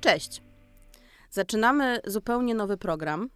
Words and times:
Cześć. 0.00 0.42
Zaczynamy 1.30 2.00
zupełnie 2.06 2.54
nowy 2.54 2.76
program 2.76 3.28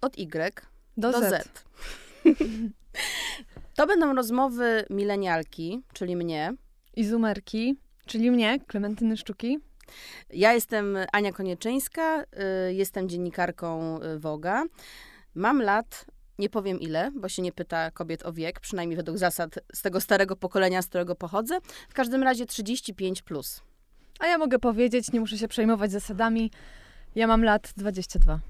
od 0.00 0.18
Y 0.18 0.62
Do, 0.96 1.12
do 1.12 1.20
Z. 1.20 1.28
Z. 1.28 1.64
To 3.76 3.86
będą 3.86 4.14
rozmowy 4.14 4.84
milenialki, 4.90 5.82
czyli 5.92 6.16
mnie. 6.16 6.54
I 6.96 7.04
Zumerki, 7.04 7.76
czyli 8.06 8.30
mnie, 8.30 8.60
Klementyny 8.66 9.16
Sztuki. 9.16 9.58
Ja 10.30 10.52
jestem 10.52 10.98
Ania 11.12 11.32
Konieczyńska, 11.32 12.22
y, 12.68 12.74
jestem 12.74 13.08
dziennikarką 13.08 14.00
y, 14.02 14.18
Woga. 14.18 14.64
Mam 15.34 15.62
lat, 15.62 16.06
nie 16.38 16.50
powiem 16.50 16.80
ile, 16.80 17.10
bo 17.10 17.28
się 17.28 17.42
nie 17.42 17.52
pyta 17.52 17.90
kobiet 17.90 18.26
o 18.26 18.32
wiek, 18.32 18.60
przynajmniej 18.60 18.96
według 18.96 19.18
zasad 19.18 19.58
z 19.74 19.82
tego 19.82 20.00
starego 20.00 20.36
pokolenia, 20.36 20.82
z 20.82 20.86
którego 20.86 21.14
pochodzę. 21.14 21.58
W 21.88 21.94
każdym 21.94 22.22
razie 22.22 22.46
35 22.46 23.22
plus. 23.22 23.62
A 24.18 24.26
ja 24.26 24.38
mogę 24.38 24.58
powiedzieć, 24.58 25.12
nie 25.12 25.20
muszę 25.20 25.38
się 25.38 25.48
przejmować 25.48 25.92
zasadami. 25.92 26.50
Ja 27.14 27.26
mam 27.26 27.44
lat 27.44 27.72
22. 27.76 28.40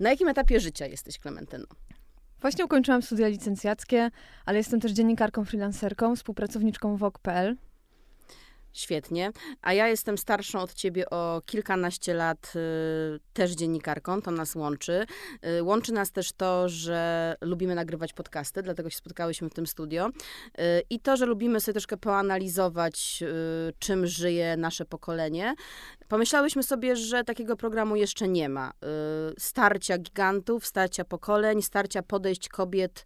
Na 0.00 0.10
jakim 0.10 0.28
etapie 0.28 0.60
życia 0.60 0.86
jesteś, 0.86 1.18
Klementyno? 1.18 1.66
Właśnie 2.40 2.64
ukończyłam 2.64 3.02
studia 3.02 3.28
licencjackie, 3.28 4.10
ale 4.44 4.58
jestem 4.58 4.80
też 4.80 4.92
dziennikarką, 4.92 5.44
freelancerką, 5.44 6.16
współpracowniczką 6.16 6.96
VOG.pl. 6.96 7.56
Świetnie. 8.72 9.32
A 9.62 9.72
ja 9.72 9.88
jestem 9.88 10.18
starszą 10.18 10.60
od 10.60 10.74
ciebie 10.74 11.10
o 11.10 11.42
kilkanaście 11.46 12.14
lat, 12.14 12.52
y, 12.56 13.20
też 13.32 13.50
dziennikarką, 13.52 14.22
to 14.22 14.30
nas 14.30 14.54
łączy. 14.54 15.06
Y, 15.58 15.62
łączy 15.62 15.92
nas 15.92 16.12
też 16.12 16.32
to, 16.32 16.68
że 16.68 17.34
lubimy 17.40 17.74
nagrywać 17.74 18.12
podcasty, 18.12 18.62
dlatego 18.62 18.90
się 18.90 18.96
spotkałyśmy 18.96 19.50
w 19.50 19.54
tym 19.54 19.66
studio. 19.66 20.08
Y, 20.08 20.62
I 20.90 21.00
to, 21.00 21.16
że 21.16 21.26
lubimy 21.26 21.60
sobie 21.60 21.72
troszkę 21.72 21.96
poanalizować, 21.96 23.22
y, 23.22 23.72
czym 23.78 24.06
żyje 24.06 24.56
nasze 24.56 24.84
pokolenie. 24.84 25.54
Pomyślałyśmy 26.08 26.62
sobie, 26.62 26.96
że 26.96 27.24
takiego 27.24 27.56
programu 27.56 27.96
jeszcze 27.96 28.28
nie 28.28 28.48
ma. 28.48 28.70
Y, 28.70 28.74
starcia 29.38 29.98
gigantów, 29.98 30.66
starcia 30.66 31.04
pokoleń, 31.04 31.62
starcia 31.62 32.02
podejść 32.02 32.48
kobiet 32.48 33.04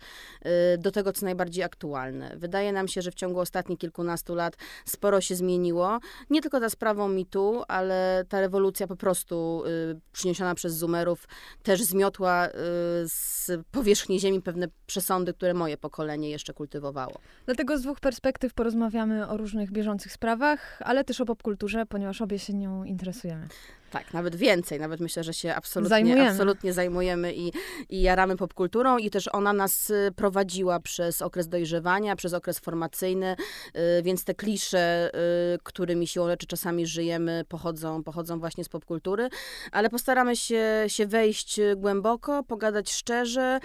y, 0.75 0.79
do 0.79 0.91
tego, 0.91 1.13
co 1.13 1.27
najbardziej 1.27 1.65
aktualne. 1.65 2.37
Wydaje 2.37 2.73
nam 2.73 2.89
się, 2.89 3.03
że 3.03 3.11
w 3.11 3.15
ciągu 3.15 3.41
ostatnich 3.41 3.79
kilkunastu 3.79 4.35
lat 4.35 4.57
sporo 4.85 5.21
się 5.21 5.35
zmieniło. 5.35 5.54
Nie 6.31 6.43
tylko 6.43 6.61
za 6.61 6.71
sprawą 6.71 7.09
mitu, 7.09 7.63
ale 7.69 8.25
ta 8.29 8.41
rewolucja 8.41 8.87
po 8.87 8.97
prostu 8.97 9.63
y, 9.67 10.01
przyniesiona 10.13 10.55
przez 10.55 10.75
Zoomerów 10.75 11.29
też 11.63 11.83
zmiotła 11.83 12.49
y, 12.49 12.51
z 13.05 13.51
powierzchni 13.71 14.21
ziemi 14.21 14.43
pewne 14.43 14.69
przesądy, 14.87 15.35
które 15.35 15.55
moje 15.55 15.77
pokolenie 15.77 16.31
jeszcze 16.31 16.55
kultywowało. 16.55 17.15
Dlatego 17.47 17.79
z 17.79 17.83
dwóch 17.83 18.01
perspektyw 18.01 18.55
porozmawiamy 18.55 19.29
o 19.29 19.37
różnych 19.37 19.73
bieżących 19.73 20.13
sprawach, 20.13 20.83
ale 20.85 21.05
też 21.05 21.21
o 21.21 21.25
popkulturze, 21.25 21.87
ponieważ 21.87 22.23
obie 22.23 22.39
się 22.39 22.55
nią 22.55 22.85
interesujemy. 22.85 23.49
Tak, 23.95 24.13
nawet 24.15 24.37
więcej, 24.37 24.81
nawet 24.81 25.01
myślę, 25.01 25.25
że 25.25 25.35
się 25.35 25.55
absolutnie 25.55 25.89
Zajmujemy. 25.89 26.31
absolutnie 26.31 26.73
zajmujemy 26.73 27.35
i, 27.35 27.53
i 27.89 28.03
jaramy 28.03 28.37
popkulturą 28.37 28.99
i 28.99 29.11
też 29.11 29.29
ona 29.33 29.53
nas 29.53 29.91
y, 29.91 30.13
prowadziła 30.17 30.81
przez 30.81 31.23
okres 31.23 31.49
dojrzewania, 31.49 32.17
przez 32.17 32.35
okres 32.35 32.59
formacyjny, 32.59 33.37
y, 33.99 34.03
więc 34.03 34.25
te 34.25 34.35
klisze, 34.35 35.11
y, 35.55 35.59
którymi 35.63 36.07
siłą 36.07 36.27
rzeczy 36.27 36.47
czasami 36.47 36.87
żyjemy, 36.87 37.45
pochodzą, 37.49 38.03
pochodzą 38.03 38.39
właśnie 38.39 38.65
z 38.65 38.69
popkultury, 38.69 39.29
ale 39.73 39.91
postaramy 39.91 40.37
się, 40.37 40.85
się 40.87 41.07
wejść 41.07 41.61
głęboko, 41.77 42.43
pogadać 42.43 42.93
szczerze, 42.93 43.61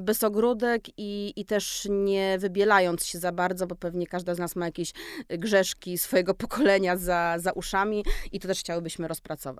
bez 0.00 0.24
ogródek 0.24 0.82
i, 0.96 1.32
i 1.36 1.44
też 1.44 1.88
nie 1.90 2.36
wybielając 2.38 3.06
się 3.06 3.18
za 3.18 3.32
bardzo, 3.32 3.66
bo 3.66 3.74
pewnie 3.74 4.06
każda 4.06 4.34
z 4.34 4.38
nas 4.38 4.56
ma 4.56 4.66
jakieś 4.66 4.92
grzeszki 5.28 5.98
swojego 5.98 6.34
pokolenia 6.34 6.96
za, 6.96 7.34
za 7.38 7.52
uszami 7.52 8.04
i 8.32 8.40
to 8.40 8.48
też 8.48 8.60
chciałybyśmy 8.60 9.08
rozpracować. 9.08 9.51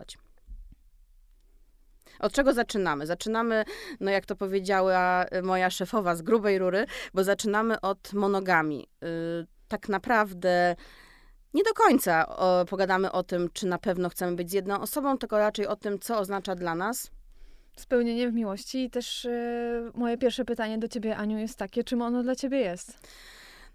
Od 2.21 2.33
czego 2.33 2.53
zaczynamy? 2.53 3.07
Zaczynamy, 3.07 3.65
no 4.01 4.11
jak 4.11 4.27
to 4.27 4.37
powiedziała 4.37 5.25
y, 5.25 5.43
moja 5.43 5.71
szefowa 5.71 6.17
z 6.17 6.23
grubej 6.23 6.59
rury, 6.59 6.87
bo 7.15 7.25
zaczynamy 7.25 7.81
od 7.81 8.13
monogami. 8.13 8.87
Y, 9.05 9.47
Tak 9.69 9.89
naprawdę 9.89 10.77
nie 11.55 11.63
do 11.63 11.75
końca 11.75 12.37
pogadamy 12.71 13.13
o 13.13 13.23
tym, 13.23 13.49
czy 13.53 13.67
na 13.67 13.79
pewno 13.79 14.09
chcemy 14.09 14.37
być 14.37 14.51
z 14.51 14.53
jedną 14.53 14.81
osobą, 14.81 15.19
tylko 15.19 15.39
raczej 15.39 15.67
o 15.67 15.77
tym, 15.77 15.99
co 15.99 16.19
oznacza 16.19 16.55
dla 16.55 16.75
nas 16.75 17.11
Spełnienie 17.77 18.31
w 18.31 18.35
miłości 18.35 18.85
i 18.85 18.91
też 18.91 19.25
e, 19.25 19.91
moje 19.95 20.19
pierwsze 20.19 20.45
pytanie 20.45 20.79
do 20.79 20.89
ciebie, 20.89 21.17
Aniu, 21.17 21.39
jest 21.39 21.59
takie, 21.59 21.85
czym 21.85 22.03
ono 22.03 22.23
dla 22.23 22.37
ciebie 22.37 22.59
jest? 22.59 23.09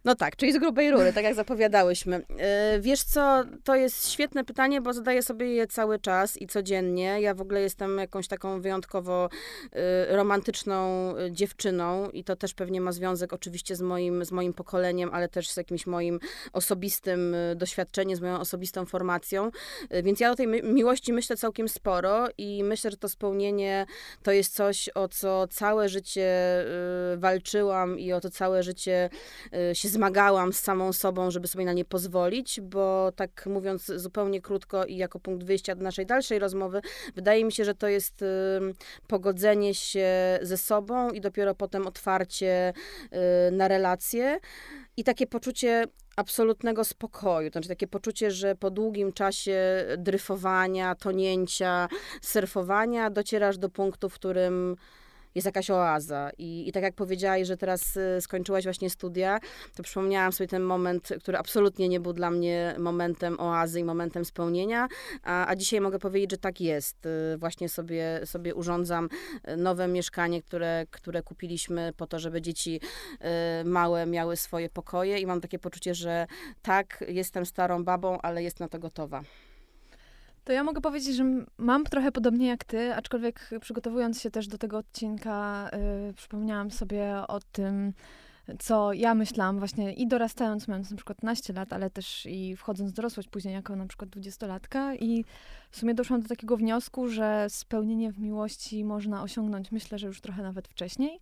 No 0.08 0.16
tak, 0.16 0.36
czyli 0.36 0.54
z 0.54 0.58
grubej 0.58 0.92
rury, 0.92 1.14
tak 1.14 1.24
jak 1.24 1.36
zapowiadałyśmy. 1.36 2.26
Yy, 2.30 2.82
Wiesz 2.82 3.04
co, 3.04 3.44
to 3.64 3.76
jest 3.76 4.10
świetne 4.10 4.44
pytanie, 4.44 4.82
bo 4.82 4.94
zadaję 4.94 5.24
sobie 5.24 5.54
je 5.54 5.68
cały 5.68 6.00
czas 6.00 6.42
i 6.42 6.48
codziennie. 6.48 7.22
Ja 7.22 7.34
w 7.34 7.42
ogóle 7.42 7.62
jestem 7.62 7.98
jakąś 7.98 8.28
taką 8.28 8.62
wyjątkowo 8.62 9.30
yy, 9.74 9.80
romantyczną 10.16 11.14
yy, 11.18 11.32
dziewczyną 11.32 12.10
i 12.10 12.24
to 12.24 12.36
też 12.36 12.54
pewnie 12.54 12.82
ma 12.82 12.92
związek 12.92 13.34
oczywiście 13.34 13.76
z 13.76 13.82
moim, 13.82 14.26
z 14.26 14.32
moim 14.32 14.54
pokoleniem, 14.54 15.10
ale 15.14 15.30
też 15.30 15.50
z 15.50 15.58
jakimś 15.58 15.88
moim 15.88 16.20
osobistym 16.54 17.36
doświadczeniem, 17.56 18.18
z 18.18 18.22
moją 18.22 18.40
osobistą 18.40 18.86
formacją. 18.86 19.52
Więc 20.04 20.20
ja 20.20 20.32
o 20.32 20.36
tej 20.36 20.48
mi- 20.48 20.64
miłości 20.64 21.14
myślę 21.14 21.38
całkiem 21.38 21.70
sporo 21.70 22.28
i 22.38 22.64
myślę, 22.64 22.92
że 22.92 22.98
to 22.98 23.10
spełnienie 23.10 23.86
to 24.24 24.32
jest 24.32 24.56
coś, 24.56 24.90
o 24.96 25.08
co 25.08 25.48
całe 25.48 25.90
życie 25.90 26.66
walczyłam 27.18 28.00
i 28.00 28.14
o 28.14 28.22
to 28.22 28.30
całe 28.30 28.64
życie 28.64 29.10
y, 29.72 29.76
się 29.76 29.97
zmagałam 29.98 30.54
z 30.54 30.60
samą 30.60 30.94
sobą, 30.94 31.32
żeby 31.32 31.48
sobie 31.48 31.66
na 31.66 31.74
nie 31.74 31.86
pozwolić, 31.86 32.62
bo 32.62 33.12
tak 33.16 33.46
mówiąc 33.46 33.86
zupełnie 33.86 34.42
krótko 34.42 34.86
i 34.86 34.98
jako 34.98 35.20
punkt 35.20 35.46
wyjścia 35.46 35.76
do 35.76 35.84
naszej 35.84 36.06
dalszej 36.06 36.40
rozmowy, 36.40 36.82
wydaje 37.16 37.46
mi 37.46 37.52
się, 37.52 37.66
że 37.66 37.76
to 37.76 37.88
jest 37.88 38.24
pogodzenie 39.08 39.74
się 39.74 40.40
ze 40.42 40.58
sobą 40.58 41.12
i 41.12 41.22
dopiero 41.22 41.56
potem 41.56 41.88
otwarcie 41.88 42.74
y, 43.48 43.52
na 43.52 43.68
relacje 43.68 44.40
i 44.98 45.04
takie 45.04 45.28
poczucie 45.28 45.86
absolutnego 46.16 46.84
spokoju, 46.84 47.50
to 47.50 47.54
znaczy 47.54 47.70
takie 47.70 47.88
poczucie, 47.88 48.32
że 48.32 48.56
po 48.56 48.72
długim 48.72 49.14
czasie 49.14 49.86
dryfowania, 49.98 50.96
tonięcia, 50.96 51.88
surfowania 52.22 53.10
docierasz 53.10 53.58
do 53.58 53.70
punktu, 53.70 54.10
w 54.10 54.14
którym 54.14 54.76
jest 55.36 55.46
jakaś 55.46 55.70
oaza. 55.70 56.30
I, 56.38 56.70
I 56.70 56.72
tak 56.72 56.84
jak 56.84 56.96
powiedziałaś, 56.96 57.48
że 57.48 57.58
teraz 57.58 57.98
y, 57.98 58.22
skończyłaś 58.22 58.64
właśnie 58.64 58.90
studia, 58.90 59.40
to 59.76 59.84
przypomniałam 59.84 60.32
sobie 60.32 60.48
ten 60.48 60.64
moment, 60.64 61.10
który 61.22 61.38
absolutnie 61.38 61.90
nie 61.90 62.00
był 62.00 62.14
dla 62.14 62.32
mnie 62.32 62.76
momentem 62.80 63.40
oazy 63.40 63.80
i 63.80 63.84
momentem 63.84 64.26
spełnienia, 64.26 64.88
a, 65.24 65.48
a 65.48 65.56
dzisiaj 65.56 65.82
mogę 65.82 66.00
powiedzieć, 66.00 66.32
że 66.32 66.38
tak 66.38 66.62
jest. 66.62 67.06
Y, 67.06 67.38
Właśnie 67.38 67.70
sobie, 67.70 68.22
sobie 68.26 68.56
urządzam 68.56 69.10
y, 69.50 69.58
nowe 69.58 69.88
mieszkanie, 69.88 70.42
które, 70.42 70.86
które 70.92 71.24
kupiliśmy 71.24 71.94
po 71.98 72.08
to, 72.08 72.20
żeby 72.20 72.42
dzieci 72.42 72.82
małe 73.66 74.06
miały 74.06 74.36
swoje 74.36 74.70
pokoje 74.70 75.20
i 75.20 75.26
mam 75.26 75.42
takie 75.42 75.60
poczucie, 75.60 75.96
że 75.96 76.28
tak, 76.62 77.04
jestem 77.08 77.46
starą 77.46 77.84
babą, 77.84 78.22
ale 78.22 78.44
jest 78.44 78.60
na 78.60 78.68
to 78.68 78.80
gotowa. 78.80 79.24
To 80.48 80.54
ja 80.54 80.64
mogę 80.64 80.82
powiedzieć, 80.82 81.16
że 81.16 81.26
mam 81.58 81.84
trochę 81.84 82.12
podobnie 82.12 82.48
jak 82.48 82.64
ty, 82.64 82.96
aczkolwiek 82.96 83.50
przygotowując 83.62 84.22
się 84.22 84.32
też 84.32 84.48
do 84.48 84.58
tego 84.58 84.78
odcinka, 84.78 85.70
y, 86.10 86.14
przypomniałam 86.14 86.72
sobie 86.72 87.14
o 87.28 87.40
tym, 87.52 87.94
co 88.60 88.94
ja 88.94 89.16
myślałam 89.16 89.60
właśnie 89.60 89.94
i 89.94 90.08
dorastając, 90.08 90.68
mając 90.68 90.92
na 90.92 90.98
przykład 90.98 91.18
15 91.18 91.54
lat, 91.54 91.74
ale 91.74 91.90
też 91.90 92.26
i 92.26 92.56
wchodząc 92.56 92.92
w 92.92 92.94
dorosłość 92.94 93.30
później 93.30 93.54
jako 93.54 93.76
na 93.76 93.86
przykład 93.86 94.10
dwudziestolatka 94.10 94.96
i 94.96 95.26
w 95.72 95.78
sumie 95.78 95.94
doszłam 95.94 96.22
do 96.22 96.28
takiego 96.28 96.58
wniosku, 96.58 97.08
że 97.08 97.46
spełnienie 97.50 98.12
w 98.12 98.20
miłości 98.20 98.86
można 98.86 99.24
osiągnąć, 99.24 99.72
myślę, 99.72 100.00
że 100.00 100.08
już 100.08 100.22
trochę 100.22 100.44
nawet 100.44 100.68
wcześniej. 100.68 101.20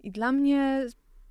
I 0.00 0.10
dla 0.10 0.32
mnie 0.32 0.86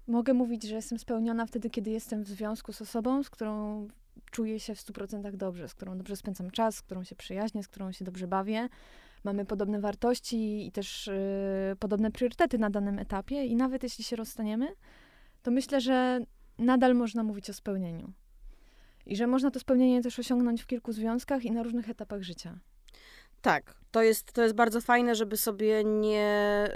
mogę 0.08 0.34
mówić, 0.34 0.64
że 0.64 0.76
jestem 0.76 1.00
spełniona 1.00 1.46
wtedy, 1.46 1.70
kiedy 1.70 1.92
jestem 1.92 2.24
w 2.24 2.28
związku 2.28 2.74
z 2.74 2.82
osobą, 2.82 3.24
z 3.24 3.30
którą 3.30 3.88
czuję 4.32 4.60
się 4.60 4.76
w 4.76 4.80
100% 4.80 5.36
dobrze, 5.36 5.68
z 5.68 5.74
którą 5.74 5.98
dobrze 5.98 6.16
spędzam 6.16 6.52
czas, 6.52 6.76
z 6.76 6.82
którą 6.82 7.04
się 7.04 7.16
przyjaźnię, 7.16 7.64
z 7.64 7.68
którą 7.68 7.92
się 7.92 8.06
dobrze 8.06 8.28
bawię. 8.28 8.70
Mamy 9.24 9.46
podobne 9.46 9.80
wartości 9.80 10.68
i 10.68 10.72
też 10.72 11.08
y, 11.08 11.76
podobne 11.80 12.12
priorytety 12.12 12.58
na 12.58 12.70
danym 12.70 13.00
etapie 13.00 13.46
i 13.46 13.56
nawet 13.56 13.84
jeśli 13.84 14.04
się 14.04 14.16
rozstaniemy, 14.16 14.68
to 15.44 15.52
myślę, 15.52 15.82
że 15.82 16.20
nadal 16.58 16.96
można 16.96 17.24
mówić 17.24 17.50
o 17.50 17.54
spełnieniu. 17.54 18.14
I 19.06 19.16
że 19.16 19.28
można 19.28 19.52
to 19.52 19.60
spełnienie 19.60 20.02
też 20.02 20.20
osiągnąć 20.20 20.62
w 20.64 20.68
kilku 20.68 20.92
związkach 20.92 21.46
i 21.46 21.52
na 21.52 21.64
różnych 21.64 21.90
etapach 21.90 22.22
życia. 22.22 22.60
Tak, 23.42 23.76
to 23.98 24.04
jest, 24.04 24.34
to 24.34 24.44
jest 24.44 24.56
bardzo 24.56 24.82
fajne, 24.82 25.16
żeby 25.16 25.38
sobie 25.38 25.84
nie, 25.84 26.70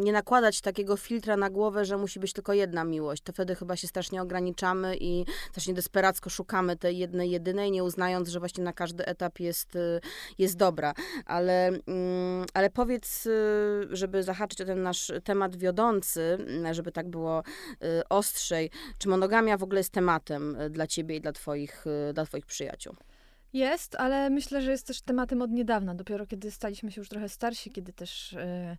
nie 0.00 0.12
nakładać 0.12 0.60
takiego 0.60 0.96
filtra 0.96 1.36
na 1.36 1.50
głowę, 1.50 1.84
że 1.84 1.96
musi 1.96 2.20
być 2.20 2.32
tylko 2.32 2.52
jedna 2.52 2.84
miłość. 2.84 3.22
To 3.22 3.32
wtedy 3.32 3.54
chyba 3.54 3.76
się 3.76 3.88
strasznie 3.88 4.22
ograniczamy 4.22 4.96
i 5.00 5.24
strasznie 5.50 5.74
desperacko 5.74 6.30
szukamy 6.30 6.76
tej 6.76 6.98
jednej, 6.98 7.30
jedynej, 7.30 7.70
nie 7.70 7.84
uznając, 7.84 8.28
że 8.28 8.38
właśnie 8.38 8.64
na 8.64 8.72
każdy 8.72 9.06
etap 9.06 9.40
jest, 9.40 9.76
y, 9.76 10.00
jest 10.38 10.56
dobra. 10.56 10.94
Ale, 11.26 11.68
ym, 11.68 12.44
ale 12.54 12.70
powiedz, 12.70 13.26
y, 13.26 13.86
żeby 13.90 14.22
zahaczyć 14.22 14.60
o 14.60 14.64
ten 14.64 14.82
nasz 14.82 15.12
temat 15.24 15.56
wiodący, 15.56 16.38
żeby 16.70 16.92
tak 16.92 17.08
było 17.08 17.40
y, 17.40 18.08
ostrzej, 18.08 18.70
czy 18.98 19.08
monogamia 19.08 19.56
w 19.56 19.62
ogóle 19.62 19.80
jest 19.80 19.92
tematem 19.92 20.56
dla 20.70 20.86
ciebie 20.86 21.16
i 21.16 21.20
dla 21.20 21.32
twoich, 21.32 21.84
dla 22.14 22.24
twoich 22.24 22.46
przyjaciół? 22.46 22.94
Jest, 23.54 23.94
ale 23.94 24.30
myślę, 24.30 24.62
że 24.62 24.70
jest 24.70 24.86
też 24.86 25.02
tematem 25.02 25.42
od 25.42 25.50
niedawna. 25.50 25.94
Dopiero 25.94 26.26
kiedy 26.26 26.50
staliśmy 26.50 26.92
się 26.92 27.00
już 27.00 27.08
trochę 27.08 27.28
starsi, 27.28 27.70
kiedy 27.70 27.92
też 27.92 28.32
y, 28.32 28.76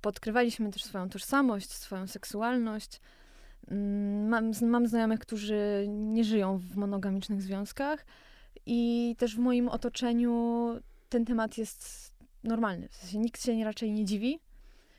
podkrywaliśmy 0.00 0.70
też 0.70 0.84
swoją 0.84 1.08
tożsamość, 1.08 1.70
swoją 1.72 2.06
seksualność. 2.06 3.00
Mm, 3.68 4.28
mam, 4.28 4.52
mam 4.62 4.86
znajomych, 4.86 5.20
którzy 5.20 5.86
nie 5.88 6.24
żyją 6.24 6.58
w 6.58 6.76
monogamicznych 6.76 7.42
związkach 7.42 8.06
i 8.66 9.14
też 9.18 9.36
w 9.36 9.38
moim 9.38 9.68
otoczeniu 9.68 10.66
ten 11.08 11.24
temat 11.24 11.58
jest 11.58 12.12
normalny. 12.44 12.88
W 12.88 12.94
sensie 12.94 13.18
nikt 13.18 13.44
się 13.44 13.64
raczej 13.64 13.92
nie 13.92 14.04
dziwi, 14.04 14.40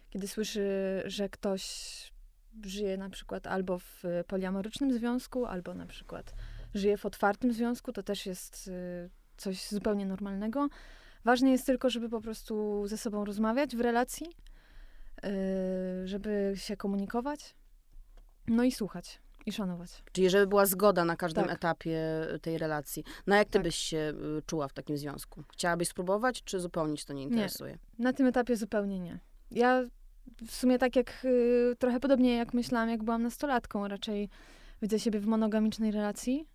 kiedy 0.10 0.28
słyszy, 0.28 0.70
że 1.06 1.30
ktoś 1.30 1.64
żyje 2.66 2.98
na 2.98 3.10
przykład 3.10 3.48
albo 3.48 3.80
w 3.80 4.04
poliamorycznym 4.28 4.94
związku, 4.94 5.46
albo 5.46 5.74
na 5.74 5.86
przykład 5.86 6.34
żyje 6.74 6.98
w 6.98 7.06
otwartym 7.06 7.54
związku, 7.54 7.94
to 7.94 8.04
też 8.04 8.26
jest 8.26 8.68
y, 8.68 9.10
coś 9.38 9.68
zupełnie 9.70 10.06
normalnego. 10.06 10.68
Ważne 11.26 11.52
jest 11.52 11.66
tylko, 11.66 11.90
żeby 11.90 12.10
po 12.10 12.22
prostu 12.22 12.84
ze 12.88 12.98
sobą 12.98 13.26
rozmawiać 13.26 13.76
w 13.76 13.82
relacji, 13.82 14.28
y, 15.26 16.08
żeby 16.08 16.54
się 16.56 16.78
komunikować, 16.78 17.56
no 18.48 18.64
i 18.64 18.72
słuchać 18.72 19.22
i 19.46 19.52
szanować. 19.52 20.04
Czyli 20.12 20.30
żeby 20.30 20.48
była 20.48 20.66
zgoda 20.66 21.06
na 21.06 21.16
każdym 21.16 21.44
tak. 21.44 21.54
etapie 21.54 22.02
tej 22.42 22.58
relacji. 22.58 23.04
No 23.28 23.36
jak 23.36 23.48
ty 23.48 23.54
tak. 23.54 23.64
byś 23.64 23.76
się 23.76 24.14
y, 24.38 24.42
czuła 24.46 24.68
w 24.68 24.74
takim 24.74 24.98
związku? 24.98 25.44
Chciałabyś 25.52 25.88
spróbować, 25.88 26.44
czy 26.44 26.60
zupełnie 26.60 26.98
ci 26.98 27.06
to 27.06 27.14
nie 27.14 27.24
interesuje? 27.24 27.72
Nie, 27.72 28.04
na 28.06 28.14
tym 28.14 28.28
etapie 28.28 28.56
zupełnie 28.56 29.00
nie. 29.00 29.20
Ja 29.52 29.84
w 30.48 30.52
sumie 30.56 30.80
tak 30.80 30.96
jak, 30.96 31.28
trochę 31.80 32.00
podobnie 32.00 32.36
jak 32.36 32.54
myślałam, 32.54 32.90
jak 32.90 33.04
byłam 33.04 33.24
nastolatką, 33.24 33.88
raczej 33.88 34.30
widzę 34.82 35.00
siebie 35.00 35.20
w 35.20 35.28
monogamicznej 35.28 35.92
relacji. 35.92 36.48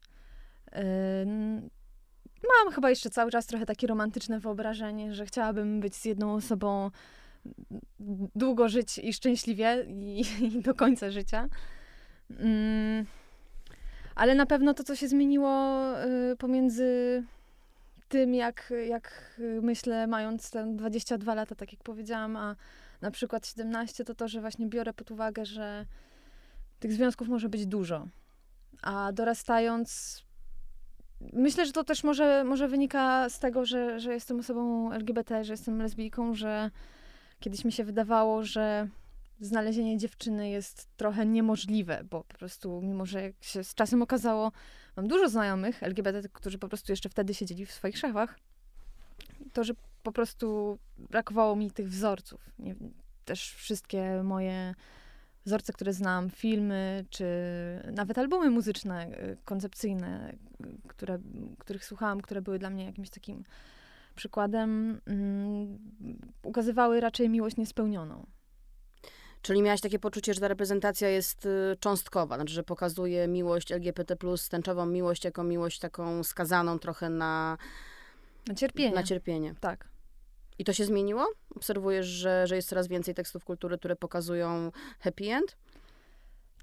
Mam 2.42 2.74
chyba 2.74 2.90
jeszcze 2.90 3.10
cały 3.10 3.30
czas 3.30 3.46
trochę 3.46 3.66
takie 3.66 3.86
romantyczne 3.86 4.40
wyobrażenie, 4.40 5.14
że 5.14 5.26
chciałabym 5.26 5.80
być 5.80 5.96
z 5.96 6.04
jedną 6.04 6.34
osobą 6.34 6.90
długo 8.36 8.68
żyć 8.68 8.98
i 8.98 9.12
szczęśliwie 9.12 9.86
i, 9.88 10.24
i 10.46 10.62
do 10.62 10.74
końca 10.74 11.10
życia. 11.10 11.48
Ale 14.14 14.34
na 14.34 14.46
pewno 14.46 14.74
to, 14.74 14.84
co 14.84 14.96
się 14.96 15.08
zmieniło 15.08 15.82
y, 16.32 16.36
pomiędzy 16.36 17.22
tym, 18.08 18.34
jak, 18.34 18.72
jak 18.86 19.40
myślę, 19.62 20.06
mając 20.06 20.50
ten 20.50 20.76
22 20.76 21.34
lata, 21.34 21.54
tak 21.54 21.72
jak 21.72 21.82
powiedziałam, 21.82 22.36
a 22.36 22.56
na 23.00 23.10
przykład 23.10 23.46
17, 23.46 24.04
to 24.04 24.14
to, 24.14 24.28
że 24.28 24.40
właśnie 24.40 24.66
biorę 24.66 24.92
pod 24.92 25.10
uwagę, 25.10 25.46
że 25.46 25.86
tych 26.80 26.92
związków 26.92 27.28
może 27.28 27.48
być 27.48 27.66
dużo. 27.66 28.08
A 28.82 29.12
dorastając, 29.12 30.22
myślę, 31.32 31.66
że 31.66 31.72
to 31.72 31.84
też 31.84 32.04
może, 32.04 32.44
może 32.44 32.68
wynika 32.68 33.28
z 33.28 33.38
tego, 33.38 33.64
że, 33.64 34.00
że 34.00 34.14
jestem 34.14 34.40
osobą 34.40 34.92
LGBT, 34.92 35.44
że 35.44 35.52
jestem 35.52 35.82
lesbijką, 35.82 36.34
że 36.34 36.70
kiedyś 37.40 37.64
mi 37.64 37.72
się 37.72 37.84
wydawało, 37.84 38.44
że 38.44 38.88
znalezienie 39.40 39.98
dziewczyny 39.98 40.50
jest 40.50 40.88
trochę 40.96 41.26
niemożliwe, 41.26 42.04
bo 42.10 42.24
po 42.24 42.34
prostu, 42.34 42.80
mimo 42.82 43.06
że 43.06 43.22
jak 43.22 43.34
się 43.40 43.64
z 43.64 43.74
czasem 43.74 44.02
okazało, 44.02 44.52
mam 44.96 45.08
dużo 45.08 45.28
znajomych 45.28 45.82
LGBT, 45.82 46.28
którzy 46.32 46.58
po 46.58 46.68
prostu 46.68 46.92
jeszcze 46.92 47.08
wtedy 47.08 47.34
siedzieli 47.34 47.66
w 47.66 47.72
swoich 47.72 47.98
szafach, 47.98 48.38
to, 49.52 49.64
że 49.64 49.74
po 50.02 50.12
prostu 50.12 50.78
brakowało 50.98 51.56
mi 51.56 51.70
tych 51.70 51.88
wzorców. 51.88 52.50
Nie, 52.58 52.74
też 53.24 53.54
wszystkie 53.54 54.22
moje 54.22 54.74
wzorce, 55.44 55.72
które 55.72 55.92
znam, 55.92 56.30
filmy, 56.30 57.04
czy 57.10 57.26
nawet 57.92 58.18
albumy 58.18 58.50
muzyczne, 58.50 59.06
y, 59.06 59.36
koncepcyjne, 59.44 60.36
które, 60.88 61.18
których 61.58 61.84
słuchałam, 61.84 62.20
które 62.20 62.42
były 62.42 62.58
dla 62.58 62.70
mnie 62.70 62.84
jakimś 62.84 63.10
takim 63.10 63.44
przykładem, 64.14 65.00
um, 65.06 65.78
ukazywały 66.42 67.00
raczej 67.00 67.28
miłość 67.28 67.56
niespełnioną. 67.56 68.26
Czyli 69.42 69.62
miałaś 69.62 69.80
takie 69.80 69.98
poczucie, 69.98 70.34
że 70.34 70.40
ta 70.40 70.48
reprezentacja 70.48 71.08
jest 71.08 71.46
y, 71.46 71.76
cząstkowa, 71.80 72.36
znaczy, 72.36 72.52
że 72.52 72.62
pokazuje 72.62 73.28
miłość 73.28 73.72
LGBT, 73.72 74.16
tęczową 74.50 74.86
miłość 74.86 75.24
jako 75.24 75.44
miłość 75.44 75.78
taką 75.78 76.24
skazaną 76.24 76.78
trochę 76.78 77.10
na. 77.10 77.58
Na 78.46 78.54
cierpienie. 78.54 78.94
Na 78.94 79.02
cierpienie. 79.02 79.54
Tak. 79.60 79.91
I 80.58 80.64
to 80.64 80.72
się 80.72 80.84
zmieniło? 80.84 81.26
Obserwujesz, 81.56 82.06
że, 82.06 82.46
że 82.46 82.56
jest 82.56 82.68
coraz 82.68 82.88
więcej 82.88 83.14
tekstów 83.14 83.44
kultury, 83.44 83.78
które 83.78 83.96
pokazują 83.96 84.72
happy 85.00 85.24
end? 85.24 85.56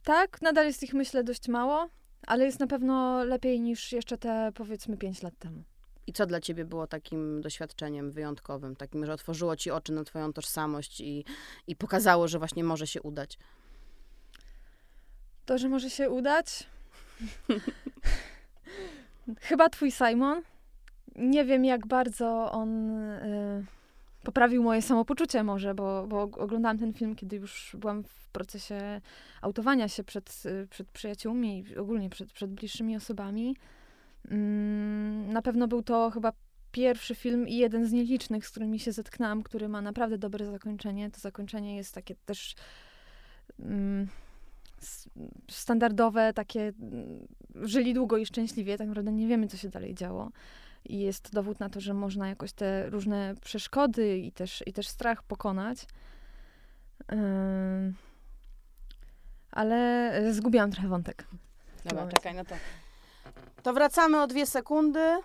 Tak, 0.04 0.42
nadal 0.42 0.66
jest 0.66 0.84
ich 0.84 0.94
myślę 0.94 1.24
dość 1.24 1.48
mało, 1.48 1.90
ale 2.28 2.46
jest 2.46 2.60
na 2.60 2.68
pewno 2.68 3.24
lepiej 3.24 3.62
niż 3.62 3.92
jeszcze 3.92 4.18
te 4.18 4.52
powiedzmy 4.56 4.98
5 4.98 5.24
lat 5.24 5.34
temu. 5.40 5.64
I 6.08 6.14
co 6.14 6.26
dla 6.26 6.40
ciebie 6.40 6.66
było 6.66 6.88
takim 6.88 7.42
doświadczeniem 7.42 8.12
wyjątkowym, 8.12 8.76
takim, 8.76 9.06
że 9.06 9.14
otworzyło 9.14 9.56
ci 9.56 9.72
oczy 9.72 9.94
na 9.94 10.04
twoją 10.04 10.34
tożsamość 10.34 11.02
i, 11.02 11.26
i 11.68 11.76
pokazało, 11.76 12.28
że 12.28 12.40
właśnie 12.40 12.64
może 12.64 12.88
się 12.88 13.02
udać? 13.02 13.38
To, 15.46 15.58
że 15.58 15.70
może 15.70 15.90
się 15.90 16.10
udać? 16.10 16.68
Chyba 19.40 19.70
twój 19.70 19.92
Simon. 19.92 20.42
Nie 21.16 21.46
wiem, 21.46 21.66
jak 21.66 21.88
bardzo 21.88 22.52
on 22.52 22.90
y, 23.00 23.66
poprawił 24.24 24.64
moje 24.64 24.82
samopoczucie 24.82 25.44
może, 25.44 25.76
bo, 25.76 26.08
bo 26.08 26.22
oglądałam 26.22 26.78
ten 26.78 26.94
film, 26.94 27.16
kiedy 27.16 27.36
już 27.36 27.76
byłam 27.80 28.04
w 28.04 28.28
procesie 28.28 29.02
autowania 29.42 29.88
się 29.88 30.04
przed, 30.04 30.44
przed 30.70 30.92
przyjaciółmi 30.92 31.66
i 31.70 31.78
ogólnie 31.78 32.10
przed, 32.10 32.34
przed 32.34 32.52
bliższymi 32.52 32.96
osobami. 32.96 33.56
Mm, 34.32 35.34
na 35.34 35.42
pewno 35.42 35.68
był 35.68 35.84
to 35.84 36.12
chyba 36.12 36.34
pierwszy 36.72 37.16
film 37.16 37.48
i 37.48 37.58
jeden 37.58 37.86
z 37.86 37.92
nielicznych, 37.92 38.48
z 38.48 38.52
którymi 38.52 38.80
się 38.80 38.92
zetknęłam, 38.92 39.44
który 39.44 39.70
ma 39.70 39.82
naprawdę 39.82 40.18
dobre 40.18 40.46
zakończenie. 40.46 41.12
To 41.12 41.20
zakończenie 41.20 41.76
jest 41.76 41.96
takie 41.96 42.16
też 42.26 42.56
mm, 43.60 44.08
standardowe, 45.52 46.34
takie 46.34 46.74
mm, 46.82 47.28
żyli 47.56 47.94
długo 47.94 48.18
i 48.18 48.26
szczęśliwie. 48.26 48.78
Tak 48.78 48.88
naprawdę 48.88 49.12
nie 49.12 49.28
wiemy, 49.28 49.48
co 49.48 49.58
się 49.58 49.70
dalej 49.70 49.96
działo. 49.96 50.32
I 50.86 51.00
jest 51.00 51.34
dowód 51.34 51.60
na 51.60 51.70
to, 51.70 51.82
że 51.82 51.94
można 51.94 52.28
jakoś 52.30 52.54
te 52.54 52.90
różne 52.90 53.36
przeszkody 53.42 54.18
i 54.18 54.32
też, 54.32 54.64
i 54.66 54.74
też 54.74 54.88
strach 54.88 55.24
pokonać. 55.24 55.86
Ale 59.52 60.12
zgubiłam 60.34 60.72
trochę 60.72 60.88
wątek. 60.88 61.28
Dobra, 61.86 62.08
czekaj, 62.08 62.36
no 62.36 62.46
to 62.46 62.56
to 63.64 63.74
wracamy 63.74 64.22
o 64.22 64.28
dwie 64.28 64.46
sekundy 64.46 65.18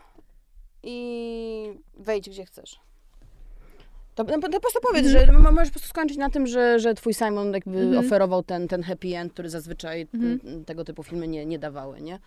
i 0.82 1.78
wejdź 1.94 2.30
gdzie 2.30 2.44
chcesz. 2.44 2.80
To, 4.14 4.24
no, 4.24 4.38
to 4.38 4.50
po 4.50 4.60
prostu 4.60 4.80
powiedz, 4.80 5.06
mm. 5.06 5.26
że 5.26 5.32
możesz 5.32 5.68
po 5.68 5.72
prostu 5.72 5.88
skończyć 5.88 6.18
na 6.18 6.30
tym, 6.30 6.46
że, 6.46 6.80
że 6.80 6.94
twój 6.94 7.14
Simon 7.14 7.52
jakby 7.54 7.80
mm 7.80 7.98
oferował 8.06 8.42
ten, 8.42 8.68
ten 8.68 8.82
happy 8.82 9.16
end, 9.16 9.32
który 9.32 9.50
zazwyczaj 9.50 10.08
mm 10.14 10.64
tego 10.64 10.84
typu 10.84 11.02
filmy 11.02 11.28
nie, 11.28 11.46
nie 11.46 11.58
dawały, 11.58 12.00
nie? 12.00 12.18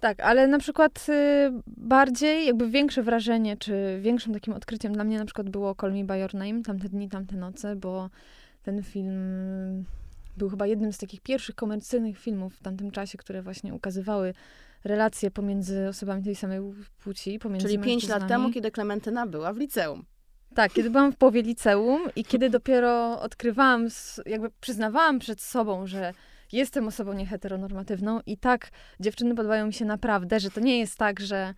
Tak, 0.00 0.20
ale 0.20 0.46
na 0.46 0.58
przykład 0.58 1.06
y, 1.08 1.50
bardziej, 1.66 2.46
jakby 2.46 2.70
większe 2.70 3.02
wrażenie, 3.02 3.56
czy 3.56 3.98
większym 4.02 4.34
takim 4.34 4.54
odkryciem 4.54 4.92
dla 4.92 5.04
mnie 5.04 5.18
na 5.18 5.24
przykład 5.24 5.50
było 5.50 5.74
Call 5.74 5.92
Me 5.92 6.04
By 6.04 6.18
Your 6.18 6.34
Name, 6.34 6.62
tamte 6.62 6.88
dni, 6.88 7.08
tamte 7.08 7.36
noce, 7.36 7.76
bo 7.76 8.10
ten 8.62 8.82
film 8.82 9.84
był 10.36 10.50
chyba 10.50 10.66
jednym 10.66 10.92
z 10.92 10.98
takich 10.98 11.20
pierwszych 11.20 11.54
komercyjnych 11.54 12.18
filmów 12.18 12.54
w 12.54 12.62
tamtym 12.62 12.90
czasie, 12.90 13.18
które 13.18 13.42
właśnie 13.42 13.74
ukazywały 13.74 14.34
relacje 14.84 15.30
pomiędzy 15.30 15.88
osobami 15.88 16.22
tej 16.22 16.34
samej 16.34 16.60
płci. 17.04 17.38
Pomiędzy 17.38 17.66
Czyli 17.66 17.78
pięć 17.78 18.08
lat 18.08 18.28
temu, 18.28 18.50
kiedy 18.52 18.70
Klementyna 18.70 19.26
była 19.26 19.52
w 19.52 19.56
liceum. 19.56 20.04
Tak, 20.54 20.72
kiedy 20.72 20.90
byłam 20.90 21.12
w 21.12 21.16
połowie 21.16 21.42
liceum 21.42 22.00
i 22.16 22.24
kiedy 22.24 22.50
dopiero 22.50 23.20
odkrywałam, 23.20 23.88
jakby 24.26 24.50
przyznawałam 24.60 25.18
przed 25.18 25.40
sobą, 25.40 25.86
że 25.86 26.12
jestem 26.52 26.88
osobą 26.88 27.12
nieheteronormatywną 27.12 28.20
i 28.26 28.36
tak 28.36 28.70
dziewczyny 29.00 29.34
podobają 29.34 29.66
mi 29.66 29.72
się 29.72 29.84
naprawdę, 29.84 30.40
że 30.40 30.50
to 30.50 30.60
nie 30.60 30.78
jest 30.78 30.98
tak, 30.98 31.20
że 31.20 31.54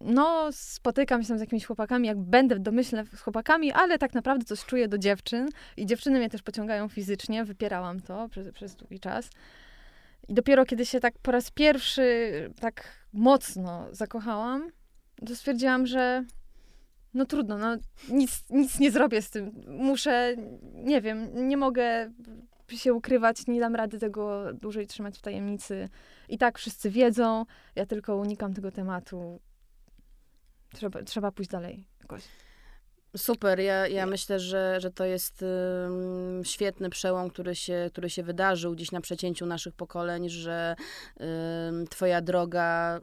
no, 0.00 0.48
spotykam 0.52 1.22
się 1.22 1.28
tam 1.28 1.38
z 1.38 1.40
jakimiś 1.40 1.66
chłopakami, 1.66 2.08
jak 2.08 2.18
będę 2.18 2.54
w 2.54 2.58
domyśle 2.58 3.04
z 3.04 3.20
chłopakami, 3.20 3.72
ale 3.72 3.98
tak 3.98 4.14
naprawdę 4.14 4.44
coś 4.44 4.64
czuję 4.64 4.88
do 4.88 4.98
dziewczyn 4.98 5.48
i 5.76 5.86
dziewczyny 5.86 6.18
mnie 6.18 6.30
też 6.30 6.42
pociągają 6.42 6.88
fizycznie, 6.88 7.44
wypierałam 7.44 8.00
to 8.00 8.28
przez, 8.28 8.52
przez 8.52 8.76
długi 8.76 9.00
czas. 9.00 9.30
I 10.28 10.34
dopiero 10.34 10.64
kiedy 10.64 10.86
się 10.86 11.00
tak 11.00 11.14
po 11.22 11.32
raz 11.32 11.50
pierwszy 11.50 12.30
tak 12.60 12.84
mocno 13.12 13.86
zakochałam, 13.90 14.70
to 15.26 15.36
stwierdziłam, 15.36 15.86
że 15.86 16.24
no 17.14 17.24
trudno, 17.24 17.58
no 17.58 17.76
nic, 18.08 18.44
nic 18.50 18.78
nie 18.78 18.90
zrobię 18.90 19.22
z 19.22 19.30
tym. 19.30 19.62
Muszę, 19.68 20.34
nie 20.74 21.00
wiem, 21.00 21.48
nie 21.48 21.56
mogę 21.56 22.10
się 22.68 22.94
ukrywać, 22.94 23.46
nie 23.46 23.60
dam 23.60 23.76
rady 23.76 23.98
tego 23.98 24.52
dłużej 24.54 24.86
trzymać 24.86 25.18
w 25.18 25.22
tajemnicy. 25.22 25.88
I 26.28 26.38
tak 26.38 26.58
wszyscy 26.58 26.90
wiedzą, 26.90 27.44
ja 27.76 27.86
tylko 27.86 28.16
unikam 28.16 28.54
tego 28.54 28.72
tematu. 28.72 29.40
Trzeba, 30.74 31.02
trzeba 31.02 31.32
pójść 31.32 31.50
dalej 31.50 31.86
jakoś. 32.00 32.22
Super, 33.16 33.60
ja, 33.60 33.86
ja 33.86 34.06
myślę, 34.06 34.40
że, 34.40 34.80
że 34.80 34.90
to 34.90 35.04
jest 35.04 35.42
um, 35.42 36.44
świetny 36.44 36.90
przełom, 36.90 37.30
który 37.30 37.54
się, 37.54 37.90
który 37.92 38.10
się 38.10 38.22
wydarzył 38.22 38.72
gdzieś 38.72 38.92
na 38.92 39.00
przecięciu 39.00 39.46
naszych 39.46 39.74
pokoleń, 39.74 40.28
że 40.28 40.76
um, 41.16 41.86
twoja 41.86 42.20
droga 42.20 43.00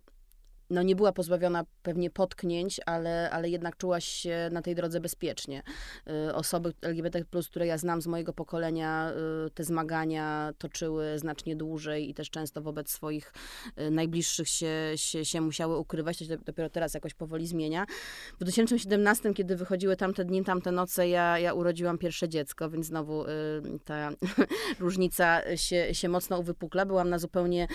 no 0.69 0.83
nie 0.83 0.95
była 0.95 1.11
pozbawiona 1.11 1.65
pewnie 1.83 2.09
potknięć, 2.09 2.79
ale, 2.85 3.29
ale 3.31 3.49
jednak 3.49 3.77
czułaś 3.77 4.05
się 4.05 4.49
na 4.51 4.61
tej 4.61 4.75
drodze 4.75 4.99
bezpiecznie. 4.99 5.63
Y, 6.29 6.35
osoby 6.35 6.73
LGBT+, 6.81 7.23
które 7.49 7.67
ja 7.67 7.77
znam 7.77 8.01
z 8.01 8.07
mojego 8.07 8.33
pokolenia, 8.33 9.11
y, 9.47 9.49
te 9.49 9.63
zmagania 9.63 10.53
toczyły 10.57 11.19
znacznie 11.19 11.55
dłużej 11.55 12.09
i 12.09 12.13
też 12.13 12.29
często 12.29 12.61
wobec 12.61 12.91
swoich 12.91 13.33
y, 13.79 13.91
najbliższych 13.91 14.47
się, 14.47 14.71
się, 14.95 15.25
się 15.25 15.41
musiały 15.41 15.77
ukrywać. 15.77 16.17
To 16.17 16.25
się 16.25 16.37
dopiero 16.37 16.69
teraz 16.69 16.93
jakoś 16.93 17.13
powoli 17.13 17.47
zmienia. 17.47 17.85
W 18.35 18.39
2017, 18.39 19.33
kiedy 19.33 19.55
wychodziły 19.55 19.95
tamte 19.95 20.25
dni, 20.25 20.43
tamte 20.43 20.71
noce, 20.71 21.07
ja, 21.07 21.39
ja 21.39 21.53
urodziłam 21.53 21.97
pierwsze 21.97 22.29
dziecko, 22.29 22.69
więc 22.69 22.85
znowu 22.85 23.25
ta 23.85 24.11
różnica 24.79 25.57
się, 25.57 25.93
się 25.93 26.09
mocno 26.09 26.39
uwypukla. 26.39 26.85
Byłam 26.85 27.09
na 27.09 27.19
zupełnie 27.19 27.67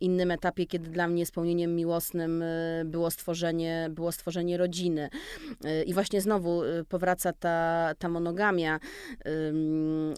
innym 0.00 0.30
etapie, 0.30 0.66
kiedy 0.66 0.90
dla 0.90 1.08
mnie 1.08 1.26
spełnieniem 1.26 1.76
miłosnym 1.76 2.35
Y, 2.42 2.84
było 2.84 3.10
stworzenie, 3.10 3.88
było 3.90 4.12
stworzenie 4.12 4.56
rodziny. 4.56 5.08
Y, 5.64 5.84
I 5.84 5.94
właśnie 5.94 6.20
znowu 6.20 6.62
y, 6.64 6.84
powraca 6.84 7.32
ta, 7.32 7.92
ta 7.98 8.08
monogamia. 8.08 8.80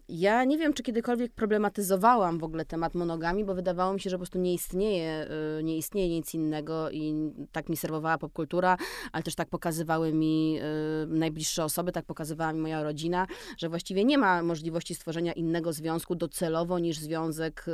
Ja 0.08 0.44
nie 0.44 0.58
wiem, 0.58 0.72
czy 0.72 0.82
kiedykolwiek 0.82 1.32
problematyzowałam 1.32 2.38
w 2.38 2.44
ogóle 2.44 2.64
temat 2.64 2.94
monogami, 2.94 3.44
bo 3.44 3.54
wydawało 3.54 3.92
mi 3.92 4.00
się, 4.00 4.10
że 4.10 4.16
po 4.16 4.18
prostu 4.18 4.38
nie 4.38 4.54
istnieje, 4.54 5.26
nie 5.62 5.76
istnieje 5.76 6.08
nic 6.08 6.34
innego 6.34 6.90
i 6.90 7.32
tak 7.52 7.68
mi 7.68 7.76
serwowała 7.76 8.18
popkultura, 8.18 8.76
ale 9.12 9.22
też 9.22 9.34
tak 9.34 9.48
pokazywały 9.48 10.12
mi 10.12 10.60
najbliższe 11.08 11.64
osoby, 11.64 11.92
tak 11.92 12.04
pokazywała 12.04 12.52
mi 12.52 12.60
moja 12.60 12.82
rodzina, 12.82 13.26
że 13.58 13.68
właściwie 13.68 14.04
nie 14.04 14.18
ma 14.18 14.42
możliwości 14.42 14.94
stworzenia 14.94 15.32
innego 15.32 15.72
związku 15.72 16.14
docelowo 16.14 16.78
niż 16.78 16.98
związek 16.98 17.66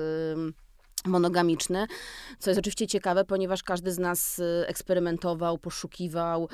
monogamiczny, 1.07 1.87
co 2.39 2.51
jest 2.51 2.59
oczywiście 2.59 2.87
ciekawe, 2.87 3.25
ponieważ 3.25 3.63
każdy 3.63 3.93
z 3.93 3.99
nas 3.99 4.39
y, 4.39 4.65
eksperymentował, 4.67 5.59
poszukiwał, 5.59 6.49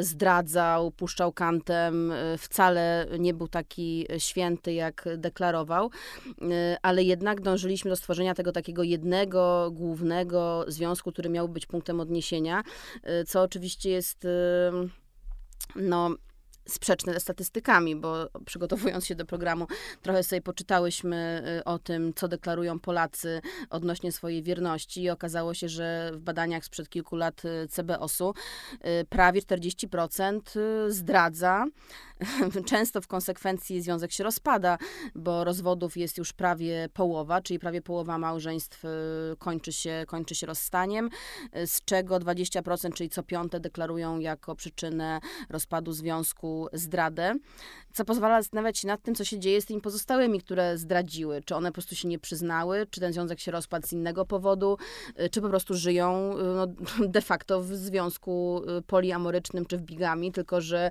y, 0.00 0.04
zdradzał, 0.04 0.90
puszczał 0.90 1.32
kantem, 1.32 2.12
y, 2.12 2.38
wcale 2.38 3.06
nie 3.18 3.34
był 3.34 3.48
taki 3.48 4.06
święty, 4.18 4.72
jak 4.72 5.08
deklarował, 5.16 5.90
ale 6.82 7.02
jednak 7.02 7.40
dążyliśmy 7.40 7.90
do 7.90 7.96
stworzenia 7.96 8.34
tego 8.34 8.52
takiego 8.52 8.82
jednego, 8.82 9.70
głównego 9.72 10.64
związku, 10.68 11.12
który 11.12 11.30
miał 11.30 11.48
być 11.48 11.66
punktem 11.66 12.00
odniesienia, 12.00 12.62
co 13.26 13.42
oczywiście 13.42 13.90
jest 13.90 14.26
no, 15.76 16.10
sprzeczne 16.68 17.12
ze 17.12 17.20
statystykami, 17.20 17.96
bo 17.96 18.28
przygotowując 18.46 19.06
się 19.06 19.14
do 19.14 19.26
programu, 19.26 19.66
trochę 20.02 20.22
sobie 20.22 20.42
poczytałyśmy 20.42 21.42
y, 21.60 21.64
o 21.64 21.78
tym, 21.78 22.12
co 22.14 22.28
deklarują 22.28 22.78
Polacy 22.78 23.40
odnośnie 23.70 24.12
swojej 24.12 24.42
wierności 24.42 25.02
i 25.02 25.10
okazało 25.10 25.54
się, 25.54 25.68
że 25.68 26.10
w 26.14 26.20
badaniach 26.20 26.64
sprzed 26.64 26.88
kilku 26.88 27.16
lat 27.16 27.44
y, 27.44 27.68
CBOS-u 27.68 28.34
y, 28.74 29.04
prawie 29.08 29.40
40% 29.40 30.40
zdradza. 30.88 31.64
Często 32.66 33.00
w 33.00 33.06
konsekwencji 33.06 33.82
związek 33.82 34.12
się 34.12 34.24
rozpada, 34.24 34.78
bo 35.14 35.44
rozwodów 35.44 35.96
jest 35.96 36.18
już 36.18 36.32
prawie 36.32 36.88
połowa, 36.92 37.40
czyli 37.40 37.58
prawie 37.58 37.82
połowa 37.82 38.18
małżeństw 38.18 38.82
kończy 39.38 39.72
się, 39.72 40.04
kończy 40.06 40.34
się 40.34 40.46
rozstaniem, 40.46 41.10
z 41.66 41.84
czego 41.84 42.16
20%, 42.16 42.92
czyli 42.92 43.10
co 43.10 43.22
piąte 43.22 43.60
deklarują 43.60 44.18
jako 44.18 44.54
przyczynę 44.54 45.20
rozpadu 45.48 45.92
związku 45.92 46.55
zdradę, 46.72 47.34
co 47.96 48.04
pozwala 48.04 48.42
zastanawiać 48.42 48.78
się 48.78 48.88
nad 48.88 49.02
tym, 49.02 49.14
co 49.14 49.24
się 49.24 49.38
dzieje 49.38 49.60
z 49.60 49.66
tymi 49.66 49.80
pozostałymi, 49.80 50.40
które 50.40 50.78
zdradziły. 50.78 51.42
Czy 51.44 51.54
one 51.54 51.68
po 51.68 51.72
prostu 51.72 51.94
się 51.94 52.08
nie 52.08 52.18
przyznały, 52.18 52.86
czy 52.90 53.00
ten 53.00 53.12
związek 53.12 53.40
się 53.40 53.50
rozpadł 53.50 53.86
z 53.86 53.92
innego 53.92 54.26
powodu, 54.26 54.78
y, 55.20 55.30
czy 55.30 55.40
po 55.40 55.48
prostu 55.48 55.74
żyją 55.74 56.38
y, 56.38 56.42
no, 56.42 56.66
de 57.16 57.20
facto 57.20 57.60
w 57.60 57.66
związku 57.66 58.62
y, 58.78 58.82
poliamorycznym 58.82 59.66
czy 59.66 59.78
w 59.78 59.82
bigami, 59.82 60.32
tylko 60.32 60.60
że 60.60 60.90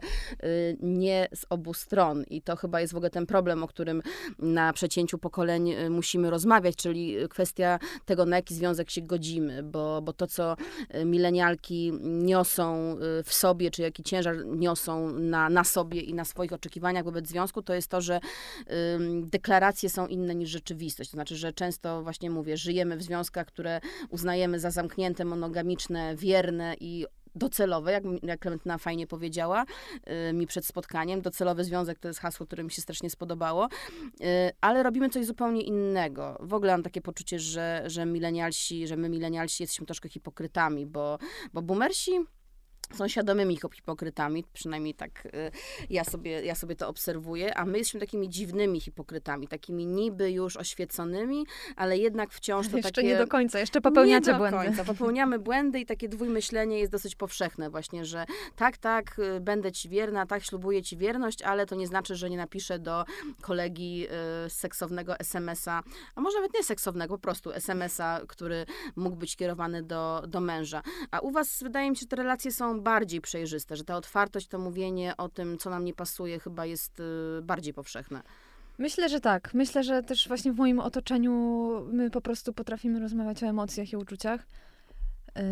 nie 0.80 1.28
z 1.34 1.46
obu 1.50 1.74
stron. 1.74 2.24
I 2.30 2.42
to 2.42 2.56
chyba 2.56 2.82
jest 2.82 2.94
w 2.94 2.96
ogóle 2.96 3.10
ten 3.10 3.26
problem, 3.26 3.64
o 3.64 3.68
którym 3.68 4.02
na 4.40 4.74
przecięciu 4.74 5.18
pokoleń 5.18 5.76
musimy 5.90 6.30
rozmawiać, 6.30 6.76
czyli 6.76 7.16
kwestia 7.30 7.80
tego, 8.06 8.26
na 8.26 8.36
jaki 8.36 8.56
związek 8.56 8.90
się 8.90 9.02
godzimy, 9.02 9.64
bo, 9.64 10.02
bo 10.02 10.14
to, 10.14 10.28
co 10.28 10.56
milenialki 11.06 11.94
niosą 12.02 12.98
w 13.24 13.34
sobie, 13.34 13.72
czy 13.72 13.82
jaki 13.82 14.04
ciężar 14.04 14.46
niosą 14.46 15.10
na, 15.10 15.50
na 15.56 15.64
sobie 15.64 16.02
i 16.02 16.14
na 16.14 16.26
swoich 16.26 16.54
oczekiwaniach 16.54 17.04
wobec 17.06 17.28
związku, 17.28 17.62
to 17.62 17.74
jest 17.74 17.88
to, 17.88 18.02
że 18.02 18.20
deklaracje 19.22 19.90
są 19.90 20.08
inne 20.08 20.36
niż 20.36 20.50
rzeczywistość. 20.50 21.10
To 21.10 21.18
znaczy, 21.18 21.36
że 21.36 21.54
często 21.54 22.04
właśnie 22.04 22.30
mówię, 22.30 22.58
żyjemy 22.58 22.98
w 22.98 23.04
związkach, 23.04 23.48
które 23.48 23.82
uznajemy 24.10 24.60
za 24.60 24.72
zamknięte, 24.72 25.26
monogamiczne, 25.26 26.16
wierne 26.16 26.76
i 26.80 27.06
docelowe, 27.36 27.92
jak, 27.92 28.04
jak 28.24 28.40
Klementyna 28.40 28.78
fajnie 28.78 29.08
powiedziała 29.08 29.66
y, 30.30 30.34
mi 30.34 30.48
przed 30.48 30.66
spotkaniem. 30.66 31.22
Docelowy 31.22 31.64
związek 31.64 32.00
to 32.00 32.08
jest 32.08 32.20
hasło, 32.20 32.46
które 32.46 32.64
mi 32.64 32.72
się 32.72 32.82
strasznie 32.82 33.10
spodobało, 33.10 33.66
y, 33.66 34.26
ale 34.62 34.84
robimy 34.84 35.10
coś 35.10 35.26
zupełnie 35.26 35.62
innego. 35.62 36.38
W 36.40 36.54
ogóle 36.54 36.72
mam 36.72 36.84
takie 36.84 37.02
poczucie, 37.02 37.40
że, 37.40 37.84
że 37.86 38.06
milenialsi, 38.06 38.88
że 38.88 38.98
my 38.98 39.10
milenialsi 39.10 39.64
jesteśmy 39.64 39.86
troszkę 39.86 40.10
hipokrytami, 40.10 40.86
bo, 40.86 41.20
bo 41.54 41.62
boomersi 41.62 42.12
są 42.94 43.08
świadomymi 43.08 43.58
hipokrytami, 43.76 44.44
przynajmniej 44.54 44.94
tak 44.94 45.26
y, 45.26 45.52
ja 45.90 46.04
sobie, 46.04 46.46
ja 46.46 46.56
sobie 46.56 46.76
to 46.76 46.88
obserwuję, 46.88 47.58
a 47.58 47.66
my 47.66 47.78
jesteśmy 47.78 48.00
takimi 48.00 48.30
dziwnymi 48.30 48.82
hipokrytami, 48.82 49.48
takimi 49.48 49.86
niby 49.86 50.32
już 50.32 50.58
oświeconymi, 50.58 51.46
ale 51.76 51.98
jednak 51.98 52.32
wciąż 52.32 52.68
to 52.68 52.78
jeszcze 52.78 52.92
takie... 52.92 53.08
nie 53.08 53.18
do 53.18 53.28
końca, 53.28 53.60
jeszcze 53.60 53.82
popełniacie 53.82 54.28
nie 54.28 54.34
do 54.34 54.38
błędy. 54.38 54.58
końca, 54.58 54.84
popełniamy 54.84 55.40
błędy 55.40 55.80
i 55.80 55.86
takie 55.86 56.10
dwójmyślenie 56.10 56.80
jest 56.80 56.92
dosyć 56.92 57.16
powszechne 57.16 57.70
właśnie, 57.70 58.06
że 58.06 58.26
tak, 58.56 58.78
tak, 58.78 59.20
y, 59.20 59.40
będę 59.40 59.72
ci 59.72 59.90
wierna, 59.90 60.26
tak, 60.26 60.44
ślubuję 60.44 60.84
ci 60.84 60.98
wierność, 60.98 61.42
ale 61.42 61.66
to 61.66 61.76
nie 61.76 61.88
znaczy, 61.88 62.16
że 62.16 62.30
nie 62.30 62.38
napiszę 62.38 62.80
do 62.80 63.06
kolegi 63.42 64.08
y, 64.46 64.50
seksownego 64.50 65.20
SMS-a, 65.20 65.84
a 66.16 66.22
może 66.22 66.38
nawet 66.38 66.54
nie 66.54 66.64
seksownego, 66.64 67.14
po 67.14 67.22
prostu 67.22 67.52
SMS-a, 67.52 68.22
który 68.28 68.66
mógł 68.96 69.16
być 69.16 69.36
kierowany 69.36 69.84
do, 69.84 70.24
do 70.28 70.42
męża. 70.42 70.82
A 71.12 71.20
u 71.20 71.32
was 71.32 71.64
wydaje 71.64 71.90
mi 71.90 71.96
się, 71.96 72.00
że 72.00 72.08
te 72.08 72.16
relacje 72.16 72.52
są 72.52 72.75
bardziej 72.82 73.22
przejrzyste, 73.22 73.76
że 73.76 73.84
ta 73.84 73.98
otwartość, 73.98 74.48
to 74.48 74.60
mówienie 74.60 75.18
o 75.18 75.30
tym, 75.30 75.58
co 75.58 75.70
nam 75.70 75.86
nie 75.86 75.94
pasuje, 75.94 76.40
chyba 76.40 76.66
jest 76.66 77.00
y, 77.00 77.42
bardziej 77.44 77.74
powszechne. 77.74 78.22
Myślę, 78.78 79.10
że 79.10 79.20
tak. 79.20 79.54
Myślę, 79.54 79.84
że 79.84 80.04
też 80.04 80.28
właśnie 80.28 80.54
w 80.54 80.58
moim 80.58 80.80
otoczeniu 80.80 81.32
my 81.92 82.10
po 82.10 82.22
prostu 82.22 82.54
potrafimy 82.54 83.00
rozmawiać 83.00 83.44
o 83.44 83.48
emocjach 83.48 83.94
i 83.94 83.98
uczuciach. 83.98 84.48
Yy, 85.36 85.44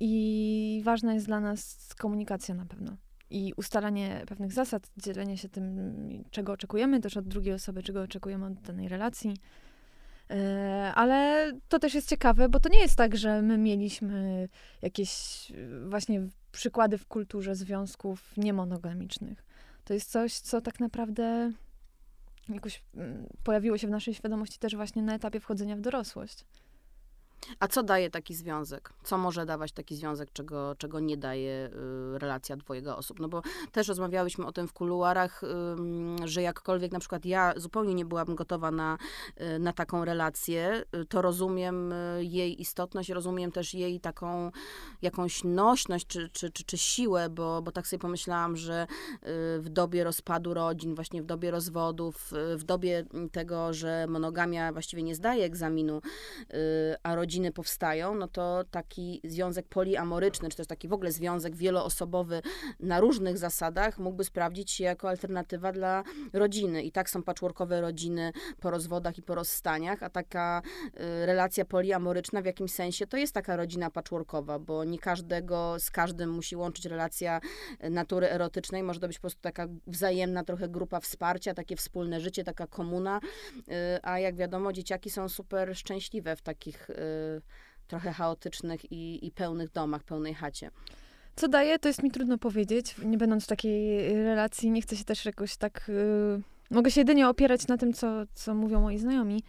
I 0.00 0.82
ważna 0.84 1.14
jest 1.14 1.26
dla 1.26 1.40
nas 1.40 1.94
komunikacja 1.98 2.54
na 2.54 2.66
pewno. 2.66 2.96
I 3.30 3.52
ustalanie 3.56 4.24
pewnych 4.28 4.52
zasad, 4.52 4.90
dzielenie 4.96 5.38
się 5.38 5.48
tym, 5.48 5.64
czego 6.30 6.52
oczekujemy 6.52 7.00
też 7.00 7.16
od 7.16 7.28
drugiej 7.28 7.54
osoby, 7.54 7.82
czego 7.82 8.02
oczekujemy 8.02 8.46
od 8.46 8.60
danej 8.60 8.88
relacji. 8.88 9.36
E, 10.30 10.92
ale 10.94 11.50
to 11.68 11.78
też 11.78 11.94
jest 11.94 12.08
ciekawe, 12.08 12.48
bo 12.48 12.60
to 12.60 12.68
nie 12.68 12.80
jest 12.80 12.96
tak, 12.96 13.16
że 13.16 13.42
my 13.42 13.58
mieliśmy 13.58 14.48
jakieś 14.82 15.10
e, 15.50 15.88
właśnie 15.88 16.22
przykłady 16.52 16.98
w 16.98 17.06
kulturze 17.06 17.54
związków 17.54 18.36
niemonogamicznych. 18.36 19.44
To 19.84 19.94
jest 19.94 20.10
coś, 20.10 20.34
co 20.34 20.60
tak 20.60 20.80
naprawdę 20.80 21.52
jakoś 22.48 22.82
mm, 22.94 23.26
pojawiło 23.44 23.78
się 23.78 23.86
w 23.86 23.90
naszej 23.90 24.14
świadomości 24.14 24.58
też 24.58 24.76
właśnie 24.76 25.02
na 25.02 25.14
etapie 25.14 25.40
wchodzenia 25.40 25.76
w 25.76 25.80
dorosłość. 25.80 26.44
A 27.60 27.68
co 27.68 27.82
daje 27.82 28.10
taki 28.10 28.34
związek? 28.34 28.92
Co 29.02 29.18
może 29.18 29.46
dawać 29.46 29.72
taki 29.72 29.96
związek, 29.96 30.32
czego, 30.32 30.74
czego 30.78 31.00
nie 31.00 31.16
daje 31.16 31.70
y, 32.14 32.18
relacja 32.18 32.56
dwojga 32.56 32.96
osób? 32.96 33.20
No 33.20 33.28
bo 33.28 33.42
też 33.72 33.88
rozmawiałyśmy 33.88 34.46
o 34.46 34.52
tym 34.52 34.68
w 34.68 34.72
kuluarach, 34.72 35.42
y, 35.42 36.28
że 36.28 36.42
jakkolwiek 36.42 36.92
na 36.92 36.98
przykład 36.98 37.24
ja 37.24 37.52
zupełnie 37.56 37.94
nie 37.94 38.04
byłabym 38.04 38.34
gotowa 38.34 38.70
na, 38.70 38.98
y, 39.40 39.58
na 39.58 39.72
taką 39.72 40.04
relację, 40.04 40.84
y, 40.96 41.04
to 41.04 41.22
rozumiem 41.22 41.92
y, 41.92 42.24
jej 42.24 42.60
istotność, 42.60 43.08
rozumiem 43.08 43.52
też 43.52 43.74
jej 43.74 44.00
taką 44.00 44.50
jakąś 45.02 45.44
nośność 45.44 46.06
czy, 46.06 46.28
czy, 46.28 46.50
czy, 46.50 46.64
czy 46.64 46.78
siłę, 46.78 47.28
bo, 47.30 47.62
bo 47.62 47.72
tak 47.72 47.86
sobie 47.86 48.00
pomyślałam, 48.00 48.56
że 48.56 48.86
y, 48.86 49.60
w 49.60 49.68
dobie 49.68 50.04
rozpadu 50.04 50.54
rodzin, 50.54 50.94
właśnie 50.94 51.22
w 51.22 51.26
dobie 51.26 51.50
rozwodów, 51.50 52.32
w 52.56 52.64
dobie 52.64 53.04
tego, 53.32 53.72
że 53.72 54.06
monogamia 54.08 54.72
właściwie 54.72 55.02
nie 55.02 55.14
zdaje 55.14 55.44
egzaminu, 55.44 56.00
a 57.02 57.14
rodzina 57.14 57.29
rodziny 57.30 57.52
powstają, 57.52 58.14
no 58.14 58.28
to 58.28 58.64
taki 58.70 59.20
związek 59.24 59.68
poliamoryczny, 59.68 60.48
czy 60.48 60.56
też 60.56 60.66
taki 60.66 60.88
w 60.88 60.92
ogóle 60.92 61.12
związek 61.12 61.56
wieloosobowy 61.56 62.42
na 62.80 63.00
różnych 63.00 63.38
zasadach 63.38 63.98
mógłby 63.98 64.24
sprawdzić 64.24 64.70
się 64.70 64.84
jako 64.84 65.08
alternatywa 65.08 65.72
dla 65.72 66.02
rodziny. 66.32 66.82
I 66.82 66.92
tak 66.92 67.10
są 67.10 67.22
patchworkowe 67.22 67.80
rodziny 67.80 68.32
po 68.60 68.70
rozwodach 68.70 69.18
i 69.18 69.22
po 69.22 69.34
rozstaniach, 69.34 70.02
a 70.02 70.10
taka 70.10 70.62
y, 70.84 71.26
relacja 71.26 71.64
poliamoryczna 71.64 72.42
w 72.42 72.44
jakimś 72.44 72.72
sensie 72.72 73.06
to 73.06 73.16
jest 73.16 73.34
taka 73.34 73.56
rodzina 73.56 73.90
patchworkowa, 73.90 74.58
bo 74.58 74.84
nie 74.84 74.98
każdego 74.98 75.76
z 75.78 75.90
każdym 75.90 76.30
musi 76.30 76.56
łączyć 76.56 76.86
relacja 76.86 77.40
y, 77.84 77.90
natury 77.90 78.30
erotycznej, 78.30 78.82
może 78.82 79.00
to 79.00 79.06
być 79.06 79.18
po 79.18 79.22
prostu 79.22 79.40
taka 79.40 79.66
wzajemna 79.86 80.44
trochę 80.44 80.68
grupa 80.68 81.00
wsparcia, 81.00 81.54
takie 81.54 81.76
wspólne 81.76 82.20
życie, 82.20 82.44
taka 82.44 82.66
komuna, 82.66 83.20
y, 83.58 83.62
a 84.02 84.18
jak 84.18 84.36
wiadomo, 84.36 84.72
dzieciaki 84.72 85.10
są 85.10 85.28
super 85.28 85.76
szczęśliwe 85.76 86.36
w 86.36 86.42
takich 86.42 86.90
trochę 87.86 88.12
chaotycznych 88.12 88.92
i, 88.92 89.26
i 89.26 89.30
pełnych 89.30 89.70
domach, 89.70 90.04
pełnej 90.04 90.34
chacie. 90.34 90.70
Co 91.36 91.48
daje, 91.48 91.78
to 91.78 91.88
jest 91.88 92.02
mi 92.02 92.10
trudno 92.10 92.38
powiedzieć. 92.38 92.94
Nie 93.04 93.18
będąc 93.18 93.44
w 93.44 93.46
takiej 93.46 94.08
relacji, 94.14 94.70
nie 94.70 94.82
chcę 94.82 94.96
się 94.96 95.04
też 95.04 95.24
jakoś 95.24 95.56
tak. 95.56 95.84
Yy, 95.88 96.42
mogę 96.70 96.90
się 96.90 97.00
jedynie 97.00 97.28
opierać 97.28 97.66
na 97.66 97.76
tym, 97.76 97.92
co, 97.92 98.22
co 98.34 98.54
mówią 98.54 98.80
moi 98.80 98.98
znajomi, 98.98 99.42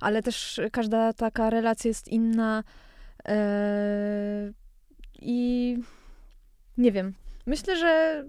ale 0.00 0.22
też 0.22 0.60
każda 0.72 1.12
taka 1.12 1.50
relacja 1.50 1.88
jest 1.88 2.08
inna. 2.08 2.64
Yy, 3.28 3.34
I 5.18 5.76
nie 6.78 6.92
wiem. 6.92 7.14
Myślę, 7.46 7.76
że 7.76 8.24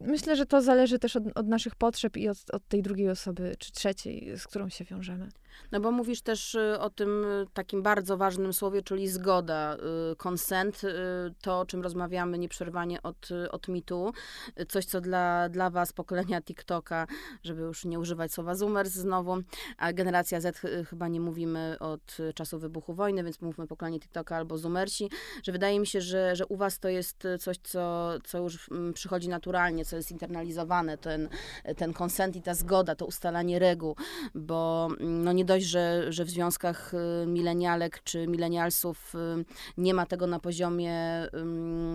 myślę, 0.00 0.36
że 0.36 0.46
to 0.46 0.62
zależy 0.62 0.98
też 0.98 1.16
od, 1.16 1.24
od 1.34 1.48
naszych 1.48 1.74
potrzeb 1.74 2.16
i 2.16 2.28
od, 2.28 2.50
od 2.52 2.68
tej 2.68 2.82
drugiej 2.82 3.10
osoby, 3.10 3.54
czy 3.58 3.72
trzeciej, 3.72 4.38
z 4.38 4.46
którą 4.46 4.68
się 4.68 4.84
wiążemy. 4.84 5.28
No 5.72 5.80
bo 5.80 5.90
mówisz 5.90 6.22
też 6.22 6.54
y, 6.54 6.78
o 6.80 6.90
tym 6.90 7.24
y, 7.24 7.46
takim 7.52 7.82
bardzo 7.82 8.16
ważnym 8.16 8.52
słowie, 8.52 8.82
czyli 8.82 9.08
zgoda, 9.08 9.76
consent, 10.26 10.84
y, 10.84 10.88
to 11.42 11.60
o 11.60 11.66
czym 11.66 11.82
rozmawiamy 11.82 12.38
nieprzerwanie 12.38 13.02
od, 13.02 13.28
od 13.50 13.68
mitu, 13.68 14.12
coś 14.68 14.84
co 14.84 15.00
dla, 15.00 15.48
dla 15.48 15.70
was, 15.70 15.92
pokolenia 15.92 16.42
TikToka, 16.42 17.06
żeby 17.42 17.62
już 17.62 17.84
nie 17.84 17.98
używać 17.98 18.32
słowa 18.32 18.54
zoomers 18.54 18.92
znowu, 18.92 19.36
a 19.78 19.92
generacja 19.92 20.40
Z 20.40 20.58
chyba 20.90 21.08
nie 21.08 21.20
mówimy 21.20 21.76
od 21.80 22.16
czasu 22.34 22.58
wybuchu 22.58 22.94
wojny, 22.94 23.24
więc 23.24 23.40
mówmy 23.40 23.66
pokolenie 23.66 24.00
TikToka 24.00 24.36
albo 24.36 24.58
zoomersi, 24.58 25.10
że 25.42 25.52
wydaje 25.52 25.80
mi 25.80 25.86
się, 25.86 26.00
że, 26.00 26.36
że 26.36 26.46
u 26.46 26.56
was 26.56 26.78
to 26.78 26.88
jest 26.88 27.28
coś, 27.40 27.58
co, 27.58 28.12
co 28.24 28.38
już 28.38 28.70
mm, 28.70 28.92
przychodzi 28.92 29.28
naturalnie, 29.28 29.84
co 29.84 29.96
jest 29.96 30.10
internalizowane, 30.10 30.98
ten, 30.98 31.28
ten 31.76 31.94
consent 32.02 32.36
i 32.36 32.42
ta 32.42 32.54
zgoda, 32.54 32.94
to 32.94 33.06
ustalanie 33.06 33.58
reguł, 33.58 33.96
bo 34.34 34.88
mm, 35.00 35.24
no 35.24 35.32
nie 35.32 35.44
dość, 35.48 35.66
że, 35.66 36.12
że 36.12 36.24
w 36.24 36.30
związkach 36.30 36.94
y, 36.94 37.26
milenialek 37.26 38.00
czy 38.04 38.26
milenialsów 38.26 39.14
y, 39.14 39.44
nie 39.78 39.94
ma 39.94 40.06
tego 40.06 40.26
na 40.26 40.40
poziomie, 40.40 40.94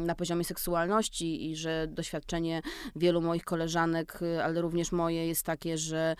na 0.05 0.15
poziomie 0.15 0.43
seksualności 0.43 1.51
i 1.51 1.55
że 1.55 1.87
doświadczenie 1.87 2.61
wielu 2.95 3.21
moich 3.21 3.43
koleżanek, 3.43 4.19
y, 4.21 4.43
ale 4.43 4.61
również 4.61 4.91
moje 4.91 5.27
jest 5.27 5.45
takie, 5.45 5.77
że 5.77 6.15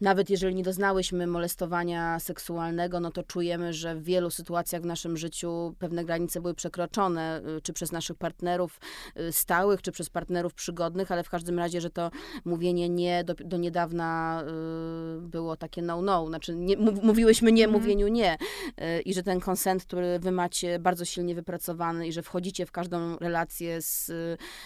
nawet 0.00 0.30
jeżeli 0.30 0.54
nie 0.54 0.62
doznałyśmy 0.62 1.26
molestowania 1.26 2.20
seksualnego, 2.20 3.00
no 3.00 3.10
to 3.10 3.22
czujemy, 3.22 3.72
że 3.72 3.94
w 3.94 4.04
wielu 4.04 4.30
sytuacjach 4.30 4.82
w 4.82 4.86
naszym 4.86 5.16
życiu 5.16 5.74
pewne 5.78 6.04
granice 6.04 6.40
były 6.40 6.54
przekroczone, 6.54 7.42
y, 7.58 7.60
czy 7.60 7.72
przez 7.72 7.92
naszych 7.92 8.16
partnerów 8.16 8.80
y, 9.20 9.32
stałych, 9.32 9.82
czy 9.82 9.92
przez 9.92 10.10
partnerów 10.10 10.54
przygodnych, 10.54 11.12
ale 11.12 11.22
w 11.22 11.30
każdym 11.30 11.58
razie, 11.58 11.80
że 11.80 11.90
to 11.90 12.10
mówienie 12.44 12.88
nie 12.88 13.24
do, 13.24 13.34
do 13.34 13.56
niedawna 13.56 14.42
y, 15.18 15.20
było 15.20 15.56
takie 15.56 15.82
no-no, 15.82 16.26
znaczy 16.26 16.56
nie, 16.56 16.76
mówiłyśmy 16.76 17.52
nie, 17.52 17.64
mm. 17.64 17.80
mówieniu 17.80 18.08
nie 18.08 18.36
i 19.04 19.14
że 19.14 19.22
ten 19.22 19.40
konsent, 19.40 19.84
który 19.84 20.18
wy 20.18 20.32
macie 20.32 20.78
bardzo 20.78 21.04
silnie 21.04 21.34
wypracowany 21.34 22.06
i 22.06 22.12
że 22.12 22.22
wchodzicie 22.22 22.66
w 22.66 22.72
każdą 22.72 23.18
relację 23.18 23.82
z 23.82 24.12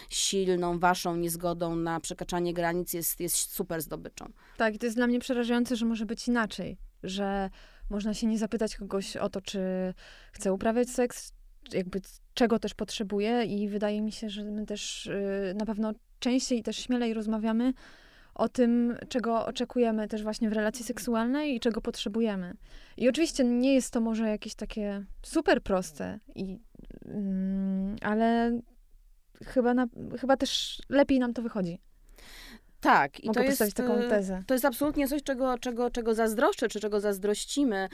silną 0.09 0.79
waszą 0.79 1.17
niezgodą 1.17 1.77
na 1.77 2.01
przekraczanie 2.01 2.55
granic 2.55 2.95
jest, 2.95 3.21
jest 3.21 3.37
super 3.37 3.83
zdobyczą. 3.83 4.33
Tak, 4.57 4.79
to 4.79 4.87
jest 4.87 4.97
dla 4.97 5.07
mnie 5.07 5.20
przerażające, 5.21 5.77
że 5.77 5.87
może 5.87 6.07
być 6.07 6.29
inaczej, 6.29 6.79
że 7.03 7.51
można 7.91 8.15
się 8.15 8.27
nie 8.27 8.39
zapytać 8.39 8.77
kogoś 8.77 9.17
o 9.17 9.29
to, 9.29 9.41
czy 9.41 9.61
chce 10.33 10.53
uprawiać 10.53 10.89
seks, 10.89 11.33
jakby 11.73 12.01
czego 12.35 12.59
też 12.59 12.75
potrzebuje 12.75 13.45
i 13.45 13.69
wydaje 13.69 14.03
mi 14.03 14.13
się, 14.13 14.31
że 14.31 14.45
my 14.45 14.67
też 14.67 15.07
y, 15.07 15.55
na 15.57 15.67
pewno 15.67 15.93
częściej 16.19 16.59
i 16.59 16.63
też 16.63 16.77
śmielej 16.77 17.15
rozmawiamy 17.15 17.73
o 18.35 18.49
tym, 18.49 18.97
czego 19.09 19.47
oczekujemy 19.47 20.09
też 20.09 20.23
właśnie 20.23 20.51
w 20.51 20.53
relacji 20.53 20.85
seksualnej 20.85 21.55
i 21.55 21.61
czego 21.61 21.81
potrzebujemy. 21.81 22.57
I 22.97 23.09
oczywiście 23.09 23.45
nie 23.45 23.75
jest 23.75 23.93
to 23.93 24.01
może 24.01 24.29
jakieś 24.29 24.55
takie 24.55 25.05
super 25.23 25.63
proste, 25.63 26.19
i, 26.35 26.59
mm, 27.05 27.97
ale 28.03 28.61
chyba, 29.45 29.75
na, 29.75 29.87
chyba 30.21 30.37
też 30.37 30.83
lepiej 30.89 31.19
nam 31.19 31.35
to 31.35 31.43
wychodzi. 31.43 31.81
Tak, 32.81 33.25
i 33.25 33.27
Mogę 33.27 33.41
to 33.41 33.65
jest, 33.65 33.75
taką 33.75 33.95
e, 33.95 34.09
tezę. 34.09 34.43
to 34.47 34.55
jest 34.55 34.65
absolutnie 34.65 35.09
coś, 35.09 35.23
czego, 35.23 35.59
czego, 35.59 35.91
czego 35.91 36.15
zazdroszczę, 36.15 36.69
czy 36.69 36.81
czego 36.81 37.01
zazdrościmy, 37.01 37.89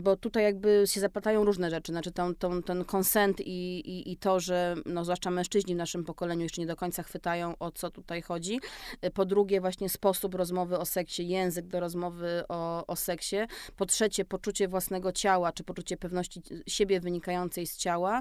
bo 0.00 0.16
tutaj 0.16 0.44
jakby 0.44 0.84
się 0.86 1.00
zapatają 1.00 1.44
różne 1.44 1.70
rzeczy, 1.70 1.92
znaczy 1.92 2.12
tą, 2.12 2.34
tą, 2.34 2.62
ten 2.62 2.84
konsent 2.84 3.40
i, 3.40 3.80
i, 3.90 4.12
i 4.12 4.16
to, 4.16 4.40
że 4.40 4.74
no, 4.86 5.04
zwłaszcza 5.04 5.30
mężczyźni 5.30 5.74
w 5.74 5.78
naszym 5.78 6.04
pokoleniu 6.04 6.42
jeszcze 6.42 6.60
nie 6.60 6.66
do 6.66 6.76
końca 6.76 7.02
chwytają, 7.02 7.54
o 7.58 7.70
co 7.70 7.90
tutaj 7.90 8.22
chodzi. 8.22 8.60
E, 9.02 9.10
po 9.10 9.24
drugie 9.24 9.60
właśnie 9.60 9.88
sposób 9.88 10.34
rozmowy 10.34 10.78
o 10.78 10.86
seksie, 10.86 11.28
język 11.28 11.66
do 11.66 11.80
rozmowy 11.80 12.42
o, 12.48 12.86
o 12.86 12.96
seksie. 12.96 13.36
Po 13.76 13.86
trzecie 13.86 14.24
poczucie 14.24 14.68
własnego 14.68 15.12
ciała, 15.12 15.52
czy 15.52 15.64
poczucie 15.64 15.96
pewności 15.96 16.42
siebie 16.66 17.00
wynikającej 17.00 17.66
z 17.66 17.76
ciała. 17.76 18.20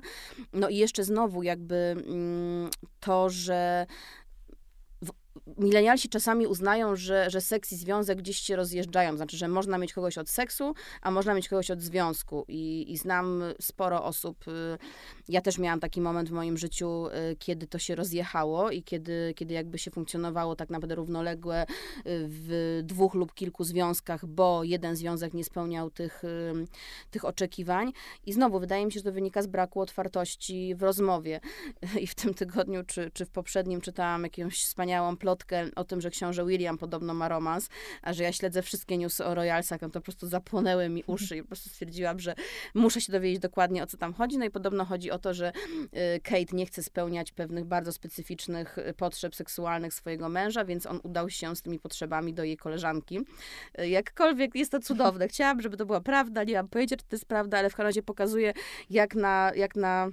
No 0.53 0.69
i 0.69 0.77
jeszcze 0.77 1.03
znowu 1.03 1.43
jakby 1.43 1.75
mm, 1.75 2.69
to, 2.99 3.29
że 3.29 3.85
milenialsi 5.57 6.09
czasami 6.09 6.47
uznają, 6.47 6.95
że, 6.95 7.29
że 7.29 7.41
seks 7.41 7.71
i 7.71 7.75
związek 7.75 8.17
gdzieś 8.17 8.39
się 8.39 8.55
rozjeżdżają. 8.55 9.17
Znaczy, 9.17 9.37
że 9.37 9.47
można 9.47 9.77
mieć 9.77 9.93
kogoś 9.93 10.17
od 10.17 10.29
seksu, 10.29 10.73
a 11.01 11.11
można 11.11 11.33
mieć 11.33 11.49
kogoś 11.49 11.71
od 11.71 11.81
związku. 11.81 12.45
I, 12.47 12.91
i 12.91 12.97
znam 12.97 13.43
sporo 13.61 14.03
osób. 14.03 14.47
Y, 14.47 14.77
ja 15.29 15.41
też 15.41 15.57
miałam 15.57 15.79
taki 15.79 16.01
moment 16.01 16.29
w 16.29 16.31
moim 16.31 16.57
życiu, 16.57 17.07
y, 17.07 17.35
kiedy 17.35 17.67
to 17.67 17.79
się 17.79 17.95
rozjechało 17.95 18.71
i 18.71 18.83
kiedy, 18.83 19.33
kiedy 19.35 19.53
jakby 19.53 19.77
się 19.77 19.91
funkcjonowało 19.91 20.55
tak 20.55 20.69
naprawdę 20.69 20.95
równoległe 20.95 21.63
y, 21.63 21.65
w 22.05 22.79
dwóch 22.83 23.13
lub 23.13 23.33
kilku 23.33 23.63
związkach, 23.63 24.25
bo 24.25 24.63
jeden 24.63 24.95
związek 24.95 25.33
nie 25.33 25.43
spełniał 25.43 25.89
tych, 25.89 26.21
tych 27.11 27.25
oczekiwań. 27.25 27.93
I 28.25 28.33
znowu, 28.33 28.59
wydaje 28.59 28.85
mi 28.85 28.91
się, 28.91 28.99
że 28.99 29.03
to 29.03 29.11
wynika 29.11 29.41
z 29.41 29.47
braku 29.47 29.81
otwartości 29.81 30.75
w 30.75 30.83
rozmowie. 30.83 31.39
I 32.01 32.07
w 32.07 32.15
tym 32.15 32.33
tygodniu, 32.33 32.83
czy, 32.87 33.11
czy 33.13 33.25
w 33.25 33.29
poprzednim 33.29 33.81
czytałam 33.81 34.23
jakąś 34.23 34.63
wspaniałą 34.63 35.17
plotkę 35.17 35.36
o 35.75 35.83
tym, 35.83 36.01
że 36.01 36.09
książę 36.09 36.45
William 36.45 36.77
podobno 36.77 37.13
ma 37.13 37.27
romans, 37.29 37.69
a 38.01 38.13
że 38.13 38.23
ja 38.23 38.31
śledzę 38.31 38.61
wszystkie 38.61 38.97
newsy 38.97 39.25
o 39.25 39.35
Royalsach, 39.35 39.81
no 39.81 39.89
to 39.89 39.99
po 39.99 40.03
prostu 40.03 40.27
zapłonęły 40.27 40.89
mi 40.89 41.03
uszy 41.07 41.37
i 41.37 41.41
po 41.41 41.47
prostu 41.47 41.69
stwierdziłam, 41.69 42.19
że 42.19 42.35
muszę 42.73 43.01
się 43.01 43.11
dowiedzieć 43.11 43.39
dokładnie 43.39 43.83
o 43.83 43.87
co 43.87 43.97
tam 43.97 44.13
chodzi. 44.13 44.37
No 44.37 44.45
i 44.45 44.49
podobno 44.49 44.85
chodzi 44.85 45.11
o 45.11 45.19
to, 45.19 45.33
że 45.33 45.51
y, 46.15 46.19
Kate 46.23 46.55
nie 46.55 46.65
chce 46.65 46.83
spełniać 46.83 47.31
pewnych 47.31 47.65
bardzo 47.65 47.91
specyficznych 47.91 48.77
y, 48.77 48.93
potrzeb 48.93 49.35
seksualnych 49.35 49.93
swojego 49.93 50.29
męża, 50.29 50.65
więc 50.65 50.85
on 50.85 50.99
udał 51.03 51.29
się 51.29 51.55
z 51.55 51.61
tymi 51.61 51.79
potrzebami 51.79 52.33
do 52.33 52.43
jej 52.43 52.57
koleżanki. 52.57 53.19
Y, 53.79 53.89
jakkolwiek 53.89 54.55
jest 54.55 54.71
to 54.71 54.79
cudowne. 54.79 55.27
Chciałam, 55.37 55.61
żeby 55.61 55.77
to 55.77 55.85
była 55.85 56.01
prawda, 56.01 56.43
nie 56.43 56.53
mam 56.53 56.67
pojęcia, 56.67 56.95
czy 56.95 57.05
to 57.05 57.15
jest 57.15 57.25
prawda, 57.25 57.57
ale 57.57 57.69
w 57.69 57.73
każdym 57.73 57.87
razie 57.87 58.03
pokazuje, 58.03 58.53
jak 58.89 59.15
na, 59.15 59.51
jak 59.55 59.75
na 59.75 60.09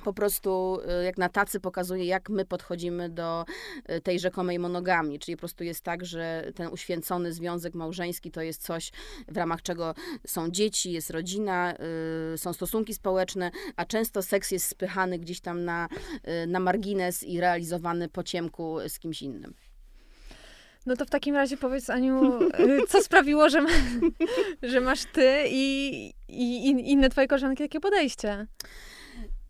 po 0.00 0.12
prostu 0.12 0.80
y, 1.00 1.04
jak 1.04 1.18
na 1.18 1.28
tacy 1.28 1.60
pokazuje, 1.60 2.04
jak 2.04 2.30
my 2.30 2.44
podchodzimy 2.44 3.08
do 3.08 3.44
y, 3.90 4.00
tej 4.00 4.20
rzekomej 4.20 4.58
monogami, 4.58 5.18
czyli 5.18 5.36
po 5.36 5.40
prostu 5.40 5.64
jest 5.64 5.84
tak, 5.84 6.04
że 6.04 6.52
ten 6.54 6.68
uświęcony 6.68 7.32
związek 7.32 7.74
małżeński 7.74 8.30
to 8.30 8.42
jest 8.42 8.62
coś, 8.62 8.90
w 9.28 9.36
ramach 9.36 9.62
czego 9.62 9.94
są 10.26 10.50
dzieci, 10.50 10.92
jest 10.92 11.10
rodzina, 11.10 11.74
y, 12.34 12.38
są 12.38 12.52
stosunki 12.52 12.94
społeczne, 12.94 13.50
a 13.76 13.84
często 13.84 14.22
seks 14.22 14.50
jest 14.50 14.66
spychany 14.66 15.18
gdzieś 15.18 15.40
tam 15.40 15.64
na, 15.64 15.88
na 16.46 16.60
margines 16.60 17.22
i 17.22 17.40
realizowany 17.40 18.08
po 18.08 18.22
ciemku 18.22 18.78
z 18.88 18.98
kimś 18.98 19.22
innym. 19.22 19.54
No 20.88 20.96
to 20.96 21.04
w 21.04 21.10
takim 21.10 21.34
razie 21.34 21.56
powiedz, 21.56 21.90
Aniu, 21.90 22.38
co 22.88 23.02
sprawiło, 23.02 23.48
że, 23.48 23.62
ma, 23.62 23.68
że 24.62 24.80
masz 24.80 25.04
ty 25.04 25.44
i, 25.48 26.12
i 26.28 26.90
inne 26.90 27.10
twoje 27.10 27.28
koleżanki 27.28 27.64
takie 27.64 27.80
podejście? 27.80 28.46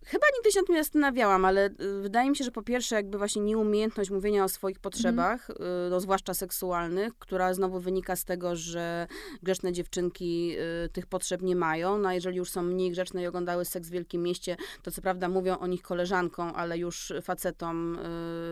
Chyba 0.09 0.25
nigdy 0.37 0.51
się 0.51 0.59
nad 0.59 0.67
tym 0.67 0.75
nie 0.75 0.83
zastanawiałam, 0.83 1.45
ale 1.45 1.65
y, 1.65 2.01
wydaje 2.01 2.29
mi 2.29 2.35
się, 2.35 2.43
że 2.43 2.51
po 2.51 2.61
pierwsze 2.61 2.95
jakby 2.95 3.17
właśnie 3.17 3.41
nieumiejętność 3.41 4.09
mówienia 4.09 4.43
o 4.43 4.49
swoich 4.49 4.79
potrzebach, 4.79 5.49
mm. 5.49 5.89
no, 5.89 5.99
zwłaszcza 5.99 6.33
seksualnych, 6.33 7.13
która 7.19 7.53
znowu 7.53 7.79
wynika 7.79 8.15
z 8.15 8.25
tego, 8.25 8.55
że 8.55 9.07
grzeczne 9.43 9.71
dziewczynki 9.71 10.55
y, 10.85 10.89
tych 10.89 11.07
potrzeb 11.07 11.41
nie 11.41 11.55
mają. 11.55 11.97
No 11.97 12.09
a 12.09 12.13
jeżeli 12.13 12.37
już 12.37 12.51
są 12.51 12.63
mniej 12.63 12.91
grzeczne 12.91 13.23
i 13.23 13.27
oglądały 13.27 13.65
seks 13.65 13.87
w 13.87 13.91
wielkim 13.91 14.23
mieście, 14.23 14.57
to 14.83 14.91
co 14.91 15.01
prawda 15.01 15.29
mówią 15.29 15.57
o 15.57 15.67
nich 15.67 15.81
koleżankom, 15.81 16.51
ale 16.55 16.77
już 16.77 17.13
facetom 17.21 17.97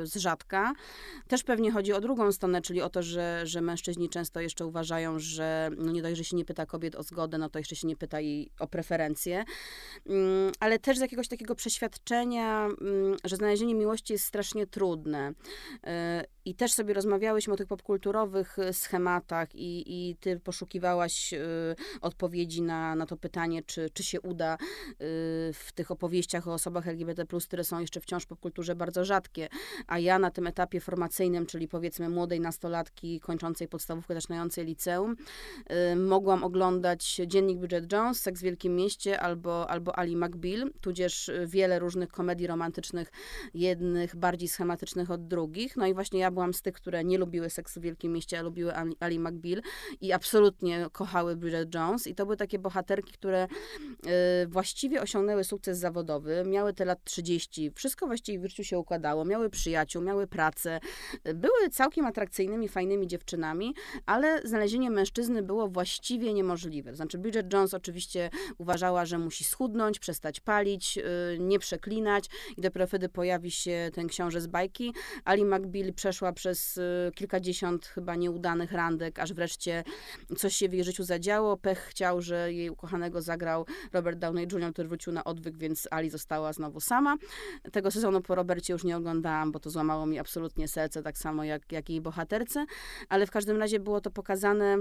z 0.03 0.15
rzadka. 0.15 0.73
Też 1.27 1.43
pewnie 1.43 1.71
chodzi 1.71 1.93
o 1.93 2.01
drugą 2.01 2.31
stronę, 2.31 2.61
czyli 2.61 2.81
o 2.81 2.89
to, 2.89 3.03
że, 3.03 3.41
że 3.43 3.61
mężczyźni 3.61 4.09
często 4.09 4.39
jeszcze 4.39 4.65
uważają, 4.65 5.19
że 5.19 5.69
no 5.77 5.91
nie 5.91 6.01
dość, 6.01 6.17
że 6.17 6.23
się 6.23 6.35
nie 6.35 6.45
pyta 6.45 6.65
kobiet 6.65 6.95
o 6.95 7.03
zgodę, 7.03 7.37
no 7.37 7.49
to 7.49 7.59
jeszcze 7.59 7.75
się 7.75 7.87
nie 7.87 7.95
pyta 7.95 8.19
jej 8.19 8.49
o 8.59 8.67
preferencje. 8.67 9.45
Mm, 10.05 10.51
ale 10.59 10.79
też 10.79 10.97
z 10.97 11.01
jakiegoś 11.01 11.27
takiego 11.27 11.46
przeświadczenia, 11.55 12.65
mm, 12.65 13.17
że 13.23 13.35
znalezienie 13.35 13.75
miłości 13.75 14.13
jest 14.13 14.25
strasznie 14.25 14.67
trudne. 14.67 15.33
I 16.47 16.55
też 16.55 16.73
sobie 16.73 16.93
rozmawiałyśmy 16.93 17.53
o 17.53 17.57
tych 17.57 17.67
popkulturowych 17.67 18.59
e, 18.59 18.73
schematach 18.73 19.55
i, 19.55 19.83
i 19.87 20.15
ty 20.15 20.39
poszukiwałaś 20.39 21.33
e, 21.33 21.39
odpowiedzi 22.01 22.61
na, 22.61 22.95
na 22.95 23.05
to 23.05 23.17
pytanie, 23.17 23.63
czy, 23.63 23.89
czy 23.93 24.03
się 24.03 24.21
uda 24.21 24.57
w 25.53 25.71
tych 25.75 25.91
opowieściach 25.91 26.47
o 26.47 26.53
osobach 26.53 26.87
LGBT+, 26.87 27.25
które 27.47 27.63
są 27.63 27.79
jeszcze 27.79 28.01
wciąż 28.01 28.23
w 28.23 28.27
popkulturze 28.27 28.75
bardzo 28.75 29.05
rzadkie. 29.05 29.49
A 29.87 29.99
ja 29.99 30.19
na 30.19 30.31
tym 30.31 30.47
etapie 30.47 30.79
formacyjnym, 30.79 31.45
czyli 31.45 31.67
powiedzmy 31.67 32.09
młodej 32.09 32.39
nastolatki 32.39 33.19
kończącej 33.19 33.67
podstawówkę, 33.67 34.13
zaczynającej 34.13 34.65
liceum, 34.65 35.15
mogłam 35.95 36.43
oglądać 36.43 37.21
Dziennik 37.27 37.59
Bridget 37.59 37.91
Jones, 37.91 38.21
Seks 38.21 38.39
w 38.39 38.43
Wielkim 38.43 38.75
Mieście 38.75 39.19
albo, 39.19 39.69
albo 39.69 39.99
Ali 39.99 40.15
McBeal, 40.15 40.71
tudzież 40.81 41.31
wiele 41.45 41.79
różnych 41.79 42.09
komedii 42.09 42.47
romantycznych, 42.47 43.11
jednych 43.53 44.15
bardziej 44.15 44.49
schematycznych 44.49 45.11
od 45.11 45.27
drugich. 45.27 45.77
No 45.77 45.87
i 45.87 45.93
właśnie 45.93 46.19
ja 46.19 46.31
byłam 46.37 46.53
z 46.53 46.61
tych, 46.61 46.73
które 46.73 47.03
nie 47.03 47.17
lubiły 47.17 47.49
seksu 47.49 47.79
w 47.79 47.83
Wielkim 47.83 48.13
Mieście, 48.13 48.39
a 48.39 48.41
lubiły 48.41 48.75
Ali, 48.75 48.95
Ali 48.99 49.19
McBeal 49.19 49.61
i 50.01 50.13
absolutnie 50.13 50.85
kochały 50.91 51.35
Bridget 51.35 51.75
Jones. 51.75 52.07
I 52.07 52.15
to 52.15 52.25
były 52.25 52.37
takie 52.37 52.59
bohaterki, 52.59 53.13
które 53.13 53.47
y, 54.43 54.47
właściwie 54.47 55.01
osiągnęły 55.01 55.43
sukces 55.43 55.77
zawodowy, 55.77 56.43
miały 56.45 56.73
te 56.73 56.85
lat 56.85 57.03
30, 57.03 57.71
wszystko 57.75 58.07
właściwie 58.07 58.39
w 58.39 58.49
życiu 58.49 58.63
się 58.63 58.79
układało, 58.79 59.25
miały 59.25 59.49
przyjaciół, 59.49 60.01
miały 60.01 60.27
pracę, 60.27 60.79
były 61.23 61.69
całkiem 61.71 62.05
atrakcyjnymi, 62.05 62.67
fajnymi 62.67 63.07
dziewczynami, 63.07 63.73
ale 64.05 64.41
znalezienie 64.43 64.89
mężczyzny 64.89 65.43
było 65.43 65.67
właściwie 65.67 66.33
niemożliwe. 66.33 66.95
Znaczy 66.95 67.17
Bridget 67.17 67.53
Jones 67.53 67.73
oczywiście 67.73 68.29
uważała, 68.57 69.05
że 69.05 69.17
musi 69.17 69.43
schudnąć, 69.43 69.99
przestać 69.99 70.39
palić, 70.39 70.97
y, 70.97 71.37
nie 71.39 71.59
przeklinać 71.59 72.25
i 72.57 72.61
dopiero 72.61 72.87
wtedy 72.87 73.09
pojawi 73.09 73.51
się 73.51 73.89
ten 73.93 74.07
książę 74.07 74.41
z 74.41 74.47
bajki. 74.47 74.93
Ali 75.25 75.45
McBeal 75.45 75.93
przeszła 75.93 76.26
przez 76.33 76.77
y, 76.77 77.11
kilkadziesiąt 77.15 77.85
chyba 77.85 78.15
nieudanych 78.15 78.71
randek, 78.71 79.19
aż 79.19 79.33
wreszcie 79.33 79.83
coś 80.37 80.55
się 80.55 80.69
w 80.69 80.73
jej 80.73 80.83
życiu 80.83 81.03
zadziało. 81.03 81.57
Pech 81.57 81.79
chciał, 81.79 82.21
że 82.21 82.53
jej 82.53 82.69
ukochanego 82.69 83.21
zagrał 83.21 83.65
Robert 83.93 84.19
Downey 84.19 84.47
Jr., 84.51 84.73
który 84.73 84.87
wrócił 84.87 85.13
na 85.13 85.23
odwyk, 85.23 85.57
więc 85.57 85.87
Ali 85.91 86.09
została 86.09 86.53
znowu 86.53 86.79
sama. 86.79 87.17
Tego 87.71 87.91
sezonu 87.91 88.21
po 88.21 88.35
Robercie 88.35 88.73
już 88.73 88.83
nie 88.83 88.97
oglądałam, 88.97 89.51
bo 89.51 89.59
to 89.59 89.69
złamało 89.69 90.05
mi 90.05 90.19
absolutnie 90.19 90.67
serce, 90.67 91.03
tak 91.03 91.17
samo 91.17 91.43
jak, 91.43 91.71
jak 91.71 91.89
jej 91.89 92.01
bohaterce, 92.01 92.65
ale 93.09 93.25
w 93.25 93.31
każdym 93.31 93.57
razie 93.57 93.79
było 93.79 94.01
to 94.01 94.11
pokazane 94.11 94.77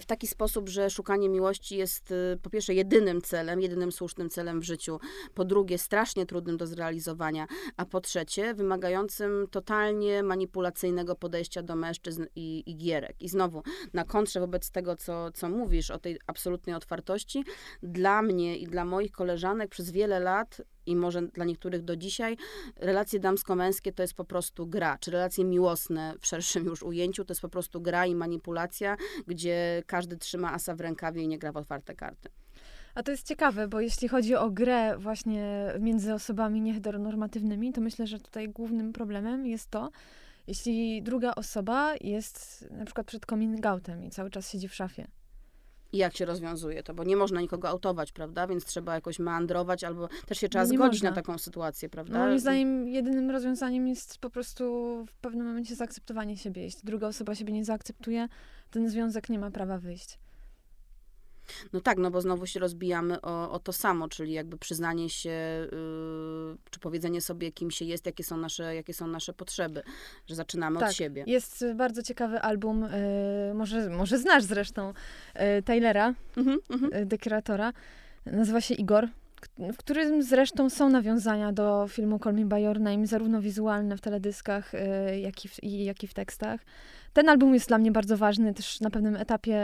w 0.00 0.06
taki 0.06 0.26
sposób, 0.26 0.68
że 0.68 0.90
szukanie 0.90 1.28
miłości 1.28 1.76
jest 1.76 2.12
e, 2.12 2.36
po 2.42 2.50
pierwsze 2.50 2.74
jedynym 2.74 3.22
celem, 3.22 3.60
jedynym 3.60 3.92
słusznym 3.92 4.30
celem 4.30 4.60
w 4.60 4.64
życiu, 4.64 5.00
po 5.34 5.44
drugie 5.44 5.78
strasznie 5.78 6.26
trudnym 6.26 6.56
do 6.56 6.66
zrealizowania, 6.66 7.46
a 7.76 7.84
po 7.84 8.00
trzecie 8.00 8.54
wymagającym 8.54 9.46
totalnie 9.50 10.22
manipulacyjnego 10.22 11.16
podejścia 11.16 11.62
do 11.62 11.76
mężczyzn 11.76 12.26
i, 12.36 12.62
i 12.66 12.76
gierek. 12.76 13.22
I 13.22 13.28
znowu, 13.28 13.62
na 13.92 14.04
kontrze 14.04 14.40
wobec 14.40 14.70
tego, 14.70 14.96
co, 14.96 15.30
co 15.30 15.48
mówisz 15.48 15.90
o 15.90 15.98
tej 15.98 16.18
absolutnej 16.26 16.76
otwartości, 16.76 17.44
dla 17.82 18.22
mnie 18.22 18.58
i 18.58 18.66
dla 18.66 18.84
moich 18.84 19.12
koleżanek 19.12 19.70
przez 19.70 19.90
wiele 19.90 20.20
lat 20.20 20.60
i 20.86 20.96
może 20.96 21.22
dla 21.22 21.44
niektórych 21.44 21.82
do 21.82 21.96
dzisiaj, 21.96 22.36
relacje 22.76 23.20
damsko-męskie 23.20 23.92
to 23.92 24.02
jest 24.02 24.14
po 24.14 24.24
prostu 24.24 24.66
gra, 24.66 24.98
czy 24.98 25.10
relacje 25.10 25.44
miłosne 25.44 26.14
w 26.20 26.26
szerszym 26.26 26.64
już 26.64 26.82
ujęciu 26.82 27.24
to 27.24 27.32
jest 27.32 27.42
po 27.42 27.48
prostu 27.48 27.80
gra 27.80 28.06
i 28.06 28.14
manipulacja, 28.14 28.96
gdzie 29.26 29.82
każdy 29.86 30.16
trzyma 30.16 30.52
asa 30.52 30.74
w 30.74 30.80
rękawie 30.80 31.22
i 31.22 31.28
nie 31.28 31.38
gra 31.38 31.52
w 31.52 31.56
otwarte 31.56 31.94
karty. 31.94 32.28
A 32.94 33.02
to 33.02 33.10
jest 33.10 33.26
ciekawe, 33.26 33.68
bo 33.68 33.80
jeśli 33.80 34.08
chodzi 34.08 34.34
o 34.34 34.50
grę 34.50 34.98
właśnie 34.98 35.72
między 35.80 36.14
osobami 36.14 36.60
nieheteronormatywnymi, 36.60 37.72
to 37.72 37.80
myślę, 37.80 38.06
że 38.06 38.18
tutaj 38.18 38.48
głównym 38.48 38.92
problemem 38.92 39.46
jest 39.46 39.70
to, 39.70 39.90
jeśli 40.46 41.02
druga 41.02 41.34
osoba 41.34 41.94
jest 42.00 42.68
na 42.70 42.84
przykład 42.84 43.06
przed 43.06 43.26
coming 43.26 43.66
outem 43.66 44.04
i 44.04 44.10
cały 44.10 44.30
czas 44.30 44.50
siedzi 44.50 44.68
w 44.68 44.74
szafie 44.74 45.06
i 45.94 45.96
jak 45.96 46.16
się 46.16 46.24
rozwiązuje 46.24 46.82
to, 46.82 46.94
bo 46.94 47.04
nie 47.04 47.16
można 47.16 47.40
nikogo 47.40 47.68
autować, 47.68 48.12
prawda? 48.12 48.46
Więc 48.46 48.64
trzeba 48.64 48.94
jakoś 48.94 49.18
meandrować, 49.18 49.84
albo 49.84 50.08
też 50.26 50.38
się 50.38 50.48
trzeba 50.48 50.64
no 50.64 50.68
zgodzić 50.68 51.02
można. 51.02 51.10
na 51.10 51.16
taką 51.16 51.38
sytuację, 51.38 51.88
prawda? 51.88 52.18
Moim 52.18 52.38
zdaniem 52.38 52.88
jedynym 52.88 53.30
rozwiązaniem 53.30 53.88
jest 53.88 54.18
po 54.18 54.30
prostu 54.30 54.64
w 55.08 55.16
pewnym 55.16 55.46
momencie 55.46 55.74
zaakceptowanie 55.74 56.36
siebie. 56.36 56.62
Jeśli 56.62 56.80
druga 56.84 57.06
osoba 57.06 57.34
siebie 57.34 57.52
nie 57.52 57.64
zaakceptuje, 57.64 58.28
ten 58.70 58.88
związek 58.88 59.28
nie 59.28 59.38
ma 59.38 59.50
prawa 59.50 59.78
wyjść. 59.78 60.18
No 61.72 61.80
tak, 61.80 61.98
no 61.98 62.10
bo 62.10 62.20
znowu 62.20 62.46
się 62.46 62.60
rozbijamy 62.60 63.20
o, 63.20 63.50
o 63.50 63.58
to 63.58 63.72
samo, 63.72 64.08
czyli 64.08 64.32
jakby 64.32 64.58
przyznanie 64.58 65.10
się, 65.10 65.30
yy, 65.30 66.56
czy 66.70 66.80
powiedzenie 66.80 67.20
sobie, 67.20 67.52
kim 67.52 67.70
się 67.70 67.84
jest, 67.84 68.06
jakie 68.06 68.24
są 68.24 68.36
nasze, 68.36 68.74
jakie 68.74 68.94
są 68.94 69.06
nasze 69.06 69.32
potrzeby, 69.32 69.82
że 70.26 70.34
zaczynamy 70.34 70.80
tak, 70.80 70.88
od 70.88 70.94
siebie. 70.94 71.24
Jest 71.26 71.64
bardzo 71.74 72.02
ciekawy 72.02 72.40
album, 72.40 72.82
yy, 73.48 73.54
może, 73.54 73.90
może 73.90 74.18
znasz 74.18 74.44
zresztą, 74.44 74.92
yy, 75.34 75.62
Taylora, 75.62 76.14
mhm, 76.36 76.58
mhm. 76.70 77.08
dekreatora, 77.08 77.72
nazywa 78.26 78.60
się 78.60 78.74
Igor 78.74 79.08
w 79.72 79.76
którym 79.76 80.22
zresztą 80.22 80.70
są 80.70 80.88
nawiązania 80.88 81.52
do 81.52 81.86
filmu 81.88 82.18
Call 82.18 82.34
Me 82.34 82.44
By 82.44 82.60
Your 82.60 82.80
Name, 82.80 83.06
zarówno 83.06 83.40
wizualne 83.40 83.96
w 83.96 84.00
teledyskach, 84.00 84.72
jak 85.22 85.44
i 85.44 85.48
w, 85.48 85.58
jak 85.62 86.04
i 86.04 86.06
w 86.06 86.14
tekstach. 86.14 86.60
Ten 87.14 87.28
album 87.28 87.54
jest 87.54 87.68
dla 87.68 87.78
mnie 87.78 87.92
bardzo 87.92 88.16
ważny, 88.16 88.54
też 88.54 88.80
na 88.80 88.90
pewnym 88.90 89.16
etapie 89.16 89.58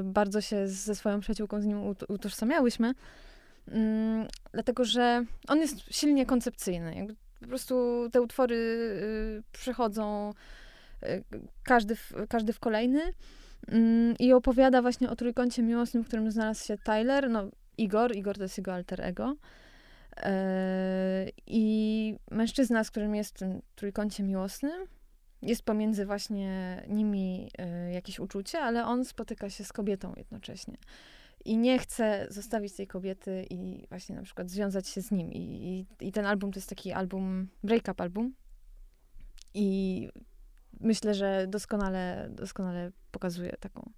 y, 0.00 0.04
bardzo 0.04 0.40
się 0.40 0.68
ze 0.68 0.94
swoją 0.94 1.20
przyjaciółką 1.20 1.60
z 1.60 1.64
nim 1.64 1.94
utożsamiałyśmy, 2.08 2.90
y, 2.90 3.72
dlatego 4.52 4.84
że 4.84 5.24
on 5.48 5.58
jest 5.58 5.76
silnie 5.90 6.26
koncepcyjny. 6.26 7.06
Po 7.40 7.46
prostu 7.46 8.08
te 8.12 8.20
utwory 8.20 8.56
y, 8.56 9.42
przechodzą 9.52 10.32
y, 11.02 11.24
każdy 11.62 11.96
w, 11.96 12.12
każdy 12.28 12.52
w 12.52 12.60
kolejny 12.60 13.00
mm, 13.68 14.14
i 14.18 14.32
opowiada 14.32 14.82
właśnie 14.82 15.10
o 15.10 15.16
trójkącie 15.16 15.62
miłosnym, 15.62 16.04
w 16.04 16.06
którym 16.06 16.30
znalazł 16.30 16.64
się 16.64 16.78
Tyler, 16.78 17.30
no 17.30 17.50
Igor, 17.78 18.16
Igor 18.16 18.36
to 18.36 18.42
jest 18.42 18.58
jego 18.58 18.74
alter 18.74 19.00
ego, 19.00 19.36
e, 20.16 21.26
i 21.46 22.16
mężczyzna, 22.30 22.84
z 22.84 22.90
którym 22.90 23.14
jest 23.14 23.34
w 23.34 23.38
tym 23.38 23.62
trójkącie 23.74 24.22
miłosnym, 24.22 24.86
jest 25.42 25.62
pomiędzy 25.62 26.06
właśnie 26.06 26.82
nimi 26.88 27.50
y, 27.88 27.92
jakieś 27.92 28.20
uczucie, 28.20 28.60
ale 28.60 28.84
on 28.84 29.04
spotyka 29.04 29.50
się 29.50 29.64
z 29.64 29.72
kobietą 29.72 30.12
jednocześnie. 30.16 30.76
I 31.44 31.56
nie 31.58 31.78
chce 31.78 32.26
zostawić 32.30 32.72
tej 32.72 32.86
kobiety 32.86 33.46
i 33.50 33.86
właśnie 33.88 34.16
na 34.16 34.22
przykład 34.22 34.50
związać 34.50 34.88
się 34.88 35.02
z 35.02 35.10
nim. 35.10 35.32
I, 35.32 35.38
i, 36.00 36.06
i 36.08 36.12
ten 36.12 36.26
album 36.26 36.52
to 36.52 36.58
jest 36.58 36.68
taki 36.68 36.92
album, 36.92 37.48
break-up 37.64 38.02
album. 38.02 38.34
I 39.54 40.08
myślę, 40.80 41.14
że 41.14 41.46
doskonale, 41.48 42.28
doskonale 42.30 42.92
pokazuje 43.10 43.52
taką 43.60 43.90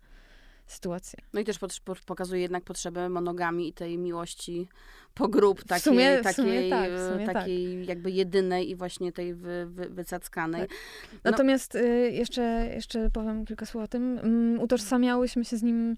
sytuację. 0.69 1.19
No 1.33 1.41
i 1.41 1.45
też 1.45 1.59
pokazuje 2.07 2.43
jednak 2.43 2.65
potrzebę 2.65 3.09
monogami 3.09 3.69
i 3.69 3.73
tej 3.73 3.99
miłości 3.99 4.69
po 5.15 5.29
grób, 5.29 5.65
takiej, 5.65 5.83
sumie, 5.83 6.19
takiej, 6.23 6.71
tak, 6.71 6.91
takiej 7.35 7.79
tak. 7.79 7.89
jakby 7.89 8.11
jedynej 8.11 8.71
i 8.71 8.77
właśnie 8.77 9.13
tej 9.13 9.35
wy, 9.35 9.67
wy, 9.67 9.89
wycackanej. 9.89 10.61
Tak. 10.61 10.71
No. 11.13 11.31
Natomiast 11.31 11.75
y, 11.75 12.11
jeszcze, 12.13 12.71
jeszcze 12.75 13.11
powiem 13.11 13.45
kilka 13.45 13.67
słów 13.67 13.85
o 13.85 13.89
tym. 13.89 14.21
Um, 14.23 14.61
utożsamiałyśmy 14.61 15.45
się 15.45 15.57
z 15.57 15.63
nim 15.63 15.95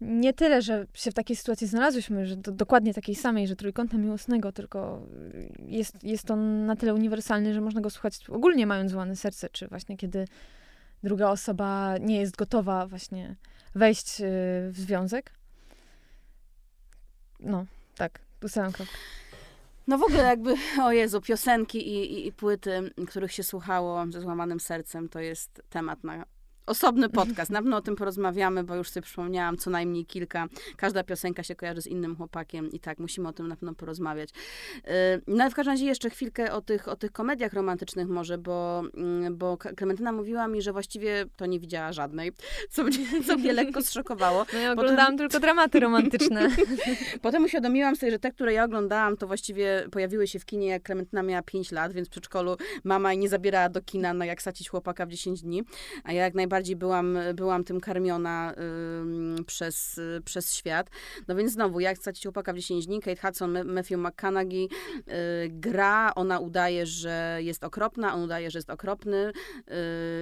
nie 0.00 0.32
tyle, 0.32 0.62
że 0.62 0.86
się 0.94 1.10
w 1.10 1.14
takiej 1.14 1.36
sytuacji 1.36 1.66
znalazłyśmy, 1.66 2.26
że 2.26 2.36
do, 2.36 2.52
dokładnie 2.52 2.94
takiej 2.94 3.14
samej, 3.14 3.48
że 3.48 3.56
trójkąta 3.56 3.98
miłosnego, 3.98 4.52
tylko 4.52 5.06
jest, 5.66 6.04
jest 6.04 6.30
on 6.30 6.66
na 6.66 6.76
tyle 6.76 6.94
uniwersalny, 6.94 7.54
że 7.54 7.60
można 7.60 7.80
go 7.80 7.90
słuchać 7.90 8.28
ogólnie 8.28 8.66
mając 8.66 8.90
złane 8.90 9.16
serce, 9.16 9.48
czy 9.52 9.68
właśnie 9.68 9.96
kiedy 9.96 10.24
druga 11.02 11.30
osoba 11.30 11.98
nie 12.00 12.20
jest 12.20 12.36
gotowa 12.36 12.86
właśnie 12.86 13.36
wejść 13.74 14.20
y, 14.20 14.24
w 14.70 14.76
związek. 14.76 15.32
No, 17.40 17.66
tak, 17.96 18.20
ustawiam 18.42 18.72
kropkę. 18.72 18.96
No 19.86 19.98
w 19.98 20.02
ogóle 20.02 20.22
jakby, 20.22 20.54
o 20.82 20.92
Jezu, 20.92 21.20
piosenki 21.20 21.88
i, 21.88 22.12
i, 22.12 22.26
i, 22.26 22.32
płyty, 22.32 22.90
których 23.08 23.32
się 23.32 23.42
słuchało 23.42 24.06
ze 24.10 24.20
złamanym 24.20 24.60
sercem, 24.60 25.08
to 25.08 25.20
jest 25.20 25.62
temat 25.70 26.04
na 26.04 26.24
osobny 26.66 27.08
podcast. 27.08 27.50
Na 27.50 27.58
pewno 27.58 27.76
o 27.76 27.80
tym 27.80 27.96
porozmawiamy, 27.96 28.64
bo 28.64 28.76
już 28.76 28.90
sobie 28.90 29.02
przypomniałam 29.02 29.56
co 29.56 29.70
najmniej 29.70 30.06
kilka. 30.06 30.48
Każda 30.76 31.04
piosenka 31.04 31.42
się 31.42 31.54
kojarzy 31.54 31.82
z 31.82 31.86
innym 31.86 32.16
chłopakiem 32.16 32.70
i 32.70 32.80
tak, 32.80 32.98
musimy 32.98 33.28
o 33.28 33.32
tym 33.32 33.48
na 33.48 33.56
pewno 33.56 33.74
porozmawiać. 33.74 34.30
Y, 34.30 34.82
no 35.26 35.42
ale 35.42 35.50
w 35.50 35.54
każdym 35.54 35.72
razie 35.72 35.86
jeszcze 35.86 36.10
chwilkę 36.10 36.52
o 36.52 36.60
tych, 36.60 36.88
o 36.88 36.96
tych 36.96 37.12
komediach 37.12 37.52
romantycznych 37.52 38.08
może, 38.08 38.38
bo, 38.38 38.82
mm, 38.94 39.36
bo 39.36 39.56
Klementyna 39.56 40.12
mówiła 40.12 40.48
mi, 40.48 40.62
że 40.62 40.72
właściwie 40.72 41.24
to 41.36 41.46
nie 41.46 41.60
widziała 41.60 41.92
żadnej, 41.92 42.32
co 42.70 42.84
mnie, 42.84 42.98
co 43.26 43.36
mnie 43.36 43.52
lekko 43.52 43.82
zszokowało. 43.82 44.46
No 44.52 44.58
ja 44.58 44.72
oglądałam 44.72 45.12
Potem... 45.12 45.18
tylko 45.18 45.40
dramaty 45.40 45.80
romantyczne. 45.80 46.48
Potem 47.22 47.44
uświadomiłam 47.44 47.96
sobie, 47.96 48.12
że 48.12 48.18
te, 48.18 48.30
które 48.30 48.52
ja 48.52 48.64
oglądałam, 48.64 49.16
to 49.16 49.26
właściwie 49.26 49.86
pojawiły 49.90 50.26
się 50.26 50.38
w 50.38 50.44
kinie, 50.44 50.66
jak 50.66 50.82
Klementyna 50.82 51.22
miała 51.22 51.42
5 51.42 51.72
lat, 51.72 51.92
więc 51.92 52.08
w 52.08 52.10
przedszkolu 52.10 52.56
mama 52.84 53.14
nie 53.14 53.28
zabierała 53.28 53.68
do 53.68 53.82
kina, 53.82 54.14
no 54.14 54.24
jak 54.24 54.42
sacić 54.42 54.68
chłopaka 54.68 55.06
w 55.06 55.08
10 55.08 55.42
dni, 55.42 55.62
a 56.04 56.12
ja 56.12 56.22
jak 56.22 56.34
najbardziej 56.34 56.51
bardziej 56.52 56.76
byłam, 56.76 57.18
byłam 57.34 57.64
tym 57.64 57.80
karmiona 57.80 58.54
y, 59.40 59.44
przez, 59.44 59.98
y, 59.98 60.22
przez 60.24 60.54
świat. 60.54 60.90
No 61.28 61.34
więc 61.34 61.52
znowu, 61.52 61.80
jak 61.80 61.98
stracić 61.98 62.22
chłopaka 62.22 62.52
w 62.52 62.56
10 62.56 62.86
dni, 62.86 63.00
Kate 63.00 63.26
Hudson, 63.26 63.64
Matthew 63.64 63.98
McConaughey 63.98 64.64
y, 64.64 65.08
gra, 65.48 66.14
ona 66.14 66.38
udaje, 66.38 66.86
że 66.86 67.38
jest 67.40 67.64
okropna, 67.64 68.14
on 68.14 68.22
udaje, 68.22 68.50
że 68.50 68.58
jest 68.58 68.70
okropny. 68.70 69.32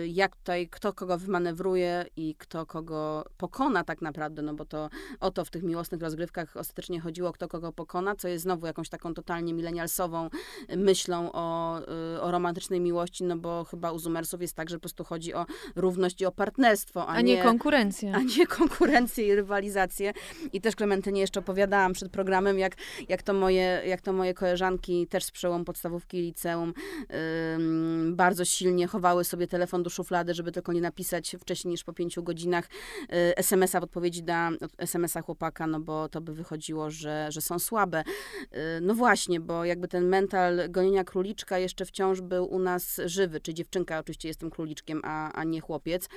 Y, 0.03 0.09
jak 0.09 0.37
tutaj, 0.37 0.69
kto 0.69 0.93
kogo 0.93 1.19
wymanewruje 1.19 2.07
i 2.17 2.35
kto 2.39 2.67
kogo 2.67 3.25
pokona 3.37 3.85
tak 3.85 4.03
naprawdę, 4.03 4.43
no 4.43 4.55
bo 4.55 4.65
to 4.65 4.91
o 5.21 5.31
to 5.31 5.45
w 5.45 5.51
tych 5.51 5.63
miłosnych 5.63 6.01
rozgrywkach 6.01 6.57
ostatecznie 6.57 7.01
chodziło, 7.01 7.33
kto 7.33 7.49
kogo 7.49 7.73
pokona, 7.73 8.15
co 8.15 8.29
jest 8.29 8.43
znowu 8.43 8.67
jakąś 8.67 8.89
taką 8.89 9.15
totalnie 9.15 9.55
milenialsową 9.55 10.31
myślą 10.77 11.33
o, 11.33 11.79
y, 12.17 12.21
o 12.21 12.31
romantycznej 12.31 12.81
miłości, 12.81 13.25
no 13.25 13.37
bo 13.37 13.65
chyba 13.65 13.93
u 13.93 13.99
Zumersów 13.99 14.41
jest 14.41 14.55
tak, 14.55 14.71
że 14.71 14.77
po 14.77 14.81
prostu 14.81 15.05
chodzi 15.05 15.35
o 15.35 15.47
równość 15.77 16.20
i 16.21 16.27
o 16.27 16.33
partnerstwo, 16.33 17.07
a, 17.07 17.13
a 17.13 17.21
nie, 17.21 17.37
nie 17.37 17.43
konkurencję. 17.43 18.13
A 18.15 18.23
nie 18.39 18.47
konkurencję 18.47 19.27
i 19.27 19.35
rywalizację. 19.35 20.13
I 20.53 20.61
też 20.61 20.77
Klementynie 20.81 21.21
jeszcze 21.21 21.41
opowiadałam 21.41 21.93
przed 21.93 22.13
programem, 22.13 22.59
jak, 22.59 22.77
jak, 23.09 23.23
to, 23.23 23.33
moje, 23.33 23.83
jak 23.87 24.01
to 24.01 24.13
moje 24.13 24.35
koleżanki 24.35 25.07
też 25.07 25.25
z 25.25 25.31
przełomu 25.31 25.65
podstawówki 25.65 26.19
i 26.19 26.21
liceum 26.21 26.75
yy, 26.99 27.17
bardzo 28.13 28.45
silnie 28.45 28.87
chowały 28.87 29.25
sobie 29.25 29.47
telefon 29.47 29.83
do 29.83 29.91
szuflady, 29.91 30.35
żeby 30.35 30.53
tylko 30.53 30.73
nie 30.73 30.81
napisać 30.81 31.37
wcześniej 31.41 31.71
niż 31.71 31.85
po 31.85 31.93
pięciu 31.93 32.23
godzinach 32.23 32.69
yy, 33.01 33.37
SMS-a 33.37 33.81
w 33.81 33.83
odpowiedzi 33.83 34.23
na 34.23 34.51
SMS-a 34.79 35.23
chłopaka, 35.23 35.67
no 35.67 35.81
bo 35.81 36.09
to 36.09 36.21
by 36.21 36.35
wychodziło, 36.35 36.91
że, 36.91 37.27
że 37.31 37.41
są 37.41 37.59
słabe. 37.59 38.05
Yy, 38.53 38.59
no 38.83 38.95
właśnie, 38.95 39.41
bo 39.41 39.65
jakby 39.65 39.89
ten 39.89 40.09
mental 40.09 40.61
gonienia 40.69 41.05
króliczka 41.05 41.59
jeszcze 41.59 41.85
wciąż 41.85 42.21
był 42.21 42.45
u 42.45 42.59
nas 42.59 43.01
żywy, 43.05 43.41
czy 43.41 43.55
dziewczynka 43.55 43.99
oczywiście 43.99 44.29
jestem 44.29 44.51
króliczkiem, 44.51 45.01
a, 45.05 45.33
a 45.33 45.45
nie 45.45 45.61
chłopiec. 45.61 46.09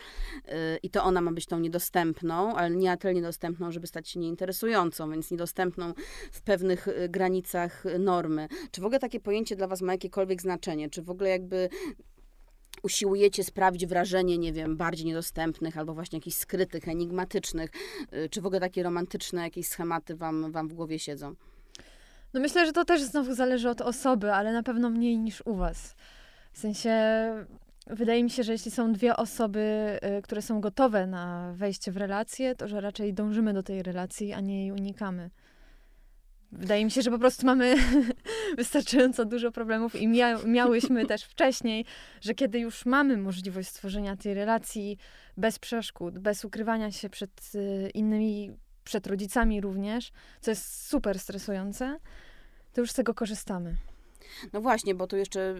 I 0.83 0.89
to 0.89 1.03
ona 1.03 1.21
ma 1.21 1.31
być 1.31 1.45
tą 1.45 1.59
niedostępną, 1.59 2.55
ale 2.55 2.69
nie 2.69 2.89
na 2.89 2.97
tyle 2.97 3.13
niedostępną, 3.13 3.71
żeby 3.71 3.87
stać 3.87 4.09
się 4.09 4.19
nieinteresującą, 4.19 5.11
więc 5.11 5.31
niedostępną 5.31 5.93
w 6.31 6.41
pewnych 6.41 6.87
y, 6.87 7.09
granicach 7.09 7.83
normy. 7.99 8.47
Czy 8.71 8.81
w 8.81 8.85
ogóle 8.85 8.99
takie 8.99 9.19
pojęcie 9.19 9.55
dla 9.55 9.67
Was 9.67 9.81
ma 9.81 9.91
jakiekolwiek 9.91 10.41
znaczenie? 10.41 10.89
Czy 10.89 11.01
w 11.01 11.09
ogóle 11.09 11.29
jakby 11.29 11.69
usiłujecie 12.83 13.43
sprawić 13.43 13.85
wrażenie, 13.85 14.37
nie 14.37 14.53
wiem, 14.53 14.77
bardziej 14.77 15.05
niedostępnych 15.05 15.77
albo 15.77 15.93
właśnie 15.93 16.17
jakichś 16.17 16.37
skrytych, 16.37 16.87
enigmatycznych? 16.87 17.71
Y, 18.13 18.29
czy 18.29 18.41
w 18.41 18.45
ogóle 18.45 18.59
takie 18.59 18.83
romantyczne 18.83 19.41
jakieś 19.41 19.67
schematy 19.67 20.15
wam, 20.15 20.51
wam 20.51 20.67
w 20.67 20.73
głowie 20.73 20.99
siedzą? 20.99 21.35
No 22.33 22.39
myślę, 22.39 22.65
że 22.65 22.71
to 22.71 22.85
też 22.85 23.01
znowu 23.01 23.35
zależy 23.35 23.69
od 23.69 23.81
osoby, 23.81 24.33
ale 24.33 24.53
na 24.53 24.63
pewno 24.63 24.89
mniej 24.89 25.17
niż 25.17 25.43
u 25.45 25.55
was. 25.55 25.95
W 26.53 26.59
sensie 26.59 26.91
Wydaje 27.87 28.23
mi 28.23 28.29
się, 28.29 28.43
że 28.43 28.51
jeśli 28.51 28.71
są 28.71 28.93
dwie 28.93 29.15
osoby, 29.15 29.99
y, 30.17 30.21
które 30.21 30.41
są 30.41 30.61
gotowe 30.61 31.07
na 31.07 31.53
wejście 31.55 31.91
w 31.91 31.97
relację, 31.97 32.55
to 32.55 32.67
że 32.67 32.81
raczej 32.81 33.13
dążymy 33.13 33.53
do 33.53 33.63
tej 33.63 33.83
relacji, 33.83 34.33
a 34.33 34.39
nie 34.39 34.61
jej 34.61 34.71
unikamy. 34.71 35.29
Wydaje 36.51 36.85
mi 36.85 36.91
się, 36.91 37.01
że 37.01 37.11
po 37.11 37.19
prostu 37.19 37.45
mamy 37.45 37.75
wystarczająco 38.57 39.25
dużo 39.25 39.51
problemów 39.51 39.95
i 39.95 40.07
mia 40.07 40.37
miałyśmy 40.45 41.05
też 41.13 41.23
wcześniej, 41.23 41.85
że 42.21 42.33
kiedy 42.33 42.59
już 42.59 42.85
mamy 42.85 43.17
możliwość 43.17 43.69
stworzenia 43.69 44.15
tej 44.15 44.33
relacji 44.33 44.97
bez 45.37 45.59
przeszkód, 45.59 46.19
bez 46.19 46.45
ukrywania 46.45 46.91
się 46.91 47.09
przed 47.09 47.51
y, 47.55 47.89
innymi, 47.93 48.51
przed 48.83 49.07
rodzicami 49.07 49.61
również, 49.61 50.11
co 50.41 50.51
jest 50.51 50.87
super 50.87 51.19
stresujące, 51.19 51.99
to 52.73 52.81
już 52.81 52.91
z 52.91 52.93
tego 52.93 53.13
korzystamy. 53.13 53.75
No 54.53 54.61
właśnie, 54.61 54.95
bo 54.95 55.07
tu 55.07 55.17
jeszcze 55.17 55.55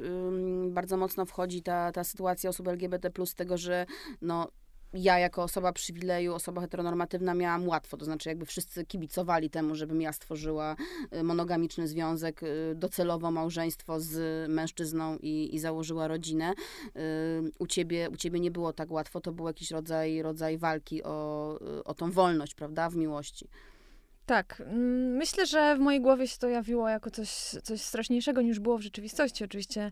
bardzo 0.69 0.97
mocno 0.97 1.25
wchodzi 1.25 1.61
ta, 1.61 1.91
ta 1.91 2.03
sytuacja 2.03 2.49
osób 2.49 2.67
LGBT, 2.67 3.09
plus 3.09 3.35
tego, 3.35 3.57
że 3.57 3.85
no, 4.21 4.47
ja 4.93 5.19
jako 5.19 5.43
osoba 5.43 5.73
przywileju, 5.73 6.33
osoba 6.33 6.61
heteronormatywna 6.61 7.33
miałam 7.33 7.67
łatwo, 7.67 7.97
to 7.97 8.05
znaczy 8.05 8.29
jakby 8.29 8.45
wszyscy 8.45 8.85
kibicowali 8.85 9.49
temu, 9.49 9.75
żebym 9.75 10.01
ja 10.01 10.13
stworzyła 10.13 10.75
y, 11.15 11.23
monogamiczny 11.23 11.87
związek, 11.87 12.43
y, 12.43 12.75
docelowo 12.75 13.31
małżeństwo 13.31 13.99
z 13.99 14.49
mężczyzną 14.49 15.17
i, 15.17 15.55
i 15.55 15.59
założyła 15.59 16.07
rodzinę. 16.07 16.53
Y, 16.53 16.91
u 17.59 17.67
ciebie, 17.67 18.09
u 18.09 18.15
ciebie 18.15 18.39
nie 18.39 18.51
było 18.51 18.73
tak 18.73 18.91
łatwo, 18.91 19.21
to 19.21 19.31
był 19.31 19.47
jakiś 19.47 19.71
rodzaj, 19.71 20.21
rodzaj 20.21 20.57
walki 20.57 21.03
o, 21.03 21.59
o 21.85 21.93
tą 21.93 22.11
wolność, 22.11 22.55
prawda, 22.55 22.89
w 22.89 22.95
miłości. 22.95 23.47
Tak. 24.25 24.61
Mm, 24.61 25.15
myślę, 25.15 25.45
że 25.45 25.75
w 25.75 25.79
mojej 25.79 26.01
głowie 26.01 26.27
się 26.27 26.37
to 26.37 26.47
jawiło 26.47 26.89
jako 26.89 27.11
coś, 27.11 27.29
coś 27.63 27.81
straszniejszego 27.81 28.41
niż 28.41 28.59
było 28.59 28.77
w 28.77 28.81
rzeczywistości. 28.81 29.43
Oczywiście 29.43 29.91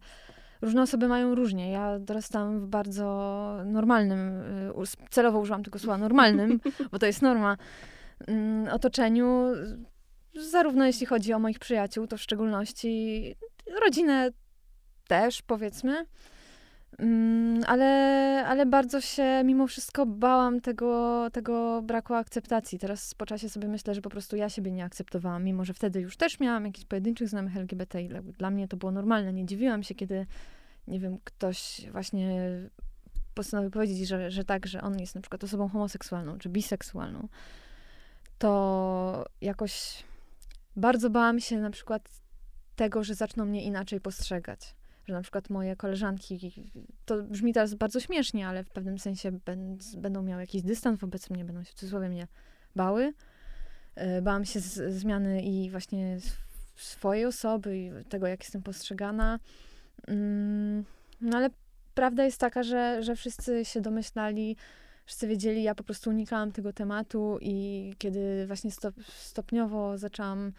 różne 0.62 0.82
osoby 0.82 1.08
mają 1.08 1.36
różnie. 1.36 1.72
Ja 1.72 2.00
dorastałam 2.00 2.60
w 2.60 2.68
bardzo 2.68 3.06
normalnym, 3.66 4.42
y, 4.84 5.10
celowo 5.10 5.40
użyłam 5.40 5.64
tego 5.64 5.80
słowa 5.80 5.98
normalnym, 5.98 6.60
bo 6.92 7.00
to 7.00 7.06
jest 7.06 7.22
norma, 7.22 7.58
mm, 8.28 8.68
otoczeniu. 8.74 9.52
Zarówno 10.36 10.86
jeśli 10.86 11.06
chodzi 11.06 11.34
o 11.34 11.40
moich 11.40 11.60
przyjaciół, 11.60 12.08
to 12.08 12.18
w 12.18 12.22
szczególności 12.22 13.36
rodzinę 13.82 14.30
też, 15.08 15.42
powiedzmy. 15.42 16.06
Mm, 17.02 17.64
ale, 17.68 17.86
ale 18.48 18.66
bardzo 18.66 19.02
się 19.02 19.42
mimo 19.46 19.68
wszystko 19.68 20.06
bałam 20.06 20.62
tego, 20.62 21.28
tego 21.34 21.82
braku 21.82 22.14
akceptacji. 22.14 22.80
Teraz 22.80 23.14
po 23.14 23.26
czasie 23.26 23.50
sobie 23.50 23.68
myślę, 23.68 23.96
że 23.96 24.02
po 24.02 24.10
prostu 24.10 24.36
ja 24.36 24.50
siebie 24.50 24.72
nie 24.72 24.84
akceptowałam, 24.84 25.44
mimo 25.44 25.66
że 25.66 25.74
wtedy 25.74 26.02
już 26.02 26.18
też 26.18 26.40
miałam 26.40 26.66
jakichś 26.66 26.86
pojedynczych 26.86 27.30
znajomych 27.30 27.58
LGBT 27.58 28.02
i 28.02 28.10
dla 28.38 28.50
mnie 28.50 28.68
to 28.68 28.78
było 28.78 28.92
normalne. 28.92 29.34
Nie 29.34 29.46
dziwiłam 29.46 29.84
się, 29.84 29.96
kiedy, 29.96 30.26
nie 30.88 31.00
wiem, 31.00 31.18
ktoś 31.24 31.82
właśnie 31.92 32.52
postanowił 33.34 33.72
powiedzieć, 33.72 34.08
że, 34.08 34.32
że 34.32 34.44
tak, 34.44 34.66
że 34.66 34.82
on 34.82 35.00
jest 35.00 35.16
na 35.16 35.22
przykład 35.22 35.44
osobą 35.44 35.70
homoseksualną 35.70 36.38
czy 36.38 36.50
biseksualną. 36.50 37.28
To 38.38 39.26
jakoś 39.42 40.04
bardzo 40.76 41.10
bałam 41.10 41.40
się 41.40 41.58
na 41.58 41.70
przykład 41.70 42.10
tego, 42.76 43.04
że 43.04 43.16
zaczną 43.16 43.46
mnie 43.46 43.64
inaczej 43.64 44.02
postrzegać 44.02 44.76
że 45.06 45.14
na 45.14 45.22
przykład 45.22 45.50
moje 45.50 45.76
koleżanki, 45.76 46.54
to 47.06 47.24
brzmi 47.24 47.54
teraz 47.54 47.74
bardzo 47.74 48.00
śmiesznie, 48.00 48.48
ale 48.48 48.64
w 48.64 48.70
pewnym 48.70 49.00
sensie 49.00 49.40
będą 49.98 50.24
miały 50.24 50.42
jakiś 50.42 50.62
dystans 50.62 51.00
wobec 51.00 51.30
mnie, 51.30 51.46
będą 51.46 51.64
się 51.64 51.72
w 51.72 51.76
cudzysłowie 51.76 52.10
mnie 52.10 52.28
bały. 52.76 53.14
E, 53.96 54.22
bałam 54.22 54.46
się 54.46 54.60
zmiany 54.90 55.42
i 55.42 55.70
właśnie 55.70 56.18
swojej 56.76 57.26
osoby 57.26 57.78
i 57.78 57.92
tego, 58.10 58.28
jak 58.28 58.40
jestem 58.40 58.64
postrzegana. 58.64 59.40
Mm, 60.08 60.86
no 61.22 61.38
ale 61.38 61.50
prawda 61.94 62.24
jest 62.24 62.40
taka, 62.40 62.64
że, 62.64 63.04
że 63.04 63.16
wszyscy 63.16 63.66
się 63.66 63.82
domyślali, 63.82 64.56
wszyscy 65.06 65.28
wiedzieli, 65.28 65.64
ja 65.64 65.76
po 65.76 65.84
prostu 65.84 66.10
unikałam 66.10 66.52
tego 66.52 66.74
tematu 66.74 67.38
i 67.42 67.94
kiedy 67.98 68.48
właśnie 68.48 68.72
stop, 68.72 68.96
stopniowo 69.08 69.98
zaczęłam 69.98 70.52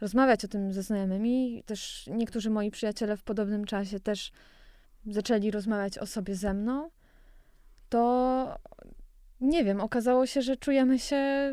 rozmawiać 0.00 0.44
o 0.44 0.48
tym 0.48 0.72
ze 0.72 0.82
znajomymi. 0.82 1.62
Też 1.66 2.08
niektórzy 2.12 2.50
moi 2.50 2.70
przyjaciele 2.70 3.16
w 3.16 3.22
podobnym 3.22 3.64
czasie 3.64 4.00
też 4.00 4.32
zaczęli 5.06 5.50
rozmawiać 5.50 5.98
o 5.98 6.06
sobie 6.06 6.34
ze 6.34 6.54
mną. 6.54 6.90
To 7.88 8.58
nie 9.40 9.64
wiem, 9.64 9.80
okazało 9.80 10.26
się, 10.26 10.42
że 10.42 10.56
czujemy 10.56 10.98
się 10.98 11.52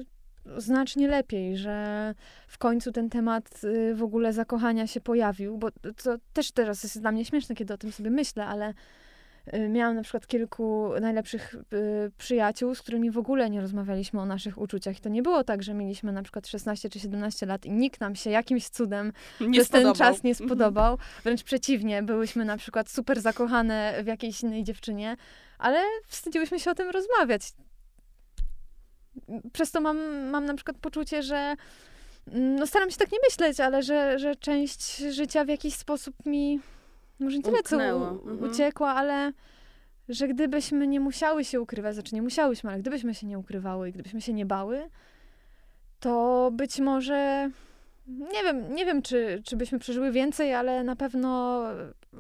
znacznie 0.58 1.08
lepiej, 1.08 1.58
że 1.58 2.16
w 2.48 2.58
końcu 2.58 2.92
ten 2.92 3.10
temat 3.10 3.64
y, 3.64 3.96
w 3.96 4.04
ogóle 4.04 4.34
zakochania 4.34 4.88
się 4.88 5.02
pojawił, 5.02 5.58
bo 5.58 5.72
to 6.04 6.16
też 6.34 6.52
teraz 6.52 6.84
jest 6.84 7.02
dla 7.02 7.12
mnie 7.12 7.26
śmieszne, 7.26 7.56
kiedy 7.56 7.74
o 7.74 7.78
tym 7.78 7.92
sobie 7.92 8.10
myślę, 8.10 8.46
ale 8.46 8.74
miałam 9.70 9.96
na 9.96 10.02
przykład 10.02 10.28
kilku 10.28 10.92
najlepszych 11.02 11.56
y, 11.56 12.12
przyjaciół, 12.18 12.76
z 12.76 12.82
którymi 12.82 13.12
w 13.12 13.18
ogóle 13.18 13.50
nie 13.50 13.62
rozmawialiśmy 13.62 14.22
o 14.22 14.26
naszych 14.26 14.58
uczuciach. 14.58 14.98
I 14.98 15.02
to 15.02 15.10
nie 15.10 15.22
było 15.22 15.44
tak, 15.44 15.64
że 15.64 15.74
mieliśmy 15.74 16.12
na 16.12 16.24
przykład 16.24 16.48
16 16.48 16.90
czy 16.90 17.00
17 17.00 17.46
lat 17.46 17.66
i 17.66 17.72
nikt 17.72 18.02
nam 18.02 18.16
się 18.16 18.30
jakimś 18.30 18.70
cudem 18.70 19.14
nie 19.42 19.52
przez 19.52 19.68
spodobał. 19.68 19.94
ten 19.94 20.00
czas 20.00 20.24
nie 20.24 20.32
mhm. 20.32 20.50
spodobał. 20.50 20.98
Wręcz 21.24 21.44
przeciwnie, 21.44 22.04
byłyśmy 22.04 22.46
na 22.46 22.58
przykład 22.58 22.90
super 22.90 23.22
zakochane 23.22 24.04
w 24.04 24.08
jakiejś 24.08 24.44
innej 24.44 24.64
dziewczynie, 24.64 25.18
ale 25.58 25.84
wstydziłyśmy 26.08 26.60
się 26.60 26.72
o 26.72 26.76
tym 26.76 26.90
rozmawiać. 26.90 27.42
Przez 29.54 29.72
to 29.72 29.82
mam, 29.82 30.30
mam 30.30 30.46
na 30.46 30.54
przykład 30.54 30.78
poczucie, 30.78 31.24
że 31.24 31.56
mm, 32.28 32.56
no 32.56 32.68
staram 32.68 32.92
się 32.92 32.98
tak 32.98 33.12
nie 33.12 33.20
myśleć, 33.30 33.60
ale 33.60 33.84
że, 33.84 34.20
że 34.20 34.36
część 34.36 34.98
życia 34.98 35.46
w 35.46 35.48
jakiś 35.48 35.74
sposób 35.74 36.26
mi 36.26 36.60
może 37.20 37.38
nie 37.38 37.44
tyle 37.44 37.64
co 37.64 37.78
u, 37.78 38.30
mhm. 38.30 38.52
uciekła, 38.52 38.90
ale 38.90 39.34
że 40.10 40.28
gdybyśmy 40.28 40.88
nie 40.88 41.00
musiały 41.00 41.46
się 41.46 41.62
ukrywać, 41.62 41.94
znaczy 41.94 42.16
nie 42.16 42.22
musiałyśmy, 42.22 42.70
ale 42.70 42.80
gdybyśmy 42.80 43.16
się 43.16 43.28
nie 43.28 43.40
ukrywały 43.40 43.90
i 43.90 43.92
gdybyśmy 43.92 44.22
się 44.22 44.34
nie 44.34 44.46
bały, 44.46 44.90
to 46.00 46.52
być 46.54 46.80
może 46.80 47.50
nie 48.08 48.44
wiem, 48.44 48.76
nie 48.76 48.86
wiem 48.86 49.02
czy, 49.02 49.42
czy 49.46 49.56
byśmy 49.56 49.80
przeżyły 49.80 50.12
więcej, 50.12 50.54
ale 50.54 50.84
na 50.84 50.96
pewno 50.96 51.64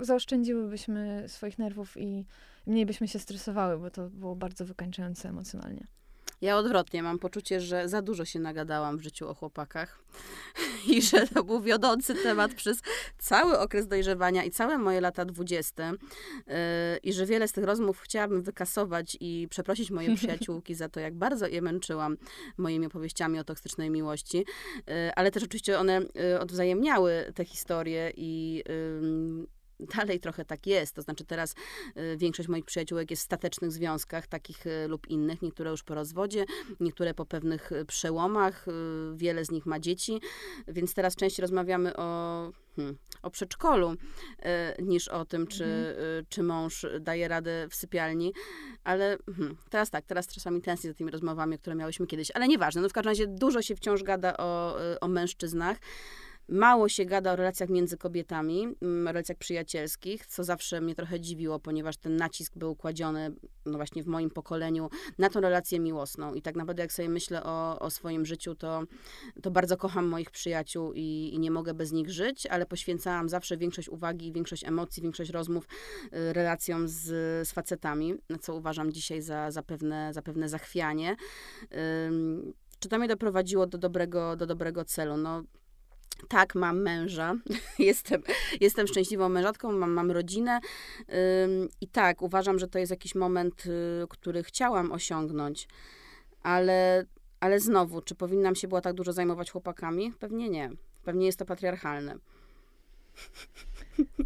zaoszczędziłybyśmy 0.02 1.24
swoich 1.28 1.60
nerwów 1.60 1.98
i 1.98 2.26
mniej 2.68 2.86
byśmy 2.86 3.08
się 3.08 3.20
stresowały, 3.20 3.78
bo 3.78 3.90
to 3.90 4.10
było 4.10 4.36
bardzo 4.36 4.66
wykańczające 4.66 5.30
emocjonalnie. 5.30 5.88
Ja 6.44 6.58
odwrotnie, 6.58 7.04
mam 7.04 7.20
poczucie, 7.20 7.62
że 7.62 7.90
za 7.90 8.02
dużo 8.02 8.26
się 8.26 8.40
nagadałam 8.40 8.98
w 8.98 9.02
życiu 9.02 9.30
o 9.30 9.34
chłopakach 9.34 10.04
i 10.94 11.02
że 11.02 11.28
to 11.28 11.44
był 11.44 11.62
wiodący 11.62 12.16
temat 12.16 12.54
przez 12.54 12.82
cały 13.18 13.60
okres 13.60 13.88
dojrzewania 13.88 14.44
i 14.44 14.52
całe 14.52 14.78
moje 14.78 15.02
lata 15.02 15.26
dwudzieste 15.26 15.92
yy, 16.48 16.54
i 17.04 17.14
że 17.14 17.26
wiele 17.26 17.48
z 17.48 17.52
tych 17.52 17.64
rozmów 17.64 18.00
chciałabym 18.00 18.44
wykasować 18.44 19.18
i 19.20 19.48
przeprosić 19.50 19.92
moje 19.92 20.16
przyjaciółki 20.18 20.76
za 20.76 20.90
to, 20.90 21.00
jak 21.00 21.14
bardzo 21.14 21.48
je 21.48 21.62
męczyłam 21.62 22.18
moimi 22.58 22.86
opowieściami 22.86 23.40
o 23.40 23.44
toksycznej 23.44 23.90
miłości, 23.90 24.38
yy, 24.38 24.94
ale 25.16 25.32
też 25.32 25.44
oczywiście 25.44 25.80
one 25.80 26.02
yy, 26.16 26.40
odwzajemniały 26.40 27.32
te 27.36 27.46
historie 27.46 28.12
i 28.18 28.64
dalej 29.98 30.20
trochę 30.20 30.46
tak 30.46 30.68
jest. 30.68 30.96
To 30.96 31.02
znaczy 31.02 31.26
teraz 31.26 31.56
y, 31.98 32.18
większość 32.18 32.50
moich 32.50 32.66
przyjaciółek 32.66 33.12
jest 33.12 33.24
w 33.24 33.26
statecznych 33.26 33.72
związkach, 33.72 34.28
takich 34.28 34.68
y, 34.68 34.88
lub 34.88 35.08
innych. 35.08 35.42
Niektóre 35.42 35.72
już 35.72 35.84
po 35.84 35.96
rozwodzie, 35.96 36.46
niektóre 36.80 37.14
po 37.14 37.26
pewnych 37.26 37.72
y, 37.72 37.86
przełomach. 37.86 38.66
Wiele 39.16 39.46
z 39.46 39.52
nich 39.52 39.66
ma 39.66 39.80
dzieci, 39.80 40.22
więc 40.68 40.94
teraz 40.94 41.16
częściej 41.16 41.42
rozmawiamy 41.42 41.96
o, 41.96 42.52
hmm, 42.76 42.98
o 43.22 43.30
przedszkolu 43.30 43.94
niż 44.80 45.08
o 45.08 45.26
tym, 45.26 45.48
czy, 45.48 45.64
mhm. 45.64 46.26
czy 46.30 46.44
mąż 46.44 46.86
daje 47.00 47.28
radę 47.28 47.68
w 47.70 47.76
sypialni. 47.76 48.34
Ale 48.84 49.18
hmm, 49.38 49.58
teraz 49.70 49.90
tak, 49.90 50.06
teraz 50.06 50.28
czasami 50.28 50.62
tęsknię 50.62 50.90
za 50.90 50.94
tymi 50.94 51.12
rozmowami, 51.12 51.58
które 51.60 51.76
miałyśmy 51.76 52.08
kiedyś. 52.08 52.32
Ale 52.32 52.48
nieważne. 52.48 52.82
No 52.82 52.90
w 52.90 52.94
każdym 52.94 53.10
razie 53.10 53.28
dużo 53.28 53.62
się 53.62 53.76
wciąż 53.76 54.04
gada 54.04 54.38
o, 54.38 54.76
o 55.02 55.08
mężczyznach. 55.08 55.78
Mało 56.50 56.90
się 56.90 57.06
gada 57.06 57.34
o 57.34 57.36
relacjach 57.36 57.70
między 57.70 57.98
kobietami, 57.98 58.68
mm, 58.82 59.08
relacjach 59.08 59.38
przyjacielskich, 59.38 60.26
co 60.26 60.44
zawsze 60.44 60.82
mnie 60.82 60.96
trochę 60.96 61.20
dziwiło, 61.20 61.60
ponieważ 61.60 61.98
ten 61.98 62.16
nacisk 62.16 62.58
był 62.58 62.76
kładziony, 62.76 63.36
no 63.66 63.78
właśnie 63.78 64.04
w 64.04 64.08
moim 64.08 64.30
pokoleniu, 64.30 64.90
na 65.18 65.30
tą 65.30 65.42
relację 65.42 65.80
miłosną. 65.80 66.34
I 66.34 66.42
tak 66.42 66.56
naprawdę, 66.56 66.84
jak 66.84 66.94
sobie 66.94 67.10
myślę 67.10 67.44
o, 67.44 67.80
o 67.80 67.90
swoim 67.90 68.26
życiu, 68.26 68.56
to, 68.56 68.84
to 69.42 69.52
bardzo 69.52 69.78
kocham 69.78 70.08
moich 70.08 70.32
przyjaciół 70.32 70.94
i, 70.94 71.32
i 71.34 71.40
nie 71.40 71.52
mogę 71.52 71.74
bez 71.74 71.92
nich 71.92 72.10
żyć, 72.10 72.46
ale 72.46 72.66
poświęcałam 72.66 73.30
zawsze 73.30 73.58
większość 73.58 73.90
uwagi, 73.90 74.32
większość 74.32 74.64
emocji, 74.64 75.04
większość 75.04 75.32
rozmów 75.32 75.68
y, 76.06 76.34
relacjom 76.34 76.88
z, 76.88 77.02
z 77.48 77.52
facetami, 77.52 78.16
co 78.42 78.56
uważam 78.56 78.92
dzisiaj 78.92 79.22
za, 79.22 79.52
za, 79.52 79.64
pewne, 79.64 80.14
za 80.14 80.22
pewne 80.22 80.50
zachwianie. 80.50 81.16
Czy 82.80 82.90
to 82.90 83.00
mnie 83.00 83.08
doprowadziło 83.08 83.68
do 83.68 83.78
dobrego, 83.78 84.36
do 84.36 84.46
dobrego 84.46 84.86
celu? 84.86 85.18
No, 85.18 85.44
tak, 86.28 86.56
mam 86.56 86.82
męża, 86.82 87.36
jestem, 87.80 88.22
jestem 88.62 88.88
szczęśliwą 88.88 89.30
mężatką, 89.30 89.72
mam, 89.72 89.92
mam 89.92 90.12
rodzinę 90.12 90.60
i 91.82 91.88
tak, 91.88 92.22
uważam, 92.22 92.60
że 92.60 92.68
to 92.68 92.80
jest 92.80 92.90
jakiś 92.90 93.16
moment, 93.16 93.66
y, 93.66 94.08
który 94.10 94.44
chciałam 94.44 94.92
osiągnąć, 94.92 95.68
ale, 96.44 97.06
ale 97.40 97.60
znowu, 97.60 98.02
czy 98.02 98.16
powinnam 98.16 98.56
się 98.56 98.68
była 98.68 98.82
tak 98.82 98.94
dużo 98.94 99.14
zajmować 99.14 99.52
chłopakami? 99.52 100.14
Pewnie 100.20 100.50
nie. 100.50 100.72
Pewnie 101.04 101.26
jest 101.26 101.40
to 101.40 101.46
patriarchalne. 101.46 102.16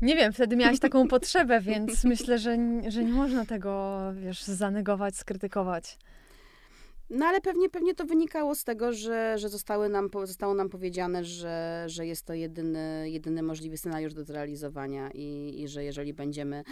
Nie 0.01 0.15
wiem, 0.15 0.33
wtedy 0.33 0.55
miałaś 0.55 0.79
taką 0.79 1.07
potrzebę, 1.07 1.61
więc 1.61 2.03
myślę, 2.03 2.39
że, 2.39 2.57
że 2.87 3.03
nie 3.03 3.13
można 3.13 3.45
tego, 3.45 3.99
wiesz, 4.13 4.43
zanegować, 4.43 5.15
skrytykować. 5.15 5.97
No 7.09 7.25
ale 7.25 7.41
pewnie, 7.41 7.69
pewnie 7.69 7.95
to 7.95 8.05
wynikało 8.05 8.55
z 8.55 8.63
tego, 8.63 8.93
że, 8.93 9.37
że 9.37 9.49
zostały 9.49 9.89
nam, 9.89 10.09
zostało 10.23 10.53
nam 10.53 10.69
powiedziane, 10.69 11.25
że, 11.25 11.83
że 11.87 12.07
jest 12.07 12.25
to 12.25 12.33
jedyny, 12.33 13.09
jedyny 13.09 13.43
możliwy 13.43 13.77
scenariusz 13.77 14.13
do 14.13 14.23
zrealizowania 14.23 15.11
i, 15.13 15.55
i 15.61 15.67
że 15.67 15.83
jeżeli 15.83 16.13
będziemy 16.13 16.63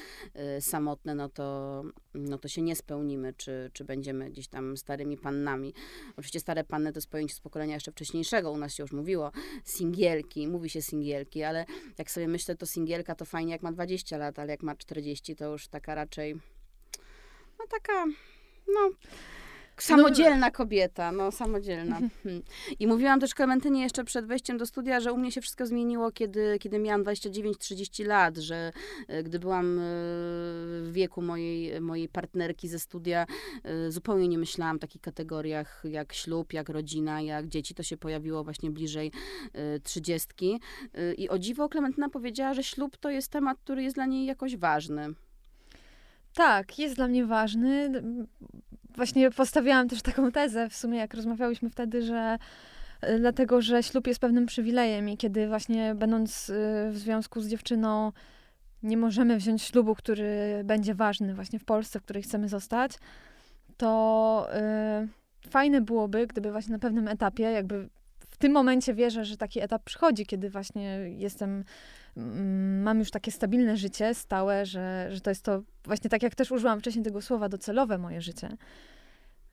y, 0.57 0.61
samotne, 0.61 1.15
no 1.15 1.29
to, 1.29 1.83
no 2.13 2.37
to 2.37 2.47
się 2.47 2.61
nie 2.61 2.75
spełnimy, 2.75 3.33
czy, 3.33 3.69
czy 3.73 3.85
będziemy 3.85 4.29
gdzieś 4.29 4.47
tam 4.47 4.77
starymi 4.77 5.17
pannami. 5.17 5.73
Oczywiście 6.17 6.39
stare 6.39 6.63
panny 6.63 6.93
to 6.93 6.97
jest 6.97 7.09
pojęcie 7.09 7.35
z 7.35 7.39
pokolenia 7.39 7.73
jeszcze 7.73 7.91
wcześniejszego, 7.91 8.51
u 8.51 8.57
nas 8.57 8.73
się 8.73 8.83
już 8.83 8.91
mówiło, 8.91 9.31
singielki, 9.63 10.47
mówi 10.47 10.69
się 10.69 10.81
singielki, 10.81 11.43
ale 11.43 11.65
jak 11.97 12.11
sobie 12.11 12.27
myślę, 12.27 12.55
to 12.55 12.65
singielka 12.65 13.15
to 13.15 13.25
fajnie 13.25 13.51
jak 13.51 13.61
ma 13.61 13.71
20 13.71 14.17
lat, 14.17 14.39
ale 14.39 14.51
jak 14.51 14.63
ma 14.63 14.75
40, 14.75 15.35
to 15.35 15.51
już 15.51 15.67
taka 15.67 15.95
raczej, 15.95 16.35
no 17.59 17.65
taka, 17.67 18.05
no 18.67 18.89
Samodzielna 19.77 20.51
kobieta, 20.51 21.11
no 21.11 21.31
samodzielna. 21.31 21.97
Mhm. 21.97 22.09
Hmm. 22.23 22.41
I 22.79 22.88
mówiłam 22.88 23.19
też 23.19 23.33
Klementynie 23.33 23.81
jeszcze 23.81 24.03
przed 24.03 24.25
wejściem 24.25 24.57
do 24.57 24.65
studia, 24.65 24.99
że 24.99 25.13
u 25.13 25.17
mnie 25.17 25.31
się 25.31 25.41
wszystko 25.41 25.65
zmieniło, 25.65 26.11
kiedy, 26.11 26.59
kiedy 26.59 26.79
miałam 26.79 27.03
29-30 27.03 28.07
lat, 28.07 28.38
że 28.38 28.71
e, 29.07 29.23
gdy 29.23 29.39
byłam 29.39 29.79
e, 29.79 29.81
w 30.81 30.89
wieku 30.91 31.21
mojej, 31.21 31.81
mojej 31.81 32.09
partnerki 32.09 32.67
ze 32.67 32.79
studia, 32.79 33.25
e, 33.63 33.91
zupełnie 33.91 34.27
nie 34.27 34.38
myślałam 34.38 34.77
w 34.77 34.81
takich 34.81 35.01
kategoriach 35.01 35.83
jak 35.89 36.13
ślub, 36.13 36.53
jak 36.53 36.69
rodzina, 36.69 37.21
jak 37.21 37.47
dzieci. 37.47 37.75
To 37.75 37.83
się 37.83 37.97
pojawiło 37.97 38.43
właśnie 38.43 38.71
bliżej 38.71 39.11
trzydziestki. 39.83 40.59
I 41.17 41.29
o 41.29 41.39
dziwo 41.39 41.69
Klementyna 41.69 42.09
powiedziała, 42.09 42.53
że 42.53 42.63
ślub 42.63 42.97
to 42.97 43.09
jest 43.09 43.31
temat, 43.31 43.57
który 43.59 43.83
jest 43.83 43.95
dla 43.95 44.05
niej 44.05 44.25
jakoś 44.25 44.57
ważny. 44.57 45.13
Tak, 46.33 46.79
jest 46.79 46.95
dla 46.95 47.07
mnie 47.07 47.25
ważny 47.25 47.91
właśnie 48.95 49.31
postawiłam 49.31 49.88
też 49.89 50.01
taką 50.01 50.31
tezę, 50.31 50.69
w 50.69 50.75
sumie 50.75 50.97
jak 50.97 51.13
rozmawiałyśmy 51.13 51.69
wtedy, 51.69 52.01
że 52.01 52.38
e, 53.01 53.19
dlatego, 53.19 53.62
że 53.62 53.84
ślub 53.84 54.08
jest 54.08 54.19
pewnym 54.19 54.45
przywilejem 54.45 55.10
i 55.10 55.17
kiedy 55.17 55.47
właśnie 55.47 55.95
będąc 55.95 56.49
e, 56.49 56.53
w 56.91 56.97
związku 56.97 57.41
z 57.41 57.47
dziewczyną 57.47 58.12
nie 58.84 58.97
możemy 58.97 59.38
wziąć 59.38 59.63
ślubu, 59.63 59.95
który 59.95 60.62
będzie 60.63 60.95
ważny 60.95 61.34
właśnie 61.34 61.60
w 61.60 61.65
Polsce, 61.65 61.99
w 61.99 62.03
której 62.03 62.23
chcemy 62.23 62.49
zostać, 62.49 62.97
to 63.77 64.47
y, 65.43 65.49
fajne 65.49 65.81
byłoby, 65.81 66.27
gdyby 66.27 66.51
właśnie 66.51 66.73
na 66.73 66.79
pewnym 66.79 67.08
etapie, 67.08 67.43
jakby 67.43 67.89
w 68.29 68.38
tym 68.38 68.51
momencie 68.51 68.93
wierzę, 68.93 69.25
że 69.25 69.38
taki 69.38 69.60
etap 69.60 69.84
przychodzi, 69.84 70.25
kiedy 70.25 70.49
właśnie 70.49 70.84
jestem, 71.17 71.63
mam 72.84 72.99
już 72.99 73.12
takie 73.12 73.32
stabilne 73.32 73.78
życie, 73.78 74.13
stałe, 74.13 74.65
że, 74.65 75.08
że 75.12 75.21
to 75.21 75.32
jest 75.32 75.43
to, 75.43 75.63
właśnie 75.84 76.10
tak 76.10 76.23
jak 76.23 76.36
też 76.36 76.51
użyłam 76.51 76.80
wcześniej 76.80 77.06
tego 77.06 77.21
słowa, 77.21 77.49
docelowe 77.49 77.97
moje 77.97 78.21
życie, 78.21 78.49